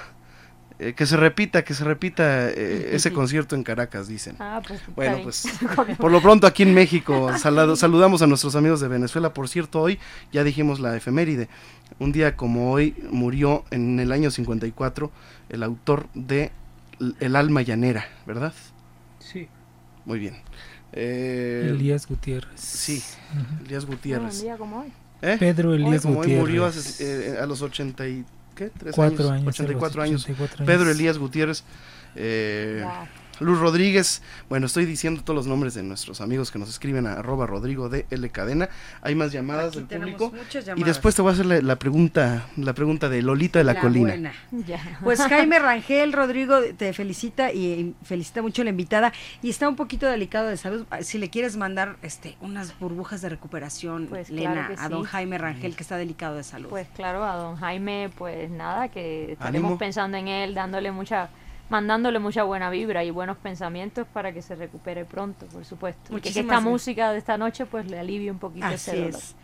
[0.89, 4.37] eh, que se repita, que se repita eh, ese concierto en Caracas, dicen.
[4.39, 5.47] Ah, pues, Bueno, pues
[5.99, 9.33] por lo pronto aquí en México salado- saludamos a nuestros amigos de Venezuela.
[9.35, 9.99] Por cierto, hoy
[10.33, 11.49] ya dijimos la efeméride.
[11.99, 15.11] Un día como hoy murió en el año 54
[15.51, 16.51] el autor de
[17.21, 18.53] El alma llanera, ¿verdad?
[19.19, 19.49] Sí.
[20.05, 20.37] Muy bien.
[20.93, 22.61] Eh, Elías Gutiérrez.
[22.61, 23.03] Sí.
[23.65, 24.37] Elías Ah, Gutiérrez.
[24.37, 24.93] un día como hoy.
[25.23, 25.37] ¿Eh?
[25.39, 26.41] Pedro Elías Como hoy Gutiérrez.
[26.41, 28.25] murió hace, eh, a los 80 y,
[28.55, 28.71] ¿qué?
[28.77, 30.23] ¿Tres Cuatro años, años, 84 algo años.
[30.25, 30.91] así, 84 Pedro.
[30.91, 31.65] Elías Gutiérrez.
[32.17, 32.93] eh, Wow.
[33.41, 37.15] Luz Rodríguez, bueno, estoy diciendo todos los nombres de nuestros amigos que nos escriben a
[37.15, 38.69] arroba Rodrigo de L Cadena.
[39.03, 40.33] Hay más llamadas Aquí del público.
[40.35, 43.65] muchas Y después te voy a hacer la, la pregunta, la pregunta de Lolita de
[43.65, 44.33] la, Colina.
[44.67, 44.99] Ya.
[45.03, 49.13] Pues Jaime Rangel, Rodrigo, te felicita y felicita mucho a la invitada
[49.43, 50.87] y está un poquito delicado de salud.
[51.03, 55.11] Si le quieres mandar este unas burbujas de recuperación, Pues Lena, claro a don sí.
[55.11, 56.69] Jaime Rangel, que está delicado de salud.
[56.69, 59.79] Pues claro, a don Jaime, pues nada, que estaremos Ánimo.
[59.79, 61.29] pensando en él, dándole mucha,
[61.75, 66.03] mandándole mucha buena vibra y buenos pensamientos para que se recupere pronto, por supuesto.
[66.05, 66.71] Y que- Muchísimas esta gracias.
[66.73, 69.11] música de esta noche pues le alivie un poquito Así ese dolor.
[69.11, 69.35] es.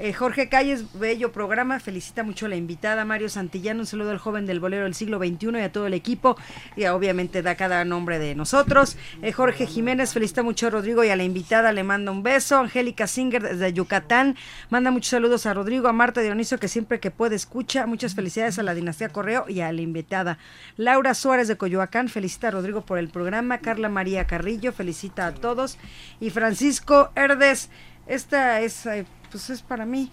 [0.00, 4.18] Eh, Jorge Calles, bello programa, felicita mucho a la invitada, Mario Santillán, un saludo al
[4.18, 6.36] joven del bolero del siglo XXI y a todo el equipo,
[6.76, 8.96] y obviamente da cada nombre de nosotros.
[9.22, 12.58] Eh, Jorge Jiménez, felicita mucho a Rodrigo y a la invitada, le manda un beso.
[12.58, 14.36] Angélica Singer desde Yucatán,
[14.70, 18.56] manda muchos saludos a Rodrigo, a Marta Dioniso, que siempre que puede escucha, muchas felicidades
[18.60, 20.38] a la dinastía Correo y a la invitada.
[20.76, 23.58] Laura Suárez de Coyoacán, felicita a Rodrigo por el programa.
[23.58, 25.76] Carla María Carrillo, felicita a todos.
[26.20, 27.68] Y Francisco Herdes,
[28.06, 28.86] esta es...
[28.86, 30.10] eh, pues es para mí.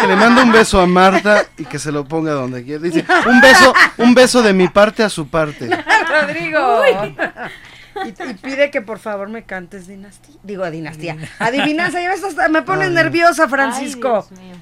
[0.00, 2.82] Que le mando un beso a Marta y que se lo ponga donde quiera.
[2.82, 5.68] Dice, un beso, un beso de mi parte a su parte.
[6.08, 6.82] Rodrigo.
[8.04, 10.34] Y, y pide que por favor me cantes dinastía.
[10.42, 11.16] Digo, dinastía.
[11.38, 12.94] Adivinanza, ya ves, hasta me pones Ay.
[12.94, 14.26] nerviosa, Ay, Francisco.
[14.28, 14.54] Dios mío.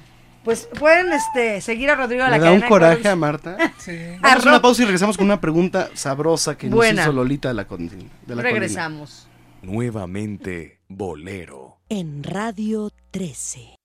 [0.43, 3.55] Pues pueden este seguir a Rodrigo a la Me da un coraje a Marta.
[3.77, 3.97] Sí.
[4.19, 6.93] Vamos a una pausa y regresamos con una pregunta sabrosa que Buena.
[6.95, 8.41] nos hizo Lolita de la, Con- de la Colina.
[8.43, 9.27] Regresamos.
[9.61, 11.72] Nuevamente, Bolero.
[11.95, 13.75] En Radio 13.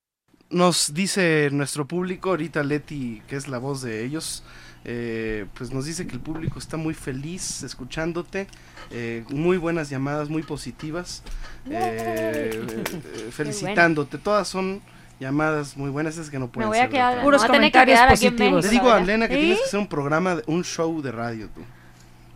[0.49, 4.43] Nos dice nuestro público, ahorita Leti, que es la voz de ellos,
[4.87, 8.47] eh, pues nos dice que el público está muy feliz escuchándote,
[8.93, 11.23] eh, muy buenas llamadas, muy positivas,
[11.69, 14.17] eh, eh, felicitándote.
[14.17, 14.81] Todas son
[15.21, 17.23] llamadas muy buenas, es que no Me pueden voy a quedar.
[17.23, 18.65] Puros me voy a tener que comentarios quedar en positivos.
[18.65, 19.01] México, Le digo a.
[19.03, 19.41] Elena que ¿Sí?
[19.41, 21.61] tienes que hacer un programa, de, un show de radio tú,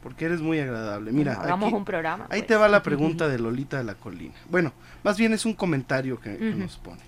[0.02, 1.12] porque eres muy agradable.
[1.12, 2.24] Mira, Hagamos aquí- un programa.
[2.28, 2.46] Ahí pues.
[2.48, 4.34] te va la pregunta de Lolita de la Colina.
[4.50, 7.00] Bueno, más bien es un comentario que, nos pone.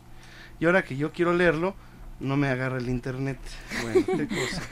[0.60, 1.74] Y ahora que yo quiero leerlo,
[2.20, 3.38] no me agarra el internet.
[3.82, 4.62] Bueno, qué cosa.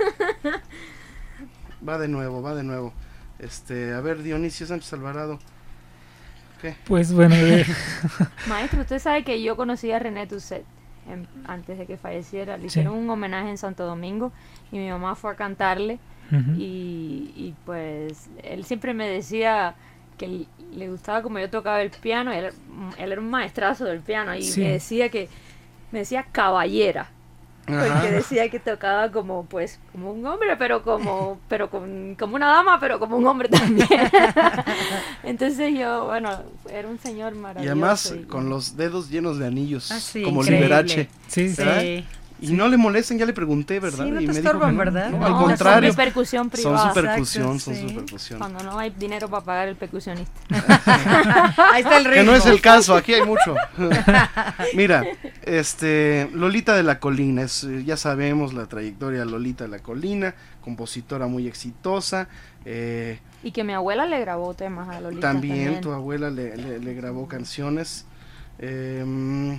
[1.87, 2.93] Va de nuevo, va de nuevo.
[3.39, 5.39] Este, a ver, Dionisio Sánchez Alvarado.
[6.61, 6.77] ¿Qué?
[6.87, 7.67] Pues bueno, eh,
[8.49, 10.65] Maestro, usted sabe que yo conocí a René Tusset
[11.09, 12.57] en- antes de que falleciera.
[12.57, 12.67] Le Sí.
[12.79, 14.33] hicieron un homenaje en Santo Domingo
[14.71, 15.99] y mi mamá fue a cantarle.
[16.57, 19.75] Y, pues él siempre me decía
[20.27, 20.47] que
[20.77, 22.33] le gustaba como yo tocaba el piano.
[22.33, 22.51] Él,
[22.99, 24.61] él era un maestrazo del piano y Sí.
[24.61, 25.29] me decía que
[25.91, 27.11] me decía caballera.
[27.67, 27.95] Ajá.
[27.95, 32.47] Porque decía que tocaba como pues como un hombre, pero como pero con, como una
[32.49, 33.89] dama, pero como un hombre también.
[35.23, 36.31] Entonces yo, bueno,
[36.71, 37.73] era un señor Y maravilloso.
[37.73, 40.67] además y- con los dedos llenos de anillos, Ah, sí, como increíble.
[40.67, 41.09] Liberace.
[41.29, 41.57] Sí, sí.
[41.57, 41.81] ¿verdad?
[41.81, 42.05] Sí.
[42.43, 44.05] Y no le molesten, ya le pregunté, ¿verdad?
[44.05, 45.11] Sí, no y te me estorban, ¿verdad?
[45.11, 45.91] no, No, al son contrario.
[45.91, 46.89] de percusión Son privada.
[46.89, 48.39] su percusión, Exacto, son su percusión.
[48.41, 50.33] Cuando no hay dinero para pagar el percusionista.
[51.73, 52.21] Ahí está el ritmo.
[52.21, 53.55] Que no es el caso, aquí hay mucho.
[54.75, 55.05] Mira,
[55.43, 59.79] este Lolita de la Colina, es, eh, ya sabemos la trayectoria de Lolita de la
[59.79, 62.29] Colina, compositora muy exitosa.
[62.65, 65.21] eh, Y que mi abuela le grabó temas a Lolita.
[65.29, 68.05] también, tu abuela le, le- le grabó canciones.
[68.59, 69.59] Eh,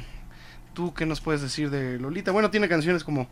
[0.73, 2.31] ¿Tú qué nos puedes decir de Lolita?
[2.31, 3.27] Bueno, tiene canciones como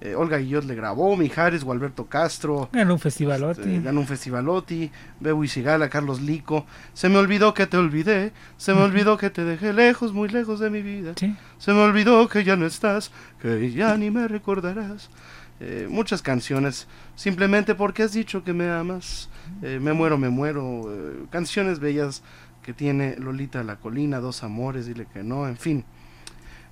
[0.00, 2.68] eh, Olga Guillot le grabó, Mijares, Gualberto Castro.
[2.72, 3.60] Ganó un festivalote.
[3.62, 4.90] Este, ganó un festivaloti,
[5.20, 6.66] Bebo y Sigala, Carlos Lico.
[6.92, 10.60] Se me olvidó que te olvidé, se me olvidó que te dejé lejos, muy lejos
[10.60, 11.12] de mi vida.
[11.16, 11.34] Sí.
[11.58, 13.10] Se me olvidó que ya no estás,
[13.40, 15.10] que ya ni me recordarás.
[15.58, 19.30] Eh, muchas canciones, simplemente porque has dicho que me amas.
[19.62, 20.92] Eh, me muero, me muero.
[20.92, 22.22] eh, canciones bellas
[22.62, 25.84] que tiene Lolita la Colina, Dos Amores, dile que no, en fin.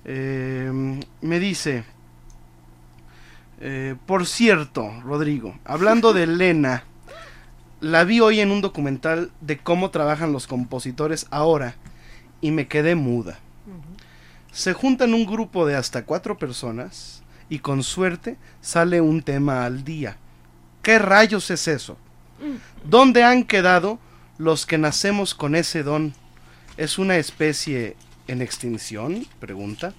[0.05, 1.83] Eh, me dice,
[3.59, 6.83] eh, por cierto, Rodrigo, hablando de Elena,
[7.81, 11.75] la vi hoy en un documental de cómo trabajan los compositores ahora
[12.39, 13.39] y me quedé muda.
[14.51, 19.83] Se juntan un grupo de hasta cuatro personas y con suerte sale un tema al
[19.83, 20.17] día.
[20.81, 21.97] ¿Qué rayos es eso?
[22.85, 23.99] ¿Dónde han quedado
[24.37, 26.13] los que nacemos con ese don?
[26.77, 29.25] ¿Es una especie en extinción?
[29.39, 29.93] Pregunta.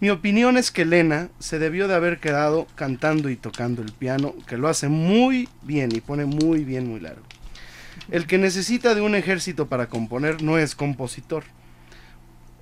[0.00, 4.34] Mi opinión es que Elena se debió de haber quedado cantando y tocando el piano,
[4.46, 7.22] que lo hace muy bien y pone muy bien, muy largo.
[8.10, 11.44] El que necesita de un ejército para componer no es compositor.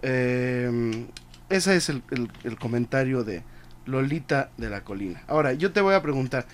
[0.02, 1.06] Eh,
[1.48, 3.42] ese es el, el- el comentario de
[3.86, 5.22] Lolita de la Colina.
[5.26, 6.46] Ahora, yo te voy a preguntar,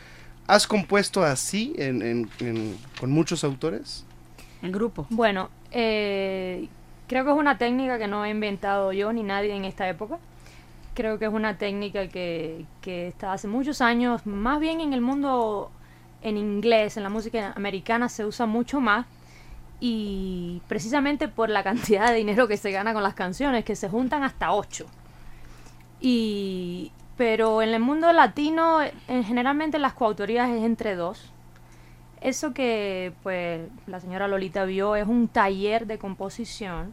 [0.47, 4.05] ¿has compuesto así en- en- en- con muchos autores?
[4.63, 5.07] En grupo.
[5.11, 6.69] Bueno, eh,
[7.11, 10.21] creo que es una técnica que no he inventado yo ni nadie en esta época.
[10.95, 15.01] Creo que es una técnica que, que está hace muchos años, más bien en el
[15.01, 15.73] mundo
[16.23, 19.07] en inglés, en la música americana se usa mucho más
[19.81, 23.89] y precisamente por la cantidad de dinero que se gana con las canciones, que se
[23.89, 24.87] juntan hasta ocho.
[26.01, 31.33] Y, pero en el mundo latino, en, generalmente las coautorías es entre dos.
[32.21, 36.93] Eso que pues la señora Lolita vio es un taller de composición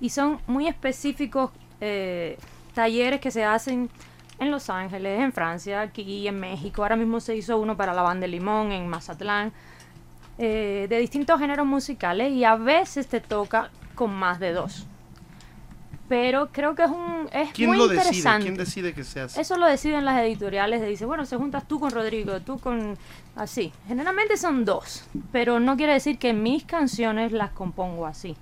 [0.00, 2.38] y son muy específicos eh,
[2.74, 3.88] talleres que se hacen
[4.40, 6.82] en Los Ángeles, en Francia, aquí en México.
[6.82, 9.52] Ahora mismo se hizo uno para la banda de Limón en Mazatlán,
[10.38, 14.86] eh, de distintos géneros musicales y a veces te toca con más de dos.
[16.08, 18.06] Pero creo que es un es ¿Quién muy lo decide?
[18.08, 18.44] interesante.
[18.44, 19.40] ¿Quién decide que se hace?
[19.40, 22.96] Eso lo deciden las editoriales, de dice, bueno, se juntas tú con Rodrigo, tú con...
[23.36, 23.72] Así.
[23.86, 28.36] Generalmente son dos, pero no quiere decir que mis canciones las compongo así.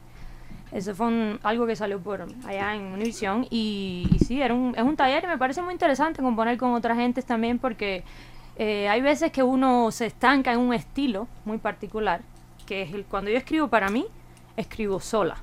[0.72, 4.74] Eso fue un- algo que salió por allá en Univision y, y sí, era un,
[4.76, 8.04] es un taller y me parece muy interesante componer con otras gentes también porque
[8.56, 12.20] eh, hay veces que uno se estanca en un estilo muy particular,
[12.66, 14.06] que es el, cuando yo escribo para mí,
[14.56, 15.36] escribo sola.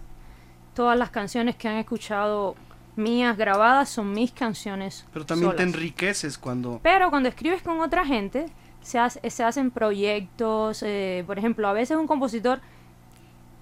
[0.73, 2.55] Todas las canciones que han escuchado
[2.95, 5.05] mías grabadas son mis canciones.
[5.13, 6.79] Pero también te enriqueces cuando...
[6.83, 8.45] Pero cuando escribes con otra gente,
[8.81, 10.83] se, hace- se hacen proyectos.
[10.83, 12.59] eh, por ejemplo, a veces un compositor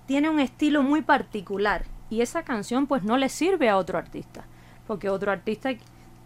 [0.05, 4.43] tiene un estilo muy particular y esa canción pues no le sirve a otro artista,
[4.87, 5.69] porque otro artista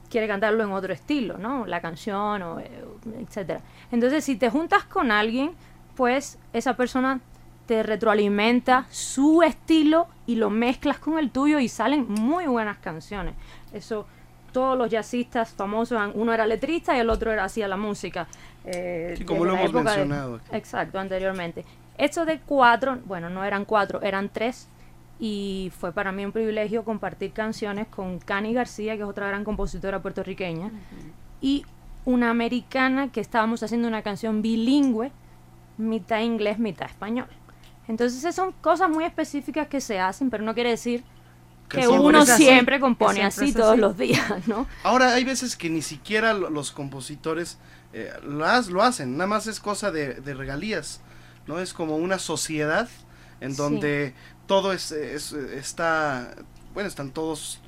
[0.09, 1.65] quiere cantarlo en otro estilo, ¿no?
[1.67, 2.83] La canción, o, eh,
[3.19, 3.61] etcétera.
[3.91, 5.51] Entonces, si te juntas con alguien,
[5.95, 7.19] pues esa persona
[7.65, 13.33] te retroalimenta su estilo y lo mezclas con el tuyo y salen muy buenas canciones.
[13.73, 14.05] Eso
[14.51, 18.27] todos los jazzistas famosos, uno era letrista y el otro era hacía la música.
[18.65, 21.65] eh, Sí, como lo hemos de- mencionado exacto, anteriormente.
[21.97, 24.67] Estos de cuatro, bueno, no eran cuatro, eran tres.
[25.19, 29.43] Y fue para mí un privilegio compartir canciones con Cani García, que es otra gran
[29.45, 30.71] compositora puertorriqueña,
[31.41, 31.63] y
[32.03, 35.11] una americana que estábamos haciendo una canción bilingüe,
[35.77, 37.27] mitad inglés, mitad español.
[37.87, 41.03] Entonces esas son cosas muy específicas que se hacen, pero no quiere decir
[41.69, 42.43] Que que, siempre uno así.
[42.43, 43.81] siempre compone así todos así.
[43.81, 44.67] los días, ¿no?
[44.83, 47.57] Ahora hay veces que ni siquiera lo- los compositores
[47.93, 50.99] eh, lo, has- lo hacen, nada más es cosa de, de regalías,
[51.47, 51.59] ¿no?
[51.59, 52.89] Es como una sociedad
[53.39, 53.57] en Sí.
[53.57, 54.13] donde
[54.47, 56.35] todo es, es- está,
[56.73, 57.59] bueno, están todos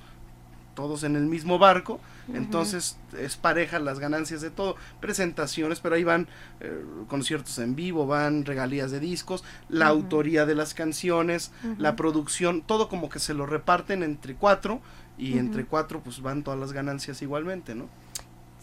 [0.76, 2.00] todos en el mismo barco,
[2.34, 6.28] entonces es pareja las ganancias de todo, presentaciones, pero ahí van
[6.60, 12.62] eh, conciertos en vivo, van regalías de discos, la autoría de las canciones, la producción,
[12.62, 14.82] todo como que se lo reparten entre cuatro
[15.18, 17.90] y entre cuatro pues van todas las ganancias igualmente, ¿no?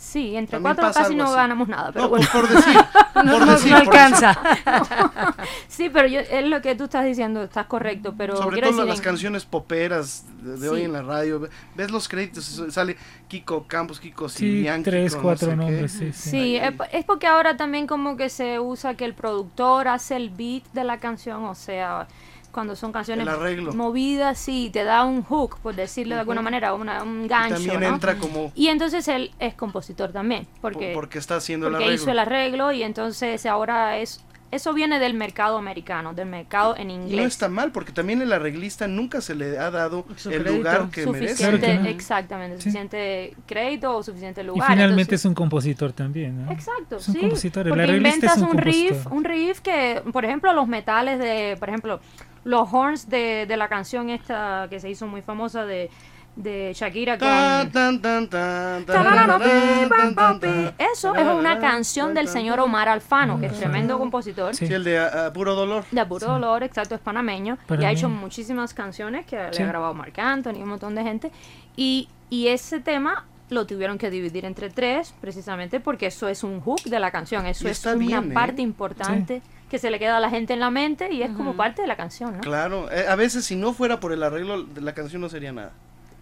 [0.05, 1.35] Sí, entre También cuatro casi no así.
[1.35, 2.27] ganamos nada, pero No, bueno.
[2.33, 2.75] por decir,
[3.25, 3.95] No, por no, decir, no por decir.
[3.95, 4.39] alcanza.
[5.69, 8.85] sí, pero yo, es lo que tú estás diciendo, estás correcto, pero Sobre todo decir
[8.87, 10.85] las en- canciones poperas de, de hoy Sí.
[10.85, 12.97] en la radio, ve- ves los créditos, eso- sale
[13.29, 15.73] Kiko Campos, Kiko Sí, Silian, tres, Kiko cuatro no sé qué.
[15.73, 16.31] nombres, sí, sí.
[16.31, 16.57] Sí,
[16.93, 20.85] es porque ahora también como que se usa que el productor hace el beat de
[20.85, 22.07] la canción, o sea,
[22.55, 26.73] cuando son canciones El movidas, sí, te da un hook, por decirlo de alguna manera,
[26.73, 27.87] una- un Y gancho, también ¿no?
[27.89, 32.03] entra como Y entonces él es compositor también, porque, porque está haciendo el porque arreglo.
[32.03, 34.25] hizo el arreglo y entonces ahora es...
[34.51, 37.17] Eso viene del mercado americano, del mercado en Y inglés.
[37.23, 40.59] no está mal, porque también el arreglista nunca se le ha dado Su el crédito.
[40.59, 41.29] lugar que merece.
[41.35, 41.89] suficiente, Claro que no.
[41.89, 44.71] exactamente, suficiente crédito o suficiente Y lugar.
[44.71, 46.53] finalmente entonces- es un compositor también, ¿no?
[46.53, 47.21] Exacto, Es un sí.
[47.23, 50.69] compositor, el porque arreglista es inventas un un, riff, un riff que, por ejemplo, los
[50.69, 51.99] metales de, por ejemplo,
[52.45, 55.91] los horns de, de la canción esta que se hizo muy famosa de,
[56.37, 57.29] de Shakira con...
[57.29, 60.47] Tan, tan, tan, tan, tan, Tararara, tan, pi, pam, pam, tan, pi.
[60.47, 62.61] tan, Eso es una canción del señor.
[62.61, 64.55] Omar Alfano, que es tremendo compositor.
[64.55, 65.85] Sí, el de ah, Puro Dolor.
[65.91, 67.57] De puro dolor, exacto, es panameño.
[67.79, 69.59] Y ha hecho muchísimas canciones que Sí.
[69.59, 71.31] le ha grabado Marc Anthony, un montón de gente.
[71.77, 76.61] Y, y ese tema lo tuvieron que dividir entre tres, precisamente porque eso es un
[76.61, 77.47] hook de la canción.
[77.47, 78.35] Eso Y es una bien, ¿eh?
[78.35, 81.57] parte importante que se le queda a la gente en la mente y es como
[81.57, 82.41] parte de la canción, ¿no?
[82.43, 85.53] Claro, eh, a veces si no fuera por el arreglo, de la canción no sería
[85.53, 85.73] nada.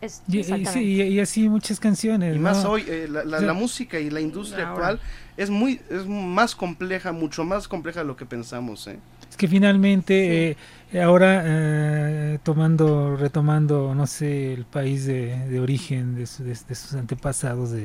[0.01, 0.73] Es, Y, y exactamente.
[0.73, 2.35] sí, y- y así muchas canciones.
[2.35, 2.71] Y más ¿no?
[2.73, 4.89] hoy, eh, la, la- O sea, la música y la industria ahora.
[4.89, 5.01] actual
[5.37, 8.87] es muy es más compleja, mucho más compleja de lo que pensamos.
[8.89, 8.99] ¿eh?
[9.31, 10.57] Es que finalmente,
[10.93, 16.59] eh, ahora eh, tomando, retomando, no sé, el país de, de origen de, su- de-
[16.69, 17.85] de sus antepasados de,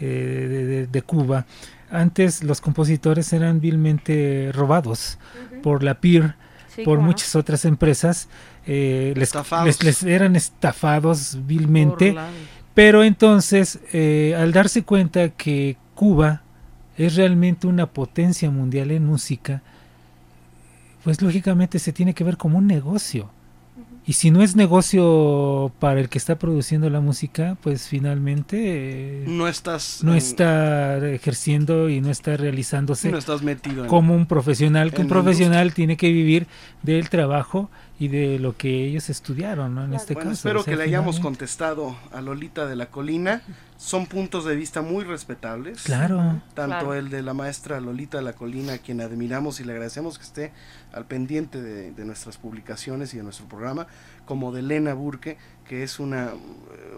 [0.00, 0.06] eh,
[0.48, 1.46] de, de- de Cuba,
[1.94, 5.18] antes los compositores eran vilmente robados
[5.62, 6.34] por la PIR,
[6.74, 8.28] Sí, por muchas otras empresas,
[8.66, 9.66] eh, les, Estafados.
[9.66, 12.16] les- les eran estafados vilmente,
[12.74, 16.42] pero entonces, eh, al darse cuenta que Cuba
[16.98, 19.62] es realmente una potencia mundial en música,
[21.04, 23.30] pues lógicamente se tiene que ver como un negocio.
[24.06, 29.24] Y si no es negocio para el que está produciendo la música, pues finalmente eh,
[29.26, 34.14] No estás no en- está ejerciendo y no está realizándose No estás metido en- como
[34.14, 36.46] un profesional, que un profesional tiene que vivir
[36.82, 37.70] del trabajo
[38.04, 39.84] y de lo que ellos estudiaron, ¿no?
[39.84, 40.40] En este Bueno, caso.
[40.40, 43.42] espero o sea, que le hayamos contestado a Lolita de la Colina.
[43.76, 45.82] Son puntos de vista muy respetables.
[45.82, 46.40] Claro.
[46.54, 46.94] Tanto Claro.
[46.94, 50.24] el de la maestra Lolita de la Colina, a quien admiramos y le agradecemos que
[50.24, 50.52] esté
[50.92, 53.86] al pendiente de, de nuestras publicaciones y de nuestro programa,
[54.26, 56.30] como de Elena Burke, que es una,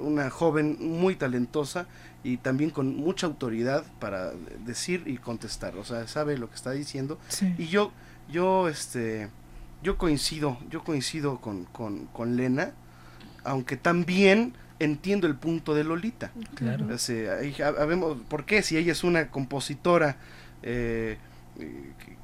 [0.00, 1.86] una joven muy talentosa
[2.24, 4.32] y también con mucha autoridad para
[4.64, 5.76] decir y contestar.
[5.76, 7.18] O sea, sabe lo que está diciendo.
[7.28, 7.54] Sí.
[7.58, 7.92] Y yo,
[8.28, 9.30] yo, este,
[9.82, 12.72] yo coincido, yo coincido con, con, con Lena,
[13.44, 16.32] aunque también entiendo el punto de Lolita.
[16.54, 16.86] Claro.
[16.92, 18.62] O sea, ahí ha- habemos- ¿Por qué?
[18.62, 20.16] Si ella es una compositora,
[20.62, 21.18] eh,
[21.58, 22.16] que,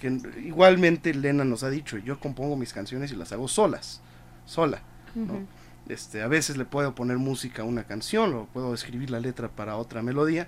[0.00, 4.00] que- que igualmente Lena nos ha dicho, yo compongo mis canciones y las hago solas,
[4.46, 4.80] sola.
[5.88, 9.48] Este, a veces le puedo poner música a una canción o puedo escribir la letra
[9.48, 10.46] para otra melodía,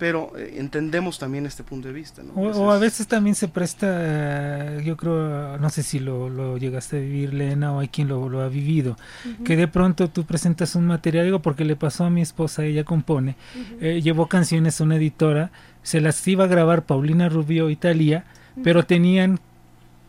[0.00, 2.22] pero eh, entendemos también este punto de vista.
[2.22, 2.32] ¿no?
[2.32, 6.96] O, a es- veces también se presta, yo creo, no sé si lo, lo llegaste
[6.96, 8.96] a vivir, Lena, o hay quien lo, lo ha vivido,
[9.44, 12.82] que de pronto tú presentas un material, digo porque le pasó a mi esposa, ella
[12.82, 13.36] compone,
[13.80, 15.50] eh, llevó canciones a una editora,
[15.82, 18.24] se las iba a grabar Paulina Rubio y Talía,
[18.64, 19.38] pero tenían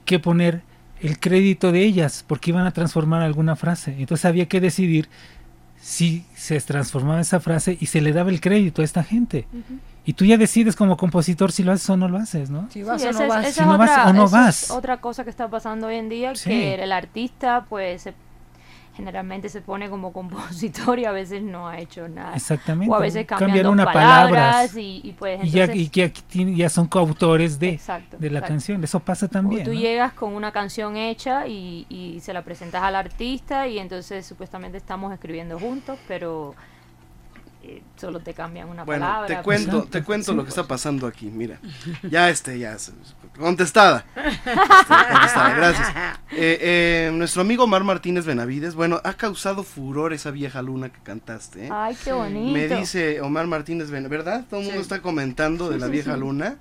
[0.06, 0.62] que poner
[1.02, 5.10] el crédito de ellas, porque iban a transformar alguna frase, entonces había que decidir
[5.82, 9.48] si se transformaba esa frase y se le daba el crédito a esta gente.
[10.06, 12.68] Y tú ya decides como compositor si lo haces o no lo haces, ¿no?
[12.72, 13.54] Si Sí, vas o esa no es- vas.
[13.54, 14.72] Si no vas otra- o no vas.
[14.72, 16.50] otra cosa que está pasando hoy en día, Sí.
[16.50, 18.14] que el artista pues se-
[18.96, 22.36] generalmente se pone como compositor y a veces no ha hecho nada.
[22.36, 22.92] Exactamente.
[22.92, 24.30] O a veces cambian, una palabras
[24.68, 24.78] palabras.
[24.78, 28.18] y, y pues y ya, entonces y que aquí tiene- ya son coautores de, Exacto,
[28.18, 28.54] de la exacto.
[28.54, 28.84] canción.
[28.84, 29.64] Eso pasa o también.
[29.64, 29.80] tú ¿no?
[29.80, 34.78] llegas con una canción hecha y, y se la presentas al artista y entonces supuestamente
[34.78, 36.54] estamos escribiendo juntos, pero
[37.64, 39.28] eh, solo te cambian una Bueno, palabra.
[39.28, 41.60] te cuento, te cuento lo que está pasando aquí, mira.
[42.10, 42.76] Ya este, ya,
[43.38, 44.06] contestada.
[44.16, 45.94] Este, contestada, gracias.
[46.34, 51.02] Eh, eh, nuestro amigo Omar Martínez Benavides, bueno, ha causado furor esa vieja luna que
[51.02, 51.66] cantaste.
[51.66, 51.70] ¿eh?
[51.70, 52.54] Ay, qué bonito.
[52.54, 54.46] Me dice Omar Martínez Benavides, ¿verdad?
[54.50, 56.20] Todo el mundo está comentando de la sí, vieja sí.
[56.22, 56.58] luna.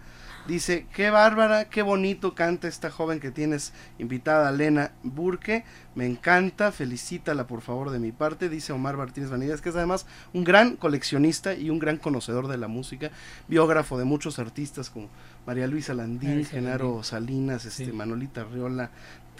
[0.48, 5.64] Dice, qué bárbara, qué bonito canta esta joven que tienes invitada, Lena Burke.
[5.94, 10.06] Me encanta, felicítala por favor de mi parte, dice Omar Martínez Vanillas, que es además
[10.32, 13.10] un gran coleccionista y un gran conocedor de la música,
[13.48, 15.08] biógrafo de muchos artistas como
[15.46, 17.04] María Luisa Landín, María Genaro Landín.
[17.04, 17.92] Salinas, este, Sí.
[17.92, 18.90] Manolita Riola,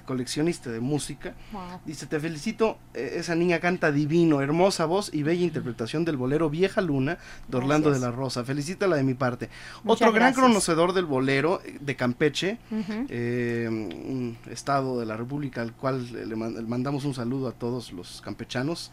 [0.07, 1.35] coleccionista de música.
[1.53, 1.63] Wow.
[1.87, 6.51] Dice, te felicito, eh, esa niña canta divino, hermosa voz y bella interpretación del bolero
[6.51, 8.01] Vieja Luna de Orlando Gracias.
[8.03, 8.43] de la Rosa.
[8.43, 9.51] Felicítala de mi parte.
[9.85, 13.07] Muchas Otro gran conocedor del bolero eh, de Campeche, Ujú.
[13.09, 16.35] eh, un estado de la República al cual le
[16.67, 18.91] mandamos un saludo a todos los campechanos.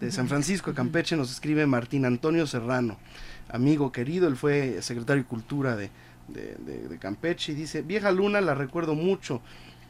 [0.00, 2.98] De San Francisco de Campeche nos escribe Martín Antonio Serrano,
[3.48, 5.90] amigo querido, él fue secretario de Cultura de,
[6.28, 9.40] de- de- de Campeche y dice, Vieja Luna la recuerdo mucho,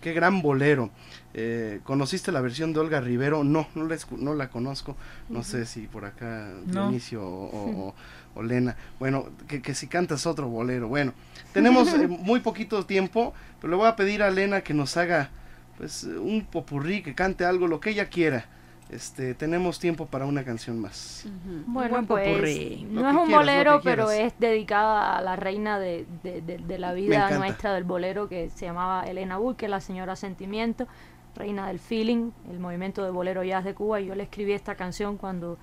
[0.01, 0.91] qué gran bolero.
[1.35, 3.43] Eh, ¿Conociste la versión de Olga Rivero?
[3.43, 4.97] No, no la, no la conozco,
[5.29, 6.53] no sé si por acá.
[6.67, 7.95] Dionisio o, o- o-
[8.37, 8.77] o Lena.
[9.01, 10.87] Bueno, que, que si cantas otro bolero.
[10.87, 11.15] Bueno,
[11.53, 15.31] tenemos eh, muy poquito tiempo, pero le voy a pedir a Lena que nos haga
[15.77, 18.47] pues un popurrí, que cante algo, lo que ella quiera.
[18.89, 21.27] Este, tenemos tiempo para una canción más.
[21.67, 22.87] Bueno, buen pues popurrí.
[22.89, 26.79] No es un quieras, bolero, pero es dedicada a la reina de, de- de- de
[26.79, 30.87] la vida nuestra del bolero que se llamaba Elena Burke, la señora Sentimiento,
[31.35, 34.01] reina del feeling, el movimiento de bolero jazz de Cuba.
[34.01, 35.59] Y yo le escribí esta canción cuando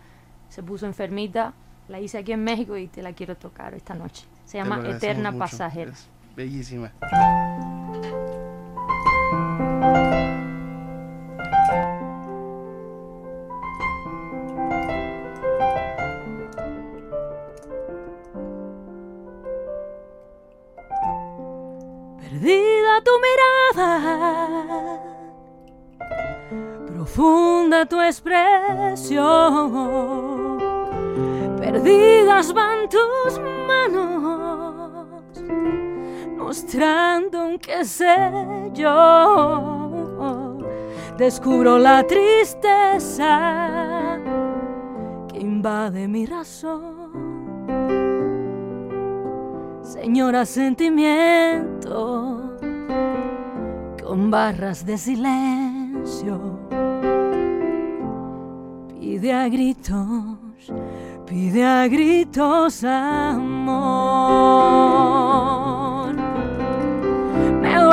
[0.50, 1.54] se puso enfermita,
[1.88, 4.26] la hice aquí en México y te la quiero tocar esta noche.
[4.44, 5.40] Se llama Eterna mucho.
[5.40, 5.92] Pasajera.
[5.94, 6.92] Es bellísima.
[22.20, 23.92] Perdida tu mirada,
[26.88, 29.22] profunda tu expresión,
[31.60, 34.43] perdidas van tus manos,
[36.54, 40.60] mostrando un qué sé yo.
[41.18, 43.32] Descubro la tristeza
[45.30, 47.10] que invade mi razón.
[49.82, 52.54] Señora sentimiento,
[54.04, 56.60] con barras de silencio,
[58.92, 60.72] pide a gritos,
[61.26, 64.74] pide a gritos amor.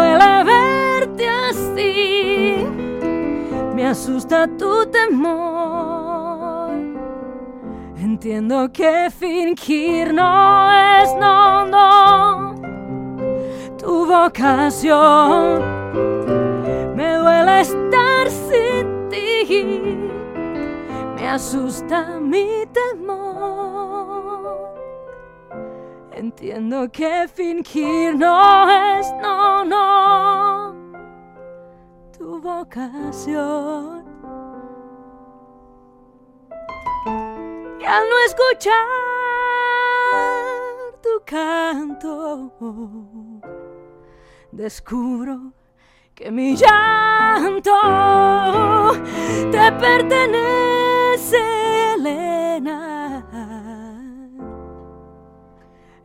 [0.00, 2.66] Duele verte así,
[3.74, 6.70] me asusta tu temor.
[7.98, 12.54] Entiendo que fingir no es, no, no,
[13.76, 15.60] tu vocación.
[16.96, 19.98] Me duele estar sin ti,
[21.14, 23.69] me asusta mi temor.
[26.20, 30.74] Entiendo que fingir no es, no, no,
[32.12, 34.04] tu vocación.
[37.80, 38.74] Y al no escuchar
[41.02, 42.52] tu canto,
[44.52, 45.54] descubro
[46.14, 47.72] que mi llanto
[49.50, 51.38] te pertenece,
[51.94, 52.79] Elena,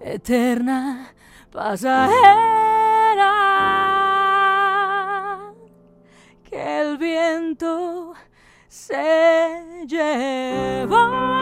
[0.06, 1.08] eterna
[1.52, 2.14] pasajera,
[6.50, 8.14] que el viento
[8.68, 11.36] se llevó.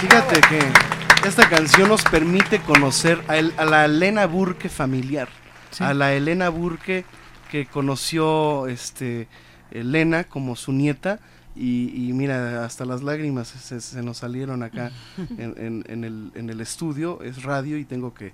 [0.00, 5.28] Fíjate que esta canción nos permite conocer a, el- a la Elena Burke familiar,
[5.70, 5.84] Sí.
[5.84, 7.04] a la Elena Burke
[7.52, 9.28] que conoció este
[9.70, 11.20] Elena como su nieta
[11.54, 14.90] y, y mira, hasta las lágrimas se, se nos salieron acá
[15.36, 18.32] en, en- en el, en el estudio, es radio y tengo que,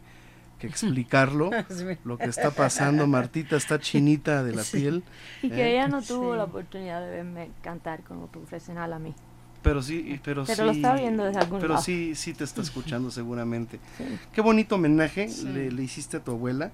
[0.60, 1.50] que explicarlo,
[2.04, 4.78] lo que está pasando, Martita está chinita de la Sí.
[4.78, 5.02] piel,
[5.42, 5.72] Y que ¿eh?
[5.72, 6.38] ella no tuvo Sí.
[6.38, 9.14] la oportunidad de verme cantar como profesional a mí.
[9.62, 11.84] pero sí, pero, Pero lo sí, está viendo desde algún pero lado.
[11.84, 13.80] sí, sí te está escuchando seguramente.
[13.98, 14.04] Sí.
[14.32, 15.44] Qué bonito homenaje Sí.
[15.48, 16.70] le, le hiciste a tu abuela,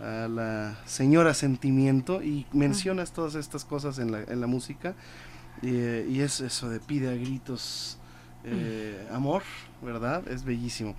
[0.00, 4.94] a la señora Sentimiento, y mencionas todas estas cosas en la, en la música,
[5.62, 7.98] y, eh, y es eso de pide a gritos
[8.44, 9.42] eh, amor,
[9.82, 10.26] ¿verdad?
[10.28, 10.94] Es bellísimo.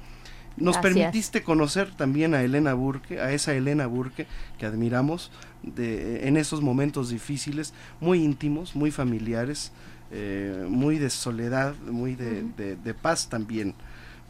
[0.57, 0.93] Nos Gracias.
[0.95, 4.25] permitiste conocer también a Elena Burke, a esa Elena Burke
[4.57, 9.71] que admiramos de, en esos momentos difíciles, muy íntimos, muy familiares,
[10.11, 13.75] eh, muy de soledad, muy de, de- de paz también.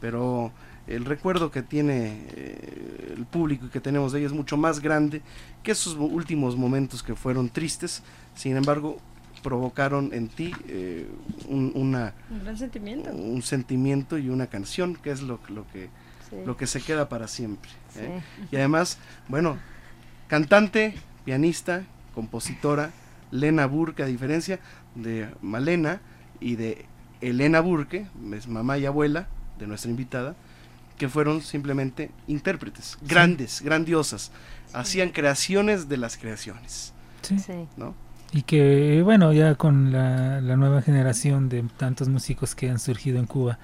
[0.02, 0.52] Pero
[0.88, 4.80] el recuerdo que tiene eh, el público y que tenemos de ella es mucho más
[4.80, 5.22] grande
[5.64, 8.04] que esos mo- últimos momentos que fueron tristes.
[8.36, 8.98] Sin embargo,
[9.44, 11.08] provocaron en ti eh,
[11.48, 13.12] un, una, Un gran sentimiento.
[13.12, 15.90] un sentimiento y una canción, que es lo, lo que
[16.30, 16.36] Sí.
[16.46, 17.70] lo que se queda para siempre.
[17.96, 18.22] ¿eh?
[18.52, 18.98] Y además,
[19.30, 19.58] bueno,
[20.28, 20.94] cantante,
[21.24, 21.84] pianista,
[22.14, 22.92] compositora,
[23.32, 24.60] Lena Burke, a diferencia
[24.96, 26.02] de Malena
[26.42, 26.86] y de
[27.22, 29.28] Elena Burke, es mamá y abuela
[29.58, 30.36] de nuestra invitada,
[30.98, 34.32] que fueron simplemente intérpretes, grandes, grandiosas,
[34.74, 36.94] hacían creaciones de las creaciones.
[37.22, 37.40] Sí.
[37.40, 37.68] Sí.
[37.78, 37.96] ¿no?
[38.32, 43.20] Y que, bueno, ya con la, la nueva generación de tantos músicos que han surgido
[43.20, 43.58] en Cuba,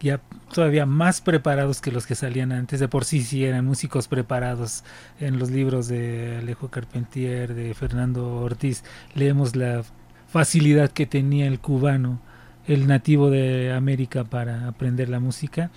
[0.00, 0.20] ya
[0.52, 4.82] todavía más preparados que los que salían antes, de por sí sí eran músicos preparados
[5.20, 8.82] en los libros de Alejo Carpentier, de Fernando Ortiz,
[9.14, 9.82] leemos la
[10.28, 12.20] facilidad que tenía el cubano,
[12.66, 15.70] el nativo de América para aprender la música.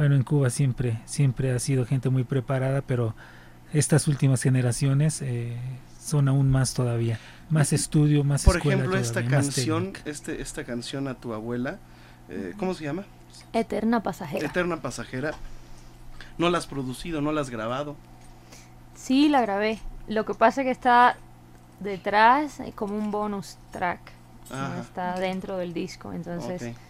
[0.00, 3.14] Bueno, en Cuba siempre, siempre ha sido gente muy preparada, pero
[3.74, 5.58] estas últimas generaciones eh,
[6.02, 7.18] son aún más todavía,
[7.50, 11.78] más estudio, más Por escuela ejemplo, esta todavía, canción, este, esta canción a tu abuela,
[12.30, 13.04] eh, ¿cómo se llama?
[13.52, 14.46] Eterna pasajera.
[14.46, 15.32] Eterna Pasajera.
[16.38, 17.94] No la has producido, no la has grabado.
[18.94, 19.80] Sí, la grabé.
[20.08, 21.18] Lo que pasa es que está
[21.80, 24.00] detrás eh, como un bonus track.
[24.48, 26.14] No está dentro del disco.
[26.14, 26.62] Entonces.
[26.62, 26.89] Ok.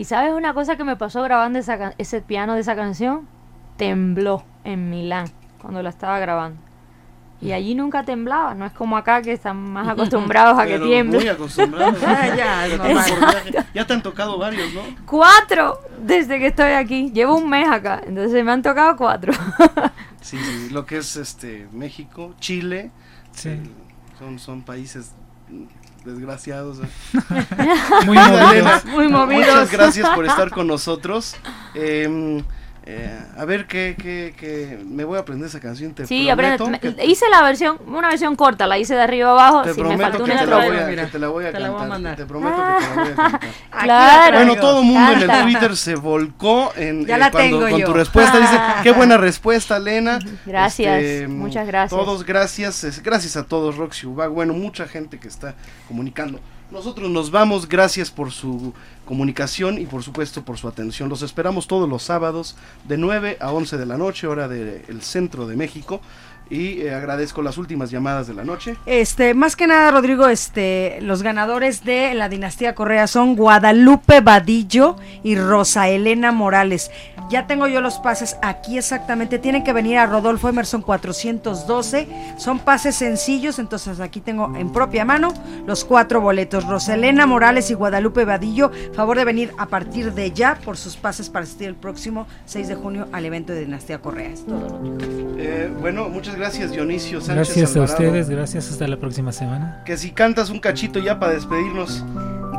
[0.00, 3.28] ¿Y sabes una cosa que me pasó grabando esa ese piano de esa canción?
[3.76, 5.26] Tembló en Milán
[5.60, 6.58] cuando la estaba grabando.
[7.42, 11.18] Y allí nunca temblaba, no es como acá que están más acostumbrados a que tiemble.
[11.18, 12.00] Muy acostumbrados.
[12.34, 12.66] Ya,
[13.74, 14.80] ya, te han tocado varios, ¿no?
[15.04, 17.10] Cuatro desde que estoy aquí.
[17.12, 19.34] Llevo un mes acá, entonces me han tocado cuatro.
[20.22, 22.90] Sí, sí, lo que es este México, Chile,
[23.32, 23.50] Sí.
[23.50, 23.60] eh,
[24.18, 25.12] son, son países
[26.04, 26.78] desgraciados.
[26.78, 26.88] ¿eh?
[28.06, 28.84] Muy movidos.
[28.86, 29.46] Muy movidos.
[29.46, 31.36] Muchas gracias por estar con nosotros.
[31.74, 32.42] Eh,
[32.92, 35.94] eh, a ver qué, qué, qué- me voy a aprender esa canción.
[35.94, 36.88] Te sí, prometo aprende.
[36.90, 39.62] me- que- hice la versión, una versión corta, la hice de arriba abajo.
[39.62, 41.28] te si me prometo faltó que una te, la voy a, Mira, que te la
[41.28, 41.88] voy a te la voy a cantar.
[41.88, 42.16] mandar.
[42.16, 43.40] Te prometo que te la voy a cantar.
[43.70, 44.38] Claro.
[44.38, 45.42] la Bueno, todo el mundo en el Canta.
[45.44, 47.86] Twitter se volcó en, Ya la cuando- tengo con yo.
[47.86, 48.38] tu respuesta.
[48.38, 50.18] Dice, qué buena respuesta, Elena.
[50.44, 51.90] Gracias, Este, muchas gracias.
[51.98, 53.00] Todos, gracias.
[53.02, 54.30] Gracias a todos, Roxy Ubag.
[54.30, 55.54] Bueno, mucha gente que está
[55.88, 56.40] comunicando.
[56.70, 58.72] Nosotros nos vamos, gracias por su
[59.04, 61.08] comunicación y por supuesto por su atención.
[61.08, 62.54] Los esperamos todos los sábados
[62.86, 66.00] de 9 a 11 de la noche, hora del centro de México.
[66.50, 68.76] Y eh, agradezco las últimas llamadas de la noche.
[68.84, 74.96] Este, más que nada, Rodrigo, este, los ganadores de la dinastía Correa son Guadalupe Vadillo
[75.22, 76.90] y Rosa Elena Morales.
[77.30, 79.38] Ya tengo yo los pases aquí exactamente.
[79.38, 82.08] Tienen que venir a Rodolfo Emerson 412.
[82.36, 85.32] Son pases sencillos, entonces aquí tengo en propia mano
[85.68, 86.66] los cuatro boletos.
[86.66, 90.96] Rosa Elena Morales y Guadalupe Vadillo, favor de venir a partir de ya por sus
[90.96, 94.30] pases para asistir el próximo 6 de junio al evento de Dinastía Correa.
[94.30, 94.98] Es todo, Rodrigo.
[95.38, 97.34] Eh, bueno, muchas gracias Dionisio Sánchez.
[97.56, 97.92] Gracias a Alvarado.
[98.08, 99.82] ustedes, gracias, hasta la próxima semana.
[99.84, 102.02] Que si cantas un cachito ya para despedirnos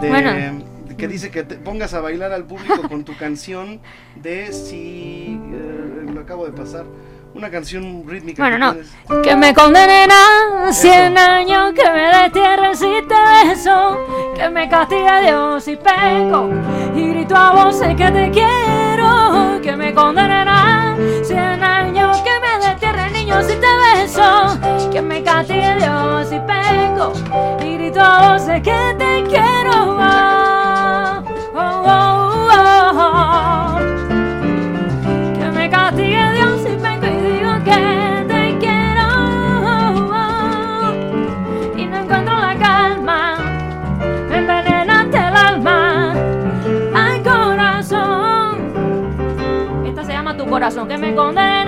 [0.02, 0.64] de, Bueno.
[0.98, 3.80] que dice que te pongas a bailar al público con tu canción
[4.22, 6.86] de si eh, lo acabo de pasar.
[7.34, 8.44] Una canción rítmica.
[8.44, 8.74] Bueno, que no.
[8.74, 9.24] tienes.
[9.24, 15.22] Que me condenen a 100 años, que me destierren si te beso, que me castigue
[15.28, 16.50] Dios si peco,
[16.94, 22.68] y grito a voces que te quiero, que me condenen a 100 años, que me
[22.68, 23.71] destierren niños si te
[24.92, 27.14] que me castigue Dios si peco,
[27.64, 29.98] y grito a voces que te quiero.
[30.00, 31.24] Ah,
[31.56, 33.80] oh, oh, oh, oh.
[35.40, 39.08] Que me castigue Dios si peco y digo que te quiero
[41.78, 43.38] Y no encuentro la calma
[44.30, 46.14] Me envenenaste el alma
[46.94, 48.74] Ay corazón
[49.86, 51.61] Esta se llama Tu corazón que me condena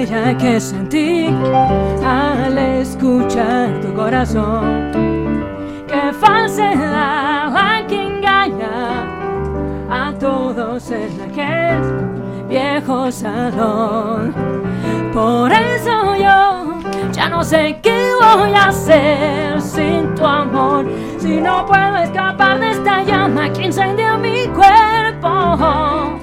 [0.00, 1.26] aquella que sentí
[2.04, 5.44] al escuchar tu corazón.
[5.86, 9.04] Qué falsedad la que engaña
[9.90, 14.32] a todos en aquel viejo salón.
[15.12, 16.80] Por eso yo
[17.12, 20.86] ya no sé qué voy a hacer sin tu amor.
[21.18, 26.18] Si no puedo escapar de esta llama que incendia mi cuerpo.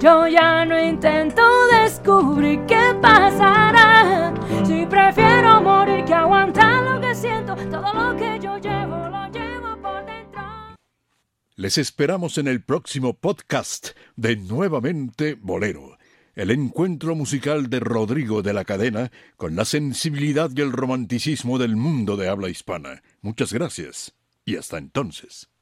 [0.00, 4.32] Yo ya no intento descubrir qué pasará.
[4.64, 9.82] Si prefiero morir que aguantar lo que siento, todo lo que yo llevo, lo llevo
[9.82, 10.42] por dentro.
[11.56, 15.98] Les esperamos en el próximo podcast de Nuevamente Bolero,
[16.34, 21.76] el encuentro musical de Rodrigo de la Cadena con la sensibilidad y el romanticismo del
[21.76, 23.02] mundo de habla hispana.
[23.20, 24.14] Muchas gracias
[24.46, 25.53] y hasta entonces.